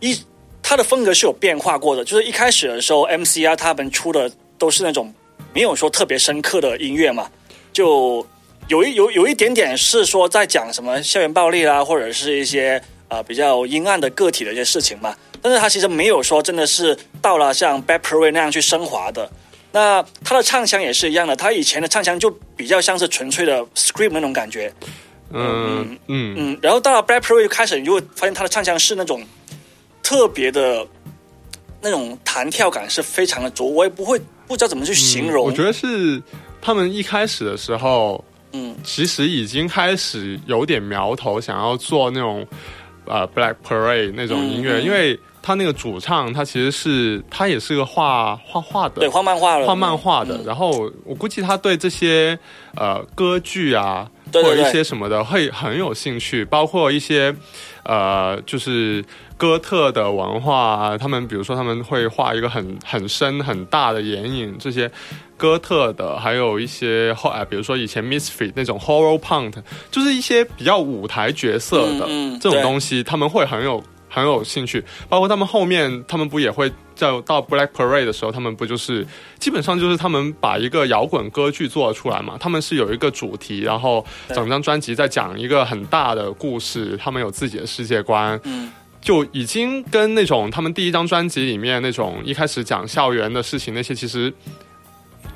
[0.00, 0.18] 一，
[0.62, 2.04] 他的风格是有变化过的。
[2.04, 5.12] 就是一开始的时候，MCR 他们出的都是那种
[5.52, 7.30] 没有说特别深刻的音乐嘛，
[7.72, 8.26] 就
[8.68, 15.16] 有一有有一点点是说在讲什么校园暴力啦，或者是一些呃比较阴暗的个体的一些事情嘛。
[15.40, 19.30] 但是他其实没有说真的是到了像 Bad Parade 那样去升华的。
[19.78, 24.72] 那他的唱腔也是一样的，他以前的唱腔就比较像是纯粹的 scream 那种感觉，
[25.32, 29.22] 嗯嗯嗯，然后到了 Black Parade 开始，你就会发现他的唱腔是那种
[30.02, 30.84] 特别的
[31.80, 35.44] 那种弹跳感是非常的足，我也不会不知道怎么去形容。
[35.44, 36.20] 嗯我觉得是
[36.60, 38.74] 他们一开始的时候，嗯。
[38.82, 42.44] 其实已经开始有点苗头，想要做那种
[43.04, 44.84] 呃 Black Parade 那种音乐，嗯嗯。
[44.84, 50.36] 因为他那个主唱他其实是他也是个画画画的，对画漫画的画漫画的。
[50.36, 50.44] 嗯。
[50.44, 52.38] 然后我估计他对这些
[52.76, 54.50] 呃歌剧啊，对对对。
[54.50, 57.34] 或者一些什么的会很有兴趣，包括一些
[57.84, 59.02] 呃就是。
[59.38, 64.90] 哥特的文化啊，他们比如说他们会画一个很很深很大的眼影，这些
[65.36, 69.54] 哥特的，还有一些后啊，比如说以前 Misfit 那种 Horror Punk，
[69.92, 72.08] 就是一些比较舞台角色的、
[72.40, 73.80] 这种东西，他们会很有
[74.18, 74.84] 很有兴趣。
[75.08, 79.06] 包括他们后面，他们不也会在到 Black Parade 的时候，他们不就是
[79.38, 82.36] 基本上就是他们把一个摇滚歌剧做出来嘛？
[82.38, 88.40] 他们是有一个主题，然后整张专辑在讲一个很大的故事，他们有自己的世界观。
[88.44, 88.70] 嗯
[89.00, 94.30] 就已经跟那种他们第一张专辑里面那种一开始讲校园的事情那些，其实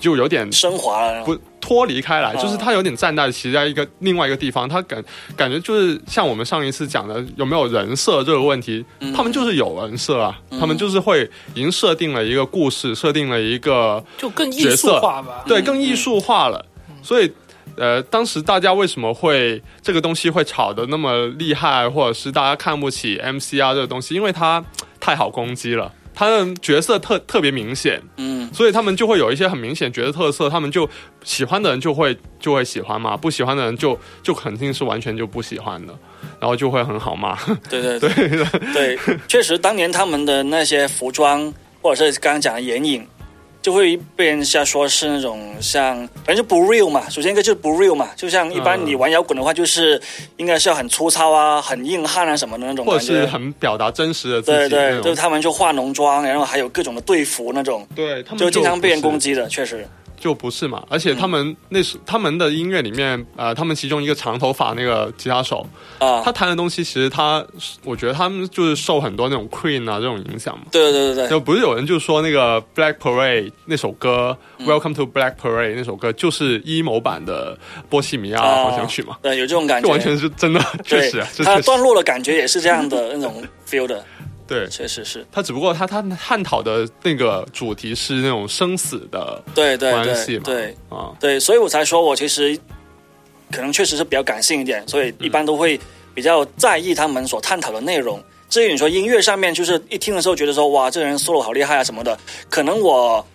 [0.03, 2.43] 就有点升华了，不脱离开来，嗯。
[2.43, 5.03] 就是他有点站在其实在一个另外一个地方，他感
[5.37, 9.13] 感觉就是像我们上一次讲的有没有人设这个问题，嗯。
[9.15, 11.23] 他们就是有人设啊，他们就是会
[11.55, 15.01] 已经设定了一个故事，设定了一个就更艺术角色。
[15.01, 15.45] 化吧。
[15.47, 16.67] 对，更艺术化了，
[17.03, 17.33] 所以。
[17.75, 24.15] 呃，当时大家为什么会这个东西会炒得那么厉害，或者是大家看不起 MCR 这个东西？
[24.15, 24.63] 因为它
[25.01, 28.49] 太好攻击了，他的角色特特别明显，嗯。
[28.53, 30.89] 所以他们就会有一些很明显角色特色，他们就
[31.25, 35.95] 喜欢的人就会就会喜欢嘛，不喜欢的人就就肯定是完全就不喜欢的，
[36.39, 37.35] 然后就会很好骂。
[37.71, 37.99] 对。
[37.99, 38.47] 对 对。
[38.73, 43.07] 对，确实当年他们的那些服装或者是刚刚讲的眼影。
[43.63, 47.09] 就会被人家说是那种像，反正就不 real 嘛。
[47.09, 50.01] 首先一个就是不 real 嘛，就像一般嗯你玩摇滚的话，就是
[50.37, 53.13] 应该是要很粗糙啊、很硬汉啊什么的那种或感觉。
[53.13, 59.87] 者是很表达真实的自己对对，就是他们就化浓妆，然后还有各种的队服那种，对他们就经常被人攻击的，确实。
[60.23, 65.67] 就不是嘛，而且他们那是、他们的音乐里面，呃，他们其中一个长头发那个吉他手，
[65.99, 66.23] 啊。
[66.23, 67.45] 他弹的东西其实他，
[67.83, 70.67] 我觉得他们就是受很多那种 Queen 啊这种影响嘛。
[70.71, 71.29] 对对对对。
[71.29, 77.59] 就不是有人就说那个 Black Parade 那首歌、Welcome to Black Parade 那首歌就是 emo 版的
[77.91, 81.63] 波西米亚啊狂想曲嘛，对，有这种感觉，就完全是真的， 确对实它确实。
[81.63, 84.05] 段落的感觉也是这样的那种 feel 的，
[84.47, 84.67] 对。
[84.69, 92.59] 确实是，他只不过他他探讨的那个主题是那种生死的对对关系嘛，对对啊，对，所以我才说我其实
[93.51, 95.79] 可能确实是比较感性一点，所以一般都会
[96.15, 98.23] 比较在意他们所探讨的内容。
[98.49, 102.19] 至于你说音乐上面，就是一听的时候觉得说哇，这个人 solo 好厉害啊什么的，
[102.51, 103.27] 可能我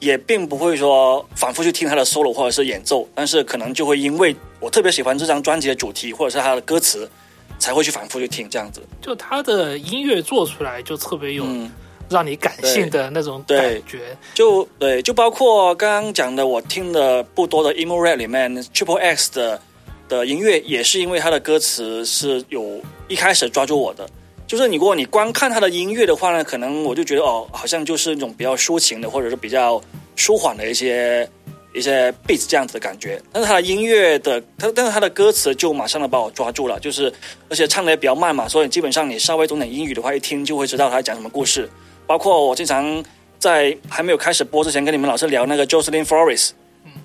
[0.00, 7.10] 也并不会说反复去听他的 solo 或者是演奏，但是可能就会因为我特别喜欢这张专辑的主题或者是他的歌词，
[7.58, 8.82] 才会去反复去听这样子。
[9.00, 11.70] 就他的音乐做出来就特别有嗯，
[12.08, 14.16] 让你感性的那种感觉。
[14.34, 19.60] 就对，就包括刚刚讲的，我听的不多的 emo rap 里面，Triple X 的
[20.08, 24.08] 的音乐，也是因为他的歌词是有一开始抓住我的。
[24.46, 29.82] 就是你如果你光看他的音乐的话呢，可能我就觉得哦，好像就是那种比较抒情的，或者是比较
[30.14, 31.28] 舒缓的一些
[31.76, 33.20] 一些 beats 这样子的感觉。
[33.32, 37.12] 但是他的音乐的，他但是他的歌词就马上的把我抓住了，就是
[37.48, 41.68] 而且唱的也比较慢嘛，所以基本上你稍微懂点英语的话，一听就会知道他讲什么故事。
[42.06, 43.04] 包括我经常
[43.38, 46.50] 在还没有开始播之前跟你们老师聊那个 Jocelyn Flores，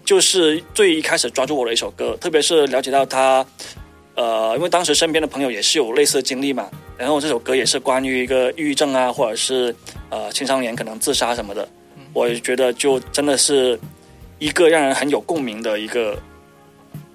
[0.05, 3.45] 就是最一开始抓住我的一首歌，特别是了解到他，
[4.15, 9.75] 呃，因为当时身边的朋友也是有类似的经历嘛，然后这首歌也是关于一个抑郁症啊，或者是
[10.09, 11.67] 呃青少年可能自杀什么的，
[12.13, 13.79] 我觉得就真的是
[14.41, 16.17] 一个让人很有共鸣的一个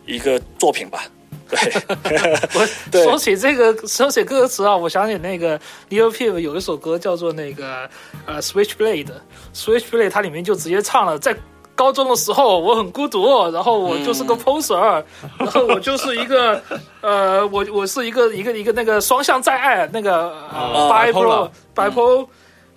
[0.07, 1.03] 一个作品吧。
[1.48, 1.59] 对，
[2.90, 5.59] 对说起这个，说起歌词啊，我想起那个
[5.90, 7.90] Lil Peep 有一首歌叫做那个
[8.27, 11.36] 呃 Switchblade，Switchblade 它里面就直接唱了，在
[11.74, 15.03] 高中的时候我很孤独，然后我就是个 poser，、
[15.36, 16.62] 然后我就是一个
[17.03, 22.28] 呃我我是一个一个一个那个双向在爱那个呃 bipolar bipolar。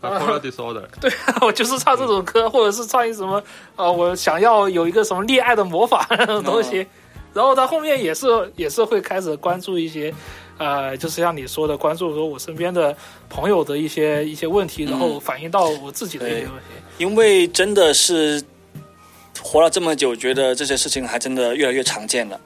[0.02, 1.12] Bipolar disorder，对，
[1.42, 3.42] 我就是唱这种歌，或者是唱一什么
[3.76, 6.86] 呃，我想要有一个什么恋爱的魔法那种东西。
[7.32, 10.12] 然后他后面也是也是会开始关注一些，
[10.58, 12.96] 呃，就是像你说的，关注说我身边的
[13.30, 16.64] 朋友的一些一些问题，然后反映到我自己的一些问题。
[16.98, 18.44] 因为真的是
[19.40, 22.42] 活了这么久，觉得这些事情还真的越来越常见了。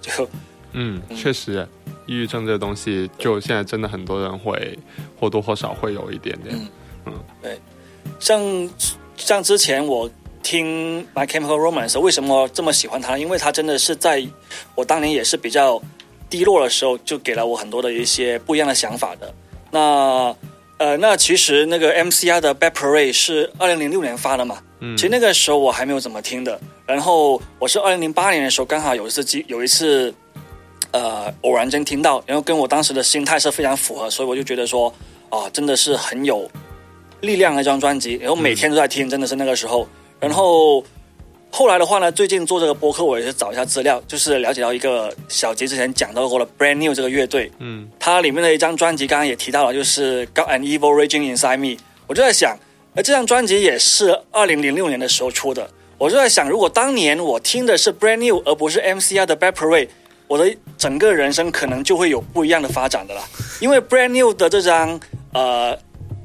[0.00, 0.28] 就
[0.70, 1.66] 嗯，确实，
[2.06, 4.78] 抑郁症这个东西，就现在真的很多人会
[5.18, 6.54] 或多或少会有一点点。
[6.54, 6.68] 嗯
[8.18, 8.70] 像
[9.16, 10.08] 像之前我
[10.42, 13.18] 听《My Chemical Romance》，为什么这么喜欢他？
[13.18, 14.24] 因为他真的是在
[14.74, 15.80] 我当年也是比较
[16.30, 19.34] 低落的时候，就给了我很多的一些不一样的想法的。
[19.70, 20.34] 那
[20.78, 26.60] 呃，那其实那个 MCR 的《Bad Parade》是二零零六年发的嘛，嗯其实那个时候我还没有怎么听的。
[26.86, 30.12] 然后我是二零零八年的时候，刚好有一次机有一次
[30.90, 34.92] 呃偶然间听到，然后跟我当时的心态是非常符合，所以我就觉得说
[35.28, 36.50] 啊，真的是很有
[37.22, 39.88] 力量的一张专辑，然后每天都在听，真的是那个时候。
[40.20, 40.84] 然后
[41.50, 51.76] 后来的话呢，最近做这个播客，我也是找一下资料，就是了解到一个小杰之前讲到过的 Brand New 这个乐队，嗯，它里面的一张专辑，刚刚也提到了，就是《God and Evil Raging Inside Me》。
[52.06, 52.56] 我就在想，
[52.94, 55.68] 而，这张专辑也是二零零六年的时候出的。
[55.98, 59.88] 我就在想，如果当年我听的是 Brand New 而不是 MCR 的 Bad Parade，
[60.26, 63.22] 我的整个人生可能就会有不一样的发展的啦。
[63.60, 64.98] 因为 Brand New 的这张
[65.32, 65.78] 呃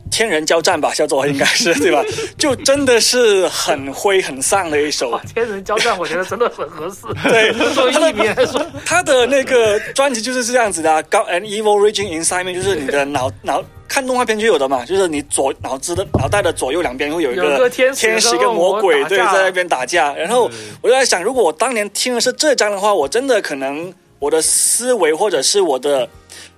[0.10, 2.04] 天人交战吧，叫做应该是对吧？
[2.38, 7.02] 就真的是很灰很丧的一首，天人交战，我觉得真的很合适。
[7.30, 20.50] 对作为艺名来说，他的那个专辑就是这样子的、啊、，God and Evil Raging Inside Me，就是你的脑脑看动画片就有的嘛，就是你左脑子的脑袋的左右两边会有一个个天使跟跟魔鬼对在那边打架，然后
[20.82, 26.08] 我就在想，如果我当年听的是这张的话，我真的可能我的思维或者是我的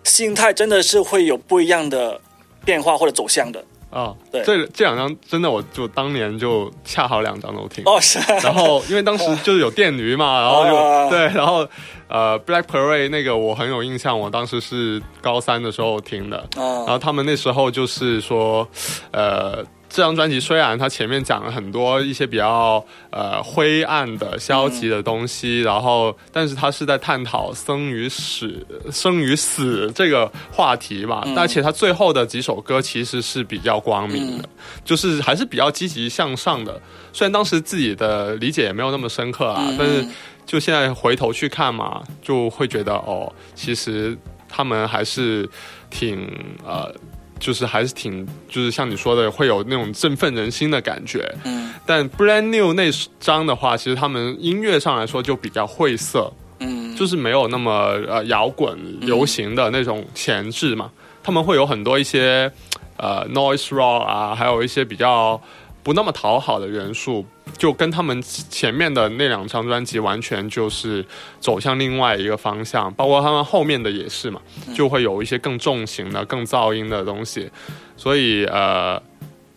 [0.04, 2.20] 心态真的是会有不一样的
[2.66, 3.64] 变化或者走向的。
[3.90, 4.44] 啊，对。
[4.44, 7.84] 这这两张真的，我就当年就恰好两张都听。
[7.88, 11.68] 哦，是， 然后因为当时就是有电驴嘛， 然后就、啊对，然后
[12.08, 16.84] 呃，Black Parade 那个我很有印象，我当时是高三的时候听的，哦。
[16.86, 18.68] 然后他们那时候就是说，
[19.12, 34.48] 呃，这张专辑虽然它前面讲了很多一些比较呃灰暗的、消极的东西，然后但是它是在探讨生与死、生与死这个话题嘛，而且它最后的几首歌其实是比较光明的，
[34.86, 36.80] 就是还是比较积极向上的。
[37.12, 40.06] 虽然当时自己的理解也没有那么深刻啊，但是
[40.46, 44.16] 就现在回头去看嘛，就会觉得哦，其实
[44.48, 45.50] 他们还是
[45.90, 46.32] 挺
[46.64, 46.94] 呃。
[47.40, 51.34] 就是还是挺，就是像你说的，会有那种振奋人心的感觉。
[51.46, 57.72] 嗯但 Brand New 那张的话，其实他们音乐上来说就比较晦涩，嗯就是没有那么
[58.08, 60.92] 呃摇滚流行的那种前置嘛。
[61.24, 62.52] 他们会有很多一些
[62.98, 65.42] 呃 noise rock 啊，还有一些比较
[65.82, 67.26] 不那么讨好的元素，
[67.58, 71.06] 就跟他们前面的那两张专辑完全就是
[71.40, 74.42] 走向另外一个方向，包括他们后面的也是嘛，
[74.76, 77.50] 就会有一些更重型的、更噪音的东西。
[77.98, 79.02] 所以呃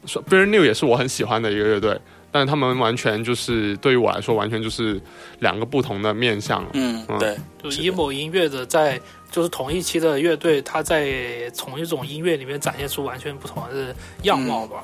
[0.07, 1.99] 说，Brand New 也是我很喜欢的一个乐队。
[2.35, 4.99] 但他们完全就是对于我来说，完全就是
[5.41, 6.65] 两个不同的面向。
[6.73, 8.99] 嗯，对，就是 emo 音乐的在
[9.31, 14.83] 就是同一期的乐队，它在同一种音乐里面展现出完全不同的样貌吧。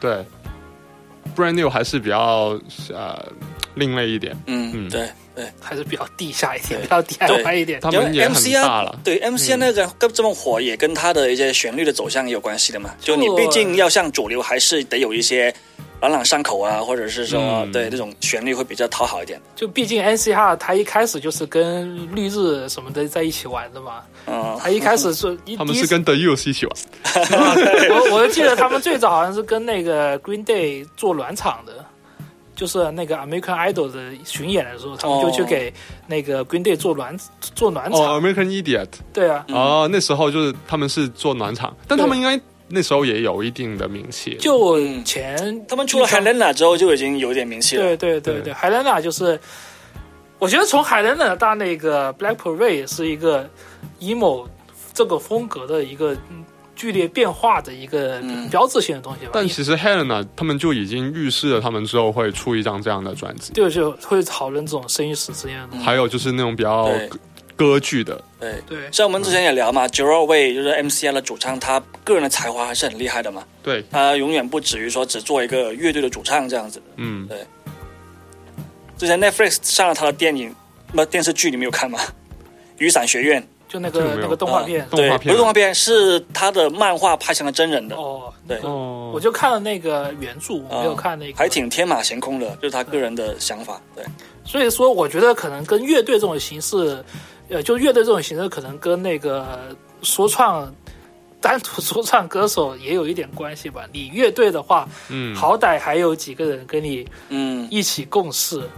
[0.00, 0.26] 对
[1.36, 2.58] ，Brand New 还是比较
[2.92, 3.32] 呃
[3.74, 4.36] 另类一点。
[4.46, 5.46] 嗯嗯对对。
[5.60, 7.80] 还是比较地下一点，比较 DIY 一点。
[7.80, 8.98] 他们也很大了。
[9.02, 12.94] 对 MCN 那个跟这么火，也跟它的一些旋律的走向也有关系的嘛。
[13.00, 15.54] 就你毕竟要像主流，还是得有一些
[16.00, 19.40] 朗朗上口啊，或者是说、嗯对那种旋律会比较讨好一点。
[19.54, 26.74] 就毕竟 NCR 他一开始就是跟绿日什么的在一起玩的嘛，嗯，他一开始是 一他们是跟 The Use 一起玩。
[27.90, 31.84] 我我就记得他们最早好像是跟那个 Green Day 做暖场的，
[32.56, 35.72] 就是那个 American Idol 的巡演的时候，他们就去给
[36.06, 37.16] 那个 Green Day 做暖
[37.54, 38.00] 做暖场。
[38.00, 38.88] 哦，American Idiot。
[39.12, 42.40] 对啊，哦，那时候就是他们是做暖场，但他们应该
[42.70, 44.36] 那时候也有一定的名气。
[44.38, 47.82] 就嗯前他们出了 Helena 之后就已经有点名气了。
[47.82, 49.38] 对对对对，海伦娜就是，
[50.38, 53.48] 我觉得从海伦娜到那个 Black Parade 是一个
[54.00, 54.46] emo
[54.94, 56.44] 这个风格的一个嗯
[56.76, 59.32] 剧烈变化的一个嗯标志性的东西吧。
[59.34, 65.84] 但其实 Helena 他们就已经预示了他们之后会出一张这样的专辑，就就会讨论这种生与死之间的东西。
[65.84, 67.10] 还有就是那种比较对
[67.60, 68.54] 歌歌剧的，对。
[68.66, 68.78] 对。
[68.90, 73.44] 像我们之前也聊嘛 j e r o Way 就是 MCR 的主唱，他个人的才华还是很厉害的嘛。
[73.62, 76.80] 对，他永远不止于说只做一个乐队的主唱这样子。
[76.96, 77.46] 嗯，对，
[78.96, 80.54] 之前 Netflix 上了他的电影，
[80.92, 82.00] 那电视剧，你没有看吗？
[82.78, 84.80] 雨伞学院，就那个那个动画片。
[84.80, 84.88] 啊。
[84.92, 85.26] 对，动画片。
[85.26, 88.58] 不是动画片，是他的漫画拍成了真人的，哦，对。
[88.62, 93.78] 哦，我就看了那个原著，我没有看那个，还挺天马行空的，就是他个人的想法。
[93.94, 94.02] 对，
[94.44, 97.04] 所以说，我觉得可能跟乐队这种形式，
[97.50, 100.72] 呃，就乐队这种形式，可能跟那个说唱
[101.40, 103.84] 单独说唱歌手也有一点关系吧。
[103.92, 108.60] 你乐队的话，嗯，好歹还有几个人跟你嗯，一起共事。
[108.60, 108.70] 嗯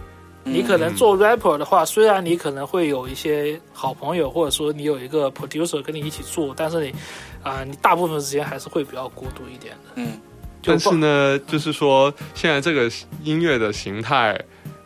[0.45, 6.93] 你可能做 rapper 的话，虽然你可能会有一些好朋友，或者说你有一个 producer 跟你一起做，但是你
[7.41, 9.91] 啊、你大部分时间还是会比较孤独一点的。
[9.95, 10.19] 嗯，
[10.61, 12.91] 但是呢，就是说现在这个
[13.23, 14.37] 音乐的形态，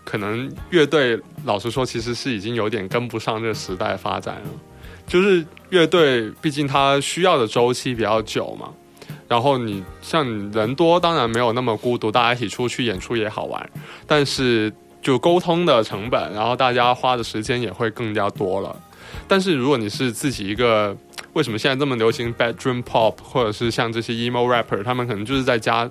[0.08, 4.50] 可能乐队老实说，其实是已经有点跟不上这个时代发展了。
[5.06, 8.70] 就是乐队，毕竟它需要的周期比较久嘛。
[9.28, 13.70] 然后你像人多，当然没有那么孤独，大家一起出去演出也好玩。
[14.06, 14.72] 但是
[15.02, 18.74] 就沟通的成本，然后大家花的时间也会更加多了。
[19.28, 20.96] 但是如果你是自己一个，
[21.34, 25.90] 为什么现在这么流行 bedroom pop，或者是像这些 emo rapper，他们可能就是在家，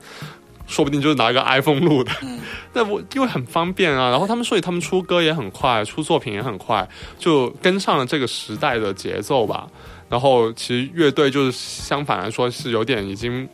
[0.67, 2.13] 说不定就是拿一个 iPhone 录的。
[2.73, 6.87] 那我因为很方便啊，然后他们所以他们出歌也很快，出作品也很快，
[7.19, 9.67] 就跟上了这个时代的节奏吧。
[10.09, 13.49] 然后其实乐队就是相反来说是有点已经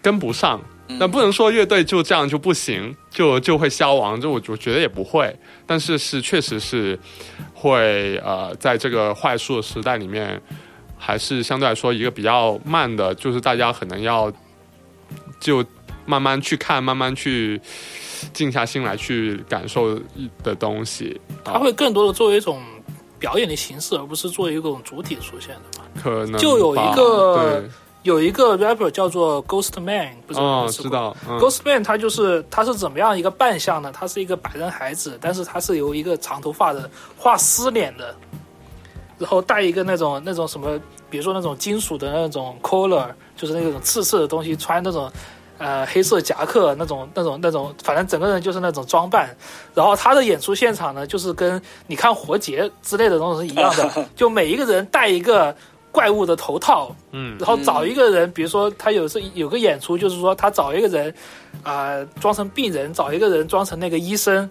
[0.00, 0.60] 跟不上，
[0.98, 5.36] 那不能说乐队就这样就不行，就就会消亡，就我我觉得也不会，
[5.66, 6.98] 但是是确实是
[7.52, 10.40] 会呃在这个快速的时代里面，
[10.96, 14.32] 还是相对来说一个比较慢的，就是大家可能要
[15.38, 15.62] 就
[16.10, 17.60] 慢慢去看，慢慢去
[18.32, 19.96] 静下心来去感受
[20.42, 21.20] 的东西。
[21.44, 22.60] 它会更多的作为一种
[23.20, 25.84] 表演的形式，而不是作为一种主体出现的嘛。
[26.02, 27.62] 可能就有一个
[28.02, 33.92] 有一个 rapper 叫做 Ghost Man，不知道知道，嗯 Ghost Man 他就是他是怎么样一个扮相呢？
[33.92, 38.16] 他是一个白人孩子，但是他是由一个长头发的画丝脸的，
[39.18, 40.80] 然后戴一个那种那种什么，
[41.10, 45.12] 比如说那种金属的那种 collar，就是那种刺刺的东西，穿那种
[45.60, 49.28] 呃黑色夹克那种那种那种，反正整个人就是那种装扮。
[49.74, 55.54] 然后他的演出现场呢，就是跟你看活结之类的东西是一样的， 就每一个人戴一个
[55.92, 61.14] 怪物的头套，嗯然后找一个人，比如说他有是有个演出，就是说他找一个人，
[61.62, 64.48] 啊、装成病人，找一个人装成那个医生，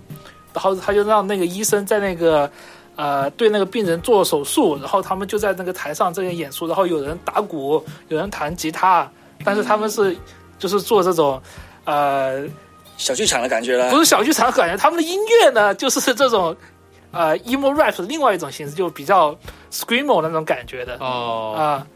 [0.53, 2.49] 然后他就让那个医生在那个
[2.95, 9.09] 呃对那个病人做手术，然后他们就在那个台上这个演出，然后有人打鼓，有人弹吉他，
[9.45, 10.15] 但是他们是
[10.59, 11.41] 就是做这种
[11.85, 12.43] 呃
[12.97, 13.97] 小剧场的感觉了不。
[13.97, 16.55] 是小剧场的感觉，他们的音乐呢就是这种
[17.11, 19.35] 呃 emo rap 的另外一种形式，就比较
[19.71, 20.95] screamo 那种感觉的。
[20.99, 21.87] 哦，啊。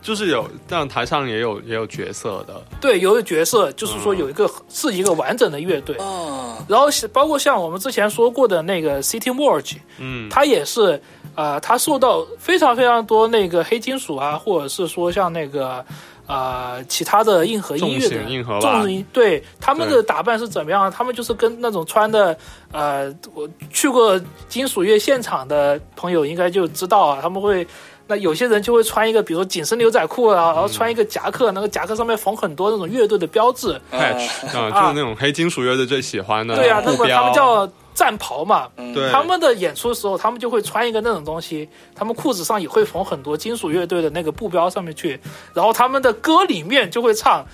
[0.00, 10.98] 就是有但台上也有也有角色的，对，有的角色，就是说有一个、是一个完整的乐队，哦，然后是包括像我们之前说过的那个 City Morgue，嗯，它也是
[11.34, 15.84] 呃，他受到非常非常多那个黑金属啊，或者是说像那个
[16.28, 20.88] 呃其他的硬核音乐的硬核吧重型对他们的打扮是怎么样？
[20.88, 22.38] 他们就是跟那种穿的
[22.70, 27.66] 呃，我去过金属乐现场的朋友应该就知道啊，他们会。
[28.10, 38.68] 那有些人就会穿一个，比如说紧身牛仔裤啊，然后穿一个夹克，那个夹克上面缝很多那种乐队的标志，patch 啊，就是那种黑金属乐队最喜欢的对啊，他们他们叫战袍嘛。
[38.94, 45.18] 对他们的演出的时候，他们就会穿一个那种东西，他们裤子上也会缝很多金属乐队的那个布标上面去，
[45.52, 47.44] 然后他们的歌里面就会唱，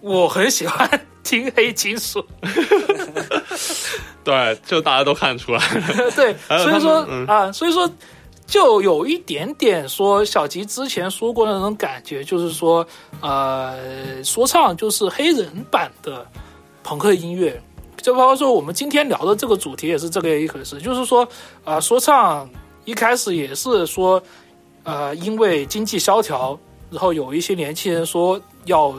[0.00, 0.88] 我很喜欢
[1.24, 2.24] 听黑金属，
[4.22, 7.90] 对，就大家都看出来了， 对，所以说嗯啊，所以说
[8.46, 12.86] 就有一点点说小吉之前说过的那种感觉，就是说
[13.20, 16.24] 呃，说唱就是黑人版的
[16.84, 17.60] 朋克音乐。
[18.04, 21.26] 就包括说我们今天聊的这个主题也是这个一回事，就是说
[21.64, 22.46] 啊、说唱
[22.84, 24.22] 一开始也是说，
[24.82, 26.58] 呃，因为经济萧条，
[26.90, 28.94] 然后有一些年轻人说要。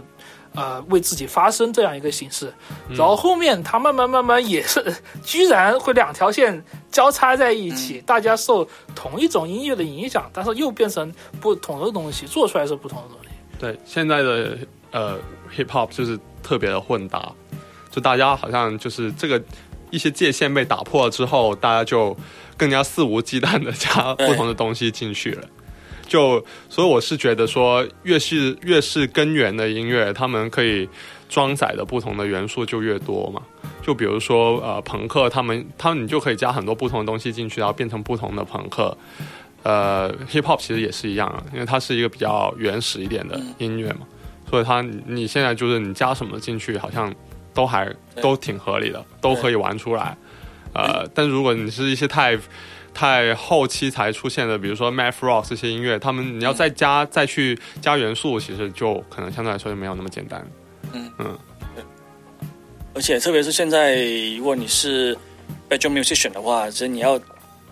[0.57, 2.49] 呃，为自己发声这样一个形式，
[2.91, 4.81] 然后后面他慢慢慢慢也是，
[5.21, 8.65] 居然会两条线交叉在一起，大家受
[8.95, 13.29] 同一种音乐的影响，但是又变成不同的东西，做出来是不同的东西。
[13.59, 14.57] 对，现在的
[14.91, 15.17] 呃
[15.53, 17.29] hip hop 就是特别的混搭，
[17.95, 19.41] 就大家好像就是这个
[19.89, 22.13] 一些界限被打破了之后，大家就
[22.57, 25.47] 更加肆无忌惮的加不同的东西进去了。
[26.05, 30.89] 就所以我是觉得说，越是越是根源的音乐，他们可以
[31.29, 33.41] 装载的不同的元素就越多嘛。
[33.81, 38.97] 就比如说呃，朋克，他们他们你就可以加很多不同的东西进去，然后变成不同的朋克。
[39.63, 44.01] 呃，hip hop 其实也是一样啊，因为它是一个比较原始一点的音乐嘛，
[44.49, 47.09] 所以它你你现在就是你加什么进去，好像
[47.55, 47.91] 都还
[48.21, 50.15] 都挺合理的，都可以玩出来。
[50.73, 52.37] 呃，但如果你是一些太
[52.93, 60.45] 太后期才出现的，比如说 math rock 这些音乐，他们你要再加、再去加元素，其实就可能相对来说就没有那么简单。
[60.91, 61.09] 嗯。
[62.93, 64.03] 而且特别是现在，
[64.37, 65.17] 如果你是
[65.69, 67.19] bedroom musician 的话，其实你要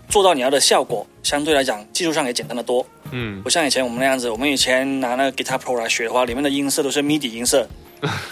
[0.08, 2.86] 做到你要的效果，相对来讲技术上也简单的多。
[3.10, 3.42] 嗯。
[3.42, 7.66] 不像以前我们那样子，我们以前拿那个 Guitar Pro 来学的话，里面的音色都是 MIDI 音色，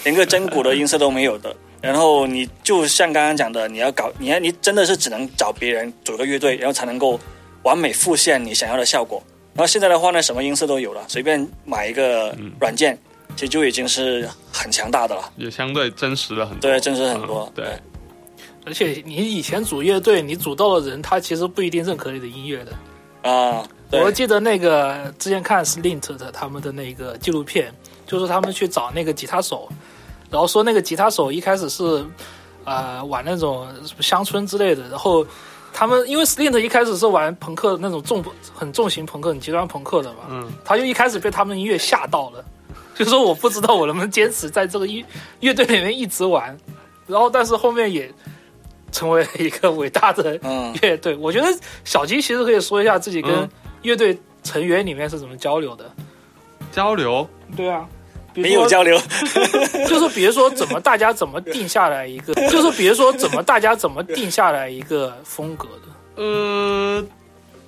[0.04, 1.54] 连个真鼓的音色都没有的。
[1.80, 7.18] 然后你就像刚刚讲的，你要搞，你要你真的是只能找别人组个乐队，然后才能够
[7.64, 9.22] 完美复现你想要的效果。
[9.54, 12.96] 然后现在的话呢，什么音色都有了，随便买一个软件，
[13.34, 15.32] 其实就已经是很强大的了。
[15.36, 16.70] 也相对真实了很多。
[16.70, 17.52] 对，真实很多。
[17.56, 17.66] 嗯对，
[18.64, 23.28] 而且你以前组乐队，你组到的人，他其实不一定认可你的音乐的。
[23.28, 27.72] 啊，对我记得那个之前看 Slint 的他们的那个纪录片，
[28.12, 29.66] 就是他们去找那个吉他手，
[30.30, 32.04] 然后说那个吉他手一开始是
[32.64, 35.26] 呃玩那种什么乡村之类的，然后
[35.72, 38.22] 他们因为 Slint 一开始是玩朋克那种重
[38.54, 42.44] 很重型朋克、很极端朋克的嘛，嗯，他就一开始被他们音乐吓到了，
[42.94, 45.02] 就说我不知道我能不能坚持在这个乐
[45.40, 46.54] 乐队里面一直玩，
[47.06, 48.12] 然后但是后面也
[48.90, 51.16] 成为了一个伟大的嗯乐队。
[51.16, 51.46] 我觉得
[51.84, 53.48] 小鸡其实可以说一下自己跟嗯
[53.80, 55.90] 乐队成员里面是怎么交流的。
[56.70, 57.86] 交流对啊，
[58.34, 58.98] 没有交流。
[59.88, 66.22] 就是比如说怎么大家怎么定下来一个，就是比如说怎么大家怎么定下来一个风格的。
[66.22, 67.04] 呃，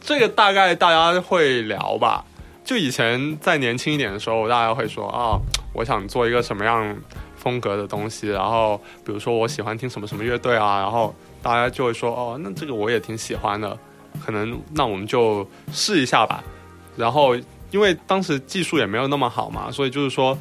[0.01, 2.25] 这个大概大家会聊吧。
[2.65, 5.39] 就以前在年轻一点的时候，大家会说啊、
[5.75, 6.97] 我想做一个什么样
[7.37, 13.77] 风格的东西，然后比如说我喜欢听什么什么乐队啊，然后大家就会说哦，那这个我也挺喜欢的，
[14.25, 16.43] 可能那我们就试一下吧。
[16.97, 17.37] 然后
[17.75, 20.39] 因为当时技术也没有那么好嘛，所以就是说，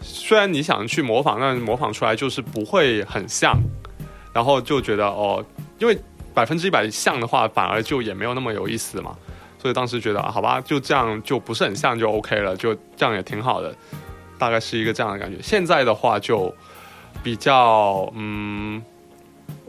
[0.00, 3.54] 虽然你想去模仿，但模仿出来就是不会很像，
[4.32, 5.44] 然后就觉得哦，
[5.78, 5.98] 因为
[6.32, 9.14] 百分之一百像的话，反而就也没有那么有意思嘛。
[9.58, 13.76] 所以当时觉得，啊好吧，就这样就不是很像就 OK 了，就这样也挺好的，
[14.38, 15.36] 大概是一个这样的感觉。
[15.42, 16.50] 现在的话就
[17.22, 18.82] 比较，嗯，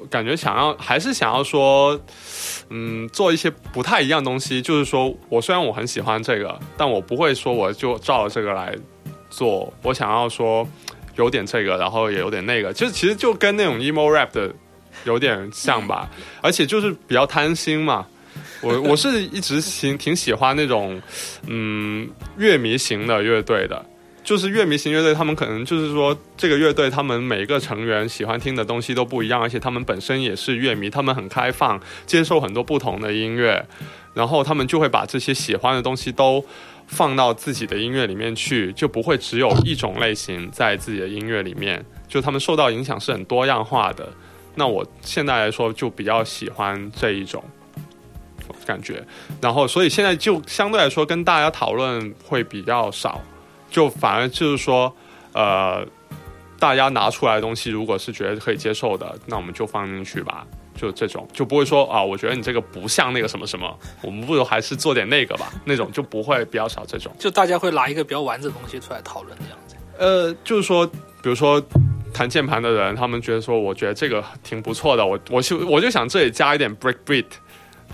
[0.10, 2.00] 感觉想要还是想要说，
[2.70, 4.62] 嗯，做一些不太一样东西。
[4.62, 8.76] 就是说我虽然我很喜欢这个，但我不会说我就照这个来
[9.30, 9.72] 做。
[9.84, 10.68] 我想要说
[11.16, 14.54] 有点这个，然后也有点那个，就其实就跟那种 emo rap 的
[15.06, 16.10] 有点像吧，
[16.42, 18.06] 而且就是比较贪心嘛。
[18.62, 21.02] 我我是一直挺挺喜欢那种
[21.48, 23.84] 嗯乐迷型的乐队的，
[24.32, 33.68] 就是乐迷型乐队，他们可能就是说这个乐队他们每个成员喜欢听的东西都不一样，而且他们本身也是乐迷，他们很开放，接受很多不同的音乐，
[34.14, 36.42] 然后他们就会把这些喜欢的东西都
[36.88, 44.08] 放到自己的音乐里面去，就不会只有一种类型在自己的音乐里面，就他们受到影响是很多样化的。
[44.56, 47.44] 那我现在来说就比较喜欢这一种
[48.66, 49.04] 感觉，
[49.42, 53.22] 然后所以现在就相对来说跟大家讨论会比较少，
[53.72, 54.96] 就反而就是说，
[55.34, 55.84] 呃，
[56.60, 60.46] 大家拿出来的东西如果是觉得可以接受的，那我们就放进去吧。
[60.74, 67.12] 就这种就不会说啊，我觉得你这个不像那个什么什么，我们不如还是做点那个吧， 那种就不会比较少这种。
[67.20, 69.76] 就大家会拿一个比较完整的东西出来讨论这样子。
[69.98, 71.62] 呃，就是说，比如说
[72.12, 77.26] 弹键盘的人，他们觉得说，我觉得这个挺不错的，我我就我就想这里加一点 break beat。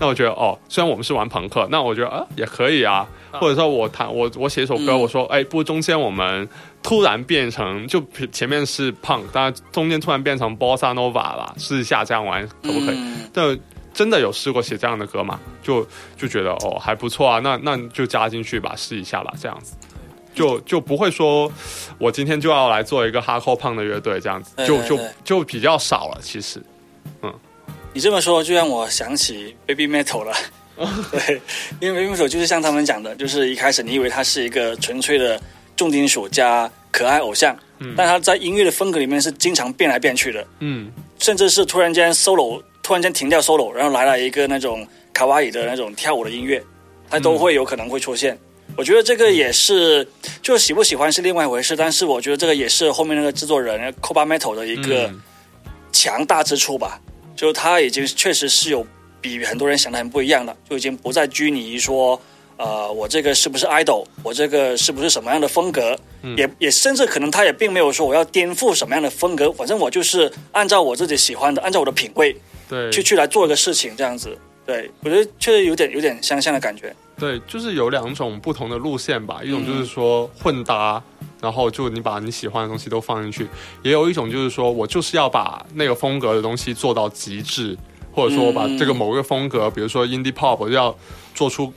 [0.00, 3.06] 那我觉得哦，虽然我们是玩朋克，那我觉得啊也可以啊。
[3.32, 6.48] 或者说我弹我我写一首歌，嗯我说哎，不中间我们
[6.82, 8.02] 突然变成就
[8.32, 12.96] 前面是 punk，当然中间突然变成 bossa nova 了，试一下这样玩可不可以？
[12.96, 13.58] 嗯但
[13.92, 15.38] 真的有试过写这样的歌嘛？
[15.62, 19.76] 就就觉得哦还不错啊，那那就加进去吧，试一下吧，这样子。
[20.34, 21.50] 就就不会说，
[21.98, 26.18] 我今天就要来做一个 hardcore punk 的乐队这样子，就就就比较少了。
[26.22, 26.62] 其实，
[27.94, 30.34] 你这么说，就让我想起 Baby Metal 了。
[31.10, 31.40] 对，
[31.80, 35.40] 因为 Baby Metal 就是像他们讲的，就是一开始你以为它是一个纯粹的
[35.74, 37.56] 重金属加可爱偶像，
[37.96, 46.62] 但它在音乐的风格里面是经常变来变去的，嗯甚至是突然间 solo，突然间停掉 solo，然后来了一个那种卡哇伊的那种跳舞的音乐，
[47.10, 48.38] 它都会有可能会出现。
[48.76, 50.06] 我觉得这个也是，
[50.40, 55.20] 就喜不喜欢是另外一回事，但是我觉得这个也是后面那个制作人 Coba Metal 的一个嗯
[55.90, 57.00] 强大之处吧。
[57.38, 58.84] 就他已经确实是有
[59.20, 62.20] 比很多人想的很不一样了，就已经不再拘泥于说，
[62.56, 65.96] 呃，我这个是不是 idol，我这个是不是什么样的风格，
[66.36, 72.34] 也也甚至可能他也并没有说我要颠覆什么样的风格，反正我就是按照我自己喜欢的，按照我的品味
[72.68, 74.36] 对，去去来做一个事情，这样子。
[74.66, 76.94] 对我觉得确实有点有点相像的感觉。
[77.16, 81.02] 对，就是有两种不同的路线吧，一种就是说混搭，
[81.40, 83.44] 然后就你把你喜欢的东西都放进去；
[83.82, 87.76] 也有一种就是说我就是要把那个风格的东西做到极致，
[88.12, 90.94] 或者说我把这个某个风格，比如说 indie pop，我就要
[91.34, 91.72] 做出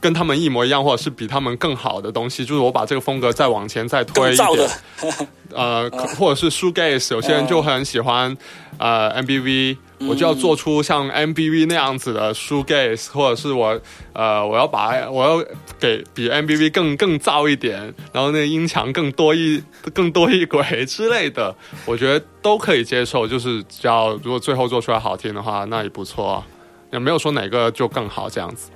[0.00, 4.70] 跟他们一模一样，或者是比他们更好的东西，就是我把这个风格再往前再推一点。
[5.52, 8.36] 呃，或者是 shoegaze，有些人就很喜欢
[8.78, 9.76] 呃 MBV，
[10.08, 13.78] 我就要做出像 MBV 那样子的 shoegaze，或者是我
[14.12, 15.44] 呃我要把我要
[15.80, 19.60] 给比 MBV 更更燥一点，然后那个音墙更多一
[19.92, 21.52] 更多一轨之类的，
[21.84, 23.26] 我觉得都可以接受。
[23.26, 26.46] 就是只要如果最后做出来好听的话，那也不错啊，
[26.92, 28.70] 也没有说哪个就更好这样子。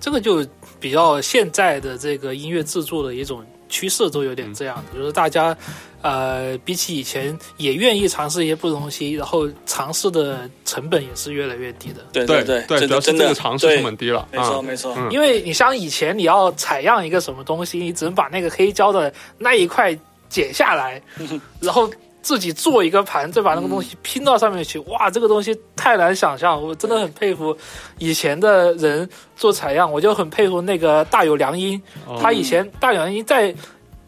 [0.00, 0.46] 这个就
[0.78, 5.56] 比较现在的这个音乐制作的一种趋势都有点这样，就是大家
[6.02, 12.00] 呃比起以前也愿意尝试一些不同东西，然后尝试的成本也是越来越低的。
[12.12, 15.10] 对对对，对，主要是这个尝试成本低了，没错啊没错，嗯。
[15.10, 19.98] 因为你像以前你要采样一个什么东西，你只能把那个黑胶的那一块
[20.28, 21.02] 剪下来，
[21.60, 21.90] 然后
[22.26, 24.80] 自己做一个盘，再把那个东西拼到上面去。
[24.80, 27.56] 哇，这个东西太难想象，我真的很佩服
[27.98, 31.80] 以前的人做采样，我就很佩服那个大有良音。
[32.20, 33.54] 他以前大有良音在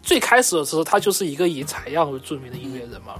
[0.03, 3.15] 最开始的时候，他就是一个以采样为著名的音乐人嘛。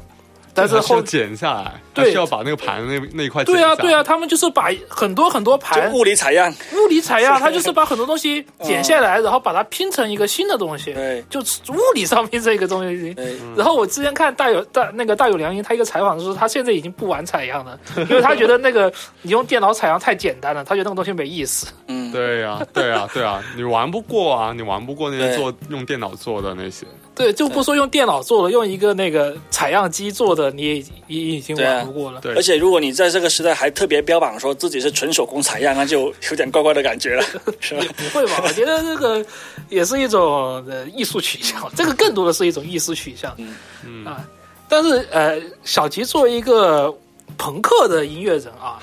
[0.59, 11.25] 但是后剪下来，对还需要把那个盘那那一块剪对啊，对啊，他们就是把很多很多盘物理采样，物理采样， 他就是把很多东西剪下来，然后把它拼成一个新的东西，对。
[11.31, 13.15] 就是物理上拼成一个东西。
[13.15, 21.67] 对，然后我之前看大有大那个大有良音，他一个采访就是他现在已经不玩采样了， 因为他觉得那个你用电脑采样太简单了，他觉得那个东西没意思。
[21.87, 26.87] 嗯，对呀、对呀、对啊，你玩不过啊，你玩不过那些做用电脑做的那些。
[27.19, 32.21] 对，就不说用电脑做了，用一个那个采样机做的，你也你已经玩不过了。
[32.21, 37.25] 对而且如果你在这个时代还特别标榜说自己是纯手工采样，那就有点怪怪的感觉了，
[37.61, 37.85] 是吧？
[37.97, 38.41] 不会吧？
[38.45, 39.25] 我觉得这个
[39.69, 43.37] 也是一种呃艺术取向，这个更多的是一种艺术取向。
[43.85, 44.25] 嗯啊，
[44.69, 46.95] 但是呃，小吉作为一个
[47.37, 48.79] 朋克的音乐人啊，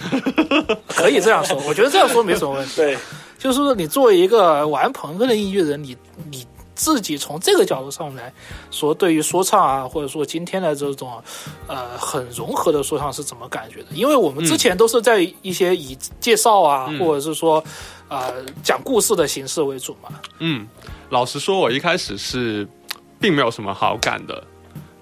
[0.87, 2.73] 可以这样说，我觉得这样说没什么问题。
[2.75, 2.97] 对，
[3.39, 5.95] 就是说，你作为一个玩朋克的音乐人，你
[6.31, 6.45] 你
[6.75, 8.31] 自己从这个角度上来
[8.69, 11.21] 说，对于说唱啊，或者说今天的这种
[11.67, 13.87] 呃很融合的说唱是怎么感觉的？
[13.91, 17.63] 因为我们之前都是在一些以介绍啊，嗯或者是说
[18.09, 20.09] 呃讲故事的形式为主嘛。
[20.39, 20.67] 嗯，
[21.09, 22.67] 老实说，我一开始是
[23.19, 24.43] 并没有什么好感的，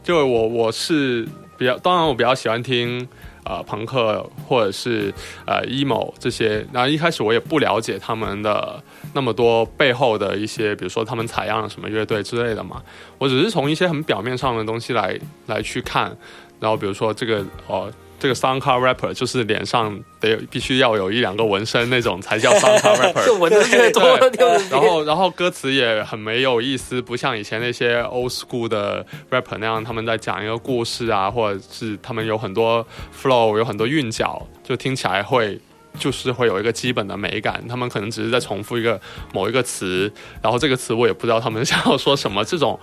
[0.03, 1.27] 就我我是
[1.57, 3.07] 比较，当然我比较喜欢听
[3.43, 5.13] 啊朋克或者是
[5.45, 8.81] 呃 emo 这些，然后一开始我也不了解他们的
[9.13, 12.81] 那么多背后的一些，比如说他们采样了什么乐队之类的嘛，
[13.17, 16.15] 我只是从一些很表面上的东西来来去看，
[16.59, 17.91] 然后比如说这个哦。
[18.23, 35.59] 这个 SoundCloud rapper 就是脸上得有必须要有一两个纹身那种才叫 SoundCloud rapper， 就纹的越多，对就然后，然后歌词也很没有意思，不像以前那些 old school 的 rapper 那样，他们在讲一个故事啊，或者是他们有很多 flow，有很多韵脚，就听起来会
[35.99, 37.61] 就是会有一个基本的美感。
[37.67, 38.97] 他们可能只是在重复一个
[39.33, 40.09] 某一个词，
[40.41, 42.45] 然后这个词我也不知道他们 想要说什么。
[42.45, 42.79] 这种，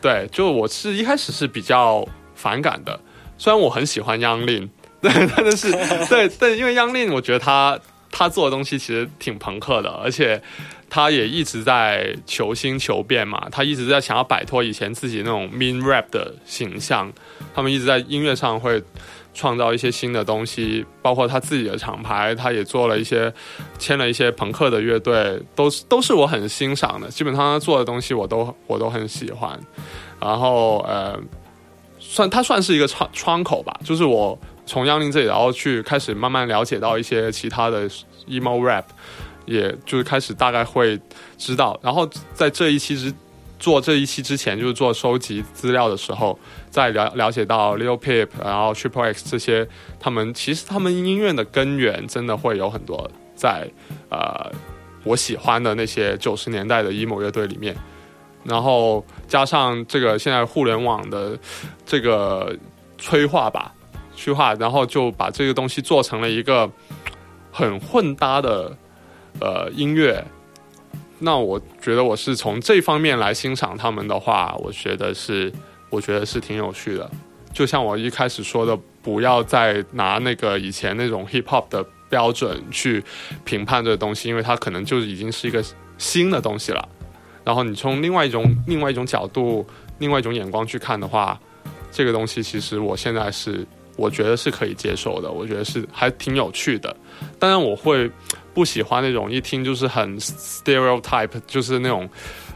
[0.00, 2.06] 对，就我是一开始是比较
[2.36, 3.00] 反感的，
[3.36, 4.70] 虽然我很喜欢央令，
[5.12, 5.70] 对，但是
[6.08, 7.78] 对对，因为央令，我觉得他
[8.10, 10.40] 他做的东西其实挺朋克的，而且
[10.88, 17.12] 他也一直在求新求变嘛，他一直在想要摆脱以前自己那种 mean rap 的形象，
[17.54, 18.82] 他们一直在音乐上会
[19.34, 23.30] 创造一些新的东西，包括他自己的厂牌，他也做了一些
[23.78, 29.60] 签了一些朋克的乐队，都是都是我很欣赏的，基本上他做的东西我都我都很喜欢，
[30.18, 31.20] 然后呃。
[32.06, 37.88] 算他算是一个窗窗口吧，就是我从央令这里，然后去开始慢慢了解到一些其他的
[38.26, 38.84] emo rap，
[39.46, 40.98] 也就是开始大概会
[41.36, 41.78] 知道。
[41.82, 43.12] 然后在这一期之
[43.58, 46.38] 做这一期之前，就是做收集资料的时候，
[46.70, 49.66] 在了了解到 Lil Peep，然后 Triple X 这些，
[49.98, 53.68] 他们其实他们音乐的根源真的会有很多在
[54.10, 54.50] 呃
[55.02, 57.74] 我喜欢的那些九十年代的 emo 乐队里面。
[58.42, 61.38] 然后加上这个现在互联网的
[61.86, 62.54] 这个
[62.98, 63.72] 催化吧，
[64.14, 66.70] 去画，然后就把这个东西做成了一个
[67.50, 68.76] 很混搭的
[69.40, 70.24] 呃音乐。
[71.18, 75.52] 那我觉得我是从这方面来欣赏他们的话，我觉得是
[75.90, 77.10] 我觉得是挺有趣的。
[77.52, 83.02] 就像我一开始说的，不要再拿那个以前那种 hip hop 的标准去
[83.44, 85.64] 评判这个东西，因为它可能就已经是一个
[85.96, 86.88] 新的东西了。
[87.44, 89.64] 然后你从另外一种另外一种角度、
[89.98, 91.38] 另外一种眼光去看的话，
[91.92, 93.64] 这个东西其实我现在是
[93.96, 96.94] 我觉得是可以接受的，我觉得是还挺有趣的。
[97.38, 98.10] 当然我会
[98.52, 102.08] 不喜欢那种一听就是很 stereotype，就是那种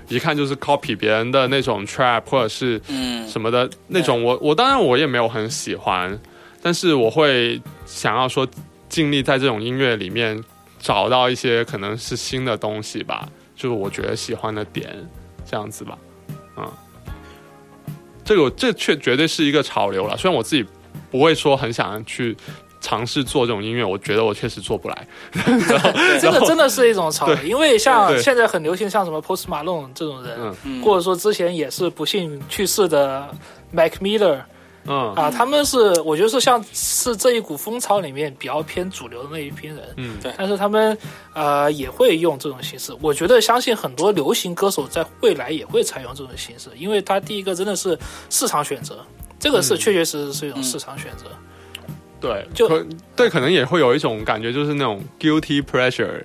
[0.09, 4.23] 一看就是 copy 别人的那种 trap 或者是嗯，什么的那种。
[4.23, 6.19] 我，我当然我也没有很喜欢，
[6.63, 8.47] 但是我会想要说
[8.89, 10.43] 尽力在这种音乐里面
[10.81, 14.97] 找到一些可能是新的东西吧，就是我觉得喜欢的点，
[15.49, 15.99] 这样子吧，
[16.57, 16.67] 嗯，
[18.25, 20.65] 这个这确绝对是一个潮流了，虽然我自己
[21.11, 22.37] 不会说很想去
[22.81, 25.07] 尝试做这种音乐，我觉得我确实做不来，
[26.21, 33.29] 这个真的是一种潮流，因为像现在很流行像什么 Post Malone 这种人，或者说之前也是不幸去世的
[33.73, 34.41] Mac Miller
[34.85, 35.13] 嗯。
[35.15, 40.17] 啊，他们是我觉得是像是这一股风潮里面比较偏主流的那一批人，嗯。
[40.23, 40.33] 对。
[40.39, 40.97] 但是他们
[41.35, 42.97] 呃也会用这种形式。
[43.03, 47.99] 我觉得相信很多流行歌手在未来也会采用这种形式，因为他第一个真的是
[48.31, 49.05] 市场选择，
[49.39, 51.25] 这个是嗯确确实实是一种市场选择。
[52.21, 52.85] 对，就可
[53.15, 56.25] 对，可能也会有一种感觉，就是那种 guilty pressure，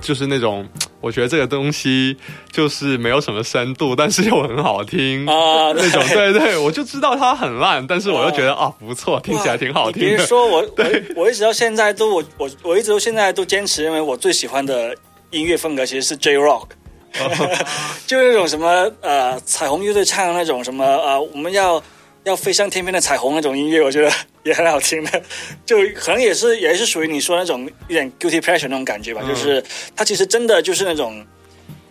[0.00, 0.64] 就是那种
[1.00, 2.16] 我觉得这个东西
[2.52, 5.26] 就是没有什么深度，但是又很好听。
[5.26, 10.16] 啊，那种对对，我就知道它很烂，但是我又觉得啊不错，听起来挺好听的。
[10.16, 10.84] 别说我， 我
[11.16, 14.96] 我一直到现在都我我我一直到现在都坚持认为我最喜欢的
[15.32, 16.68] 音乐风格其实是 J Rock，
[18.06, 21.82] 就是那种什么呃彩虹乐队唱的那种什么呃我们要
[22.26, 24.10] 要飞向天边的彩虹那种音乐，我觉得
[24.42, 25.22] 也很好听的，
[25.64, 29.62] 就可能也是也是属于你说那种有点 guilty pleasure 那种感觉吧，嗯就是
[29.94, 31.24] 它其实真的就是那种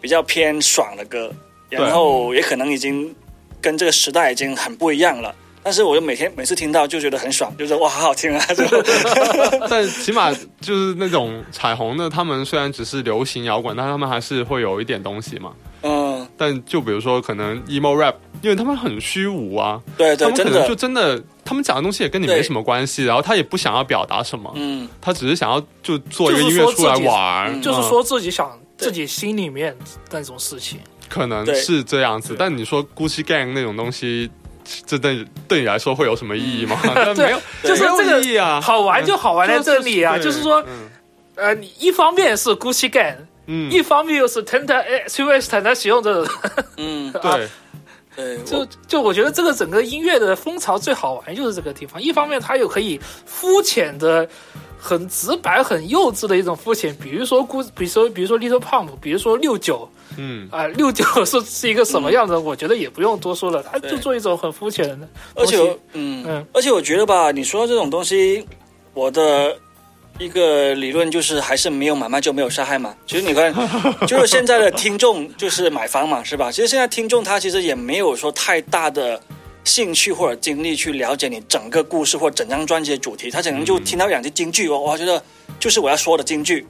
[0.01, 1.33] 比较偏爽的歌，
[1.69, 3.15] 然后也可能已经
[3.61, 5.33] 跟这个时代已经很不一样了。
[5.63, 8.45] 但是我就每天每次听到就觉得很爽，就是哇好好听啊！
[8.53, 8.63] 就
[9.67, 10.31] 但起码
[10.61, 15.53] 就是那种彩虹的，他们虽然只是流行摇滚，但他们还是会有一点东西嘛。
[15.81, 15.94] 嗯，
[16.37, 28.87] 但就比如说可能 emo rap，因为他们很虚无啊，对对，真他们可能就的，真的，他们讲的东西也跟你没什么关系，然后他也不想要表达什么，嗯，他只是想要就做一个音乐出来玩就是嗯说自己想对。
[28.87, 29.75] 自己心里面
[30.11, 30.79] 那种事情。
[31.07, 32.35] 可能是这样子。
[32.37, 34.29] 但你说 Gucci Gang 那种东西，
[34.85, 36.77] 这对对你来说会有什么意义吗？
[37.15, 38.59] 没有，就是没有这个意义啊。
[38.59, 40.89] 好玩就好玩在这里啊，就就是说，嗯。
[41.35, 43.17] 呃，你一方面是 Gucci Gang，
[43.47, 46.25] 嗯，一方面又是 Tenta Two X 他使用的，
[46.77, 47.47] 嗯， 对，
[48.15, 52.01] 对，就就我觉得这个整个音乐的风潮最好玩就是这个地方。
[52.01, 54.27] 一方面它又可以肤浅的、
[54.79, 65.57] 很直白、很幼稚的一种肤浅，比如说估，比如说比如说 Little Pump，比如说六九嗯，啊，六九是是一个什么样子，我觉得也不用多说了，他就做一种很肤浅的而且
[65.93, 66.45] 嗯嗯。
[66.53, 68.45] 而且我觉得吧，你说这种东西，
[68.93, 69.57] 我的
[70.17, 72.95] 一个理论就是还是没有买卖就没有杀害嘛。
[73.05, 73.53] 其实你看，
[74.07, 76.51] 就是现在的听众就是买房嘛，是吧？
[76.51, 79.19] 其实现在听众他其实也没有说太大的
[79.65, 85.21] 兴趣或者精力去了解你整个故事或整张专辑的主题，他可能就听到两句京剧，哦我觉得
[85.59, 86.65] 就是我要说的京剧。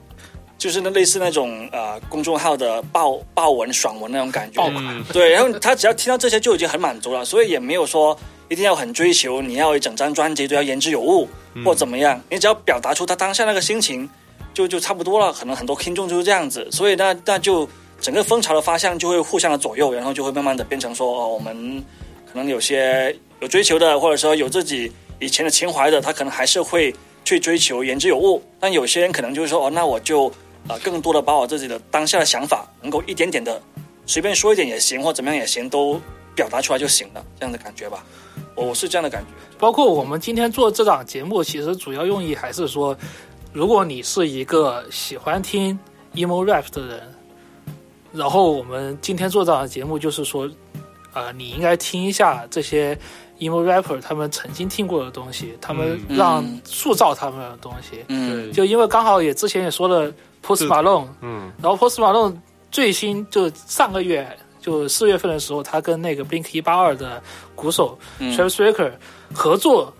[0.58, 5.04] 就是那类似那种呃公众号的爆爆文爽文那种感觉，嗯。
[5.12, 8.18] 对，然后他只要听到这些就已经很满足了，所以也没有说
[8.48, 11.28] 一定要很追求你要一整张专辑都要言之有物
[11.64, 14.08] 或怎么样，你只要表达出他当下那个心情，
[14.54, 15.32] 就就差不多了。
[15.32, 17.68] 可能很多听众就是这样子，所以那那就
[18.00, 21.84] 整个风潮的方向就会互相的左右，然后就会慢慢的变成说哦，我们
[22.30, 30.32] 可能有些有追求的，或者说有自己以前的情怀的，他可能还是会去追求言之有物，但有些人可能就是说哦，那我就
[30.68, 33.60] 呃更多的把我自己的当下的想法，能够一点点的
[34.06, 36.00] 随便说一点也行，或怎么样也行，都
[36.34, 38.04] 表达出来就行了，这样的感觉吧。
[38.54, 39.28] 我我是这样的感觉。
[39.58, 42.96] 包括我们今天做这档节目，其实主要用意还是说，
[43.52, 45.78] 如果你是一个喜欢听
[46.14, 47.00] emo rap 的人，
[48.12, 50.48] 然后我们今天做这档节目，就是说，
[51.14, 52.98] 呃，你应该听一下这些
[53.38, 58.04] emo rapper 他们曾经听过的东西，他们嗯让嗯塑造他们的东西。
[58.08, 60.12] 嗯就因为刚好也之前也说了
[60.46, 61.50] Post 是 Malone，嗯。
[61.62, 62.36] 然后 Post Malone
[62.70, 64.26] 最新就上个月
[64.60, 67.22] 就四月份的时候，他跟那个 Blink 一八二的
[67.54, 68.36] 鼓手嗯。
[68.36, 68.92] Travis Barker
[69.34, 69.92] 合作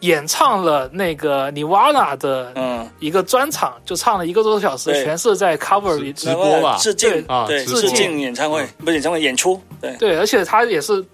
[0.00, 6.12] 演唱了那个 Nirvana 的嗯，一个专场，就唱了一个多小时，全是在 cover 里。
[6.12, 6.76] 直播吧。
[6.80, 7.24] 致敬对。
[7.28, 9.96] 啊致敬演唱会不是演唱会演出，对。
[9.98, 11.04] 对，而且他也是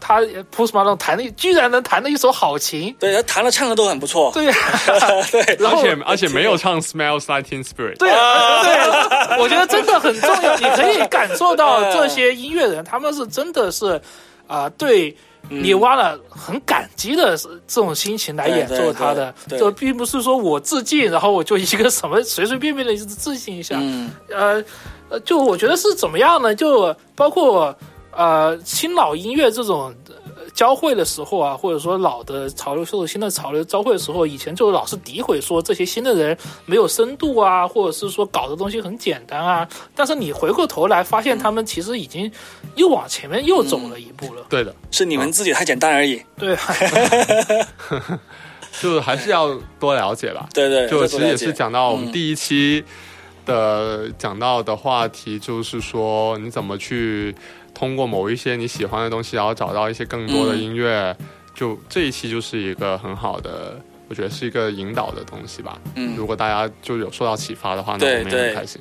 [0.00, 0.20] 他
[0.54, 2.94] Post Malone 弹的，居然能弹的一手好琴。
[2.98, 4.54] 对，他弹的唱的都很不错，对呀、
[5.30, 10.56] 对， 然后而且而且没有唱 Smells Like Teen Spirit，对啊对，我觉得真的很重要。
[10.56, 14.00] 你可以感受到 这些音乐人，他们是真的是
[14.46, 15.16] 啊、对
[15.48, 23.76] 你挖了很感激的这种心情来演奏他的，就并不是说我致敬，然后我就一个什么随随便便的致敬一下。
[23.78, 24.10] 嗯。
[24.28, 24.62] 呃
[25.08, 26.54] 呃，就我觉得是怎么样呢？
[26.54, 27.76] 就包括
[28.12, 29.94] 呃新老音乐这种。
[30.06, 30.16] 呃
[30.52, 39.66] 交汇的时候啊，或者说老的潮流受到新的潮流交汇的时候，以前就老是诋毁说这些新的人没有深度啊，或者是说搞的东西很简单啊。
[39.94, 42.30] 但是你回过头来发现，他们其实已经
[42.74, 44.44] 又往前面又走了一步了。
[44.50, 46.56] 对的，是你们自己太简单而已，对，
[48.82, 50.48] 就是还是要多了解吧。
[50.52, 52.84] 对对，就其实也是讲到我们嗯第一期
[53.46, 57.34] 的讲到的话题，就是说你怎么去
[57.80, 61.16] 通过某一些你喜欢的东西，然后找到一些更多的嗯音乐。
[61.54, 65.80] 就这一期就是一个很好的，我觉得是一个引导的东西吧。
[65.94, 68.78] 嗯如果大家就有受到启发的话，那我们也很开心。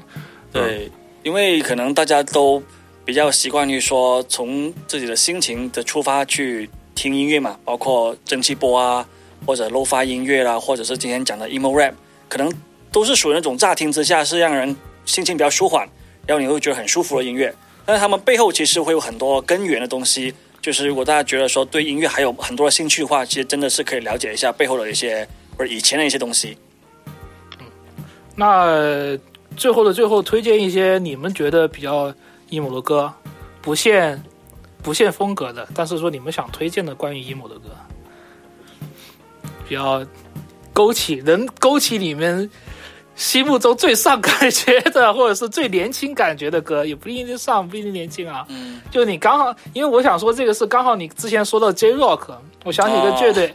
[0.52, 0.92] 对，
[1.24, 2.62] 因为可能大家都
[3.06, 9.08] 比较习惯于说从自己的心情的出发去听音乐嘛，包括蒸汽波啊，
[9.46, 11.94] 或者 low 发音乐啦，或者是今天讲的 emo rap，
[12.28, 12.52] 可能
[12.92, 15.88] 都是属于那种乍听之下是让人心情比较舒缓，
[16.28, 17.56] 然后你会觉得很舒服的音乐。
[17.90, 26.56] 但是他们背后其实会有很多根源的东西，就是如果大家觉得说对音乐还有很多的兴趣的话，其实真的是可以了解一下背后的一些或者以前的一些东西。
[27.58, 27.66] 嗯
[28.36, 29.18] 那
[29.58, 32.14] 最后的最后，推荐一些你们觉得比较
[32.52, 33.12] emo 的歌，
[33.60, 34.22] 不限
[34.84, 37.70] 不限风格的，但是说你们想推荐的关于 emo 的歌，
[39.68, 40.06] 比较
[40.74, 42.48] 勾起能勾起你们
[43.20, 48.46] 心目中最上感觉的，或者是最年轻感觉的歌，也不一定上，不一定年轻啊。
[48.48, 52.30] 嗯，就你刚好，因为我想说这个是刚好你之前说到 J Rock，
[52.64, 53.54] 我想起一个乐队、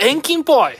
[0.00, 0.72] Anking Boy，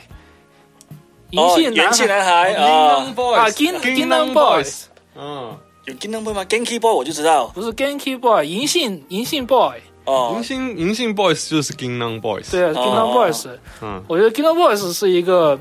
[1.29, 4.85] 银哦，杏元气男男孩啊，Boys 啊，Gin Ginnan Boys，
[5.15, 7.51] 嗯，有 g i n Boy 吗？Genki Boy 我就知道。
[7.53, 9.75] 不是 Genki Boy，银杏银杏 Boy，
[10.05, 10.33] 哦。
[10.35, 13.47] 银，杏银杏 Boys 就是 Ginnan Boys，对啊，Ginnan Boys，
[13.83, 15.59] 嗯，我觉得 Ginnan Boys 是一个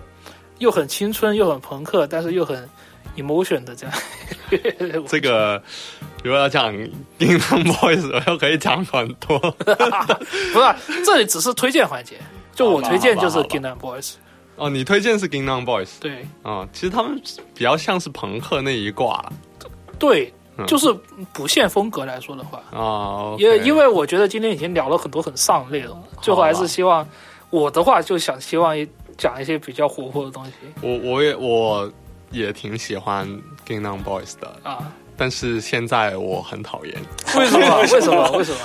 [0.59, 2.69] 又很青春又很朋克，但是又很
[3.17, 3.97] emotion 的这样。
[5.09, 5.63] 这个
[6.23, 6.73] 如果要讲
[7.19, 9.39] Ginnan Boys，我又可以讲很多。
[9.59, 9.71] 不
[10.61, 12.17] 是，这里只是推荐环节，
[12.55, 14.13] 就我推荐就是好吧 Ginnan Boys，
[14.57, 17.21] 哦，你推荐是 Ginnan Boys 对啊、其实他们
[17.55, 19.33] 比较像是朋克那一挂了
[19.99, 20.95] 对嗯，就是
[21.33, 22.63] 不限风格来说的话。
[22.71, 23.35] 啊。
[23.39, 27.07] 因为因为我觉得今天已经聊了很多很丧的内容了，最后还是希望
[27.51, 28.77] 我的话就想希望
[29.16, 31.91] 讲一些比较活泼的东西我我也我
[32.31, 33.28] 也挺喜欢
[33.66, 34.93] Ginnan Boys 的，啊。
[35.16, 36.95] 但是现在我很讨厌，
[37.36, 37.78] 为什么？
[37.82, 38.31] 为什么？
[38.32, 38.59] 为什么？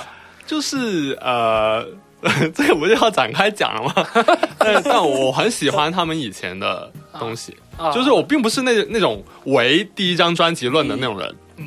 [0.46, 1.86] 就是呃，
[2.52, 4.06] 这个不就要展开讲了吗？
[4.58, 6.90] 但但我很喜欢他们以前的
[7.20, 11.66] 东西，啊就是我并不是那那种唯第一张专辑论的那种人，嗯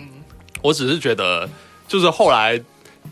[0.62, 1.50] 我只是觉得，
[1.88, 2.62] 就是后来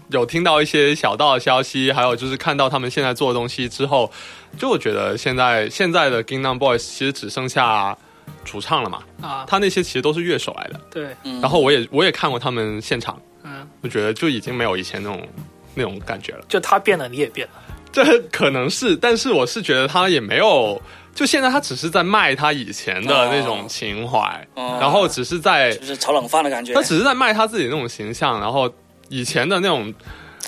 [0.10, 4.12] 有听到一些小道的消息，还有就是看到他们现在做的东西之后，
[4.58, 7.98] 就我觉得现在现在的 Ginnan Boys 其实只剩下
[8.44, 10.80] 主唱了嘛，啊，他那些其实都是乐手来的。
[10.92, 15.28] 对，然后我也我也看过他们现场，嗯，我觉得就已经没有以前那种
[15.74, 16.46] 那种感觉了。
[16.48, 17.54] 就他变了，你也变了。
[17.92, 20.82] 这可能是，但是我是觉得他也没有，
[21.14, 26.74] 就现在他只是在卖他以前的那种情怀，哦然后只是在就是炒冷饭的感觉。
[26.74, 28.72] 他只是在卖他自己那种形象，然后
[29.10, 29.94] 以前的那种。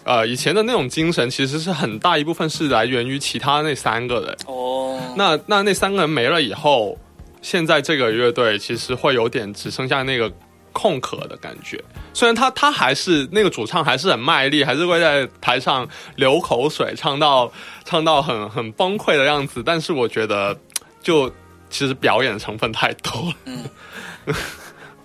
[0.03, 4.37] 呃，以前的那种精神其实是很大一部分是来源于其他那三个人。
[4.47, 6.97] 哦，那那那三个人没了以后，
[7.41, 10.31] 现在这个乐队其实会有点只剩下那个
[10.73, 11.81] 空壳的感觉。
[12.13, 17.51] 虽然他他还是那个主唱还是很卖力，还是会在台上流口水，唱到
[17.85, 20.59] 唱到很很崩溃的样子，但是我觉得
[21.01, 21.31] 就
[21.69, 24.33] 其实表演成分太多了。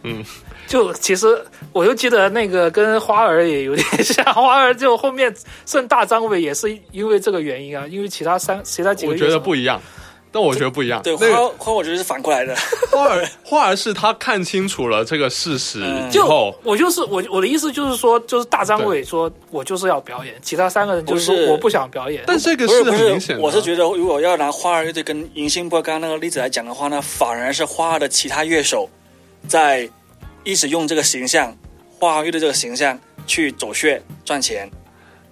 [0.69, 1.27] 就其实
[1.73, 5.35] 我就记得那个跟花儿也有点像，花儿就后面
[5.67, 9.81] 剩大张伟也是因为这个原因啊，因为其他三其他几个我觉得不一样。
[10.31, 12.55] 但我觉得不一样，对，那个花花我觉得是反过来的。
[12.93, 22.23] 花儿 花儿是他看清楚了这个事实嗯就以后，我就是我我的意思就是说，就是大张伟说我就是要表演，其他三个人就是说我不想表演。
[22.27, 28.87] 但这个不是不很明显的，我是觉得如果要拿花儿乐队跟银杏波刚刚那个例子来讲的话呢，反而是花儿的其他乐手
[29.49, 29.89] 在
[30.45, 31.57] 一直用这个形象，
[31.99, 34.69] 花儿乐队这个形象去走穴赚钱。
[34.69, 34.73] 啊，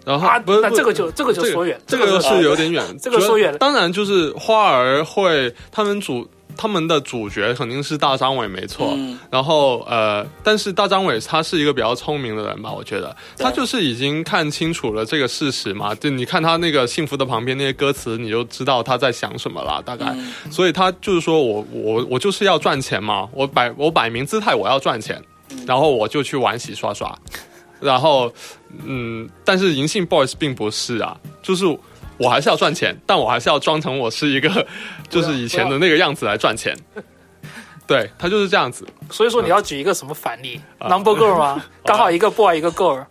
[0.06, 3.58] 然后啊不是那这个就这个就说远，这个就是有点远，这个说远了。
[3.58, 9.18] 当然，就是花儿会他们主他们的主角肯定是大张伟没错，嗯。
[9.30, 13.14] 然后呃，但是大张伟他是一个比较聪明的人吧，我觉得。
[13.38, 20.32] 他就是已经看清楚了这个事实嘛，就你看他那个幸福的旁边那些歌词，你就知道他在想什么了，大概，嗯。
[20.50, 25.22] 所以他就是说我我我就是要赚钱嘛，我摆我摆明姿态我要赚钱，
[25.66, 27.16] 然后我就去玩洗刷刷。
[27.78, 28.32] 然后，
[28.86, 31.64] 嗯，但是银杏 boys 并不是啊，就是
[32.18, 34.66] 我还是要赚钱，但我还是要装成我是一个，
[35.08, 36.76] 就是以前的那个样子来赚钱。
[37.86, 38.84] 对他就是这样子。
[39.10, 41.64] 所以说你要举一个什么反例啊？Number Girl 吗？
[41.84, 43.04] 刚好一个 boy 一个 girl，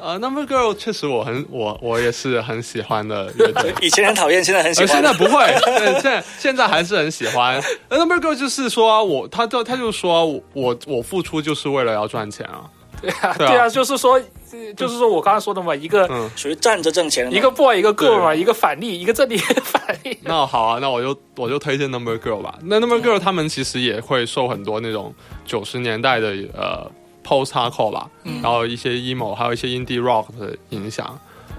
[0.00, 3.72] 呃，Number Girl 确实我很我我也是很喜欢的乐队。
[3.80, 4.96] 以前很讨厌，现在很喜呃，欢。
[4.96, 5.46] 现在不会，
[5.78, 7.62] 对，现在现在还是很喜欢。
[7.90, 12.68] 呃 Number Girl 就是说我，他就他就说我我我付出就是为了要赚钱啊。
[13.02, 13.68] 对啊，对啊。
[13.68, 14.14] 就是说，
[14.52, 16.30] 呃就是说我刚刚说的嘛，一个嗯。
[16.36, 20.16] 属于站着挣钱一个 boy 一个 girl 嘛，一个反例，一个正例，一个反例。
[20.22, 22.58] 那好啊，那我就我就推荐 Number Girl 吧。
[22.62, 25.14] 那 Number Girl 他们其实也会受很多那种
[25.44, 26.90] 九十年代的呃
[27.22, 28.08] post hardcore 吧，
[28.42, 31.18] 然后一些 emo，还有一些 indie rock 的影响。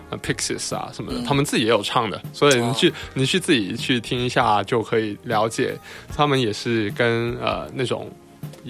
[0.10, 5.76] 呃 Pixies 啊什么的，他们自己也有唱的，所以你去、你去自己去听一下就可以了解，
[6.16, 8.08] 他们也是跟呃那种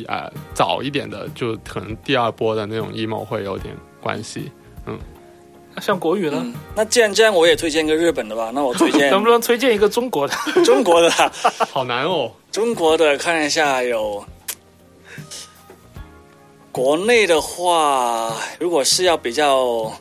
[0.08, 4.52] 呃早一点的，就可能第二波的那种 emo 会有点关系。
[4.86, 4.98] 嗯
[5.82, 8.52] 像国语呢，嗯，那既然这样，我也推荐一个日本的吧。
[8.54, 10.36] 那我推荐 能不能推荐一个中国的？
[10.64, 11.32] 中国的啊，
[11.72, 12.32] 好难哦。
[12.52, 14.24] 中国的看一下有。
[16.72, 19.92] 国内的话，如果是要比较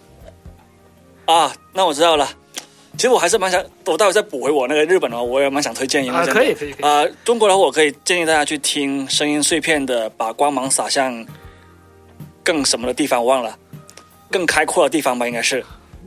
[1.24, 2.28] 啊，那我知道了。
[2.96, 6.32] 其实我还是蛮想，我待会再补回我那个日本的话，我也蛮想推荐一啊，个。
[6.32, 6.72] 可以可以。
[6.82, 11.26] 啊、中国的话，我可以建议大家去听声音碎片的《把光芒洒向
[12.44, 13.58] 更什么的地方》，我忘了，
[14.30, 15.64] 更开阔的地方吧，应该是。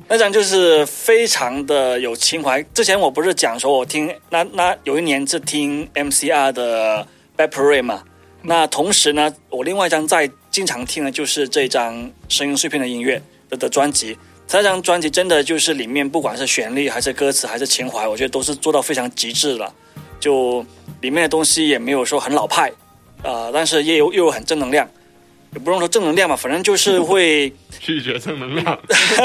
[0.07, 2.61] 那张就是非常的有情怀。
[2.73, 7.07] 之前我不是讲说我听那那有一年是听 MCR 的
[7.41, 8.03] 《Bad Parade》嘛，
[8.43, 14.15] 那同时呢，我另外一张在经常听的就是这张声音碎片的音乐的的专辑。
[14.47, 19.73] 这张专辑真的就是里面不管是旋律还是歌词还是情怀，我觉得都是做到非常极致了。
[20.19, 20.65] 就
[21.01, 22.71] 里面的东西也没有说很老派，
[23.21, 24.89] 呃，但是也有又有很正能量，
[25.53, 28.79] 也不用说正能量吧，反正就是会 拒绝正能量，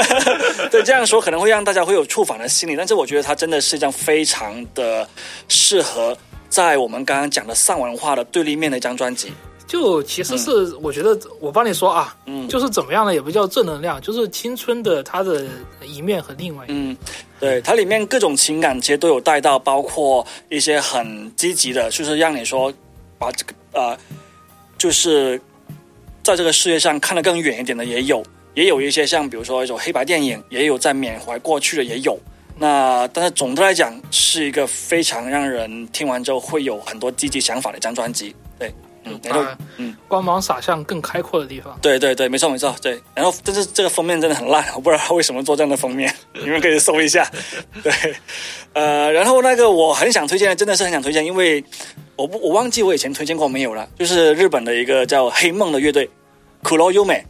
[0.69, 5.07] 对这样说可能会让大家会有触反的心理，但是我觉得它真的是一张非常的
[5.47, 6.15] 适合
[6.49, 9.31] 在我们刚刚讲的丧文化的对立面的一张专辑。
[9.71, 15.45] 就其实是我觉得我帮你说啊，嗯就是怎么样呢，也不叫正能量，就是青春的它的
[15.81, 16.91] 一面和另外一面。
[16.91, 16.97] 嗯，
[17.39, 22.69] 对，它里面各种情感其实都有带到，包括一些很积极的，就是让你说
[23.17, 23.97] 把这个呃，
[24.77, 25.41] 就是
[26.21, 28.21] 在这个世界上看得更远一点的也有，
[28.55, 32.19] 也有一些像比如说一种黑白电影，也有在缅怀过去的也有。
[32.57, 38.35] 那但是总的来讲，是一个非常让人听完之后会有很多积极想法的一张专辑。
[39.03, 39.45] 对，嗯，然后，
[39.77, 41.77] 嗯，光芒洒向更开阔的地方。
[41.81, 43.01] 对对对，没错没错，对。
[43.15, 47.29] 然后，但是这个封面真的很烂， 我不知道他为什么做这样的封面， 你们可以搜一下。
[47.81, 47.91] 对，
[48.73, 51.63] 呃，然后那个我很想推荐，真的是很想推荐，因为
[52.15, 56.09] 我不我忘记我以前推荐过没有了，就是日本的一个叫黑梦的乐队，
[56.63, 57.25] 苦罗优美，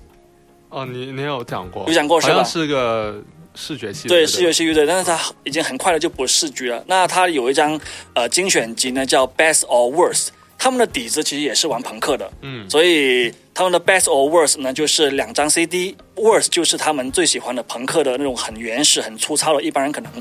[0.70, 3.24] 哦，你你有讲过，有讲过是吧好像是个
[3.56, 6.84] 视觉系的，对，视觉系乐队，但是他已经很快的就不是视觉了。
[6.88, 7.80] 那他有一张
[8.14, 10.28] 呃精选集呢，叫 Best or Worst，
[10.64, 20.12] 他们的底子其实也是玩朋克的，嗯，所以他们的 Best or Worst 呢，就是两张 CD，Worst 就是他们最喜欢的朋克的那种很原始、很粗糙的，一般人可能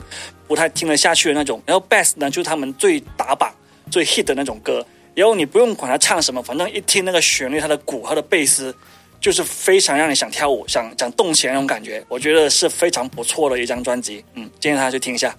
[0.49, 1.63] 不太听得下去的那种。
[1.67, 3.55] 然后 Best 呢，就是他们最打榜、
[3.91, 4.83] 最 hit 的那种歌。
[5.15, 8.75] 然后你不用管他唱什么，反正一听那个旋律，他的鼓、他的贝斯，
[9.21, 12.03] 就是非常让你想跳舞、想想动起来那种感觉。
[12.09, 15.37] 我觉得是非常不错的一张专辑，嗯，建议大家去听一下。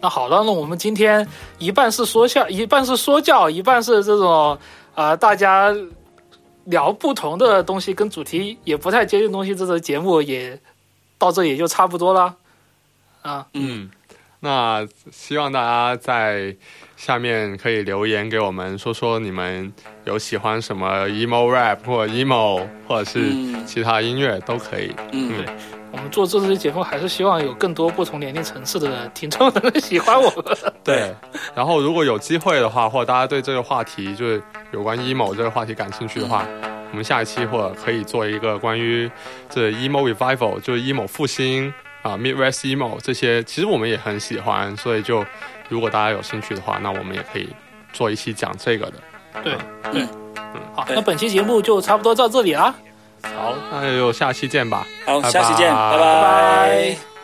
[0.00, 1.26] 那好了，那我们今天
[1.58, 4.58] 一半是说笑，一半是说教，一半是这种
[4.94, 5.74] 啊、呃大家
[6.64, 10.58] 聊不同的东西，跟主题也不太接近东西，这个节目也
[11.16, 12.34] 到这也就差不多了
[13.22, 13.46] 啊。
[13.54, 13.88] 嗯，
[14.40, 16.56] 那希望大家在
[16.96, 19.72] 下面可以留言给我们，说说你们
[20.06, 24.92] 有喜欢什么 emo rap 或者 emo 或者是嗯其他音乐都可以。
[25.12, 25.44] 嗯，
[25.96, 30.56] 我们做这期节目还是希望有更多不同年龄层次的听众能喜欢我们。
[30.84, 31.14] 对，
[31.54, 34.42] 然后如果有机会的话，或者大家对这个话题就是
[34.72, 36.46] 有关 emo 这个话题感兴趣的话，
[36.90, 39.10] 我们下一期或者可以做一个关于
[39.48, 45.24] 这 emo revival，就是 emo 复兴啊，midwest emo 这些，其实我们也很喜欢，所以就
[45.70, 47.48] 如果大家有兴趣的话，那我们也可以
[47.94, 48.92] 做一期讲这个的。
[49.42, 49.54] 对
[49.90, 50.02] 对，
[50.54, 52.74] 嗯好，那本期节目就差不多到这里啦。
[53.34, 54.86] 好，那就下期见吧。
[55.04, 55.96] 好，拜下期见，拜。
[55.98, 57.15] 拜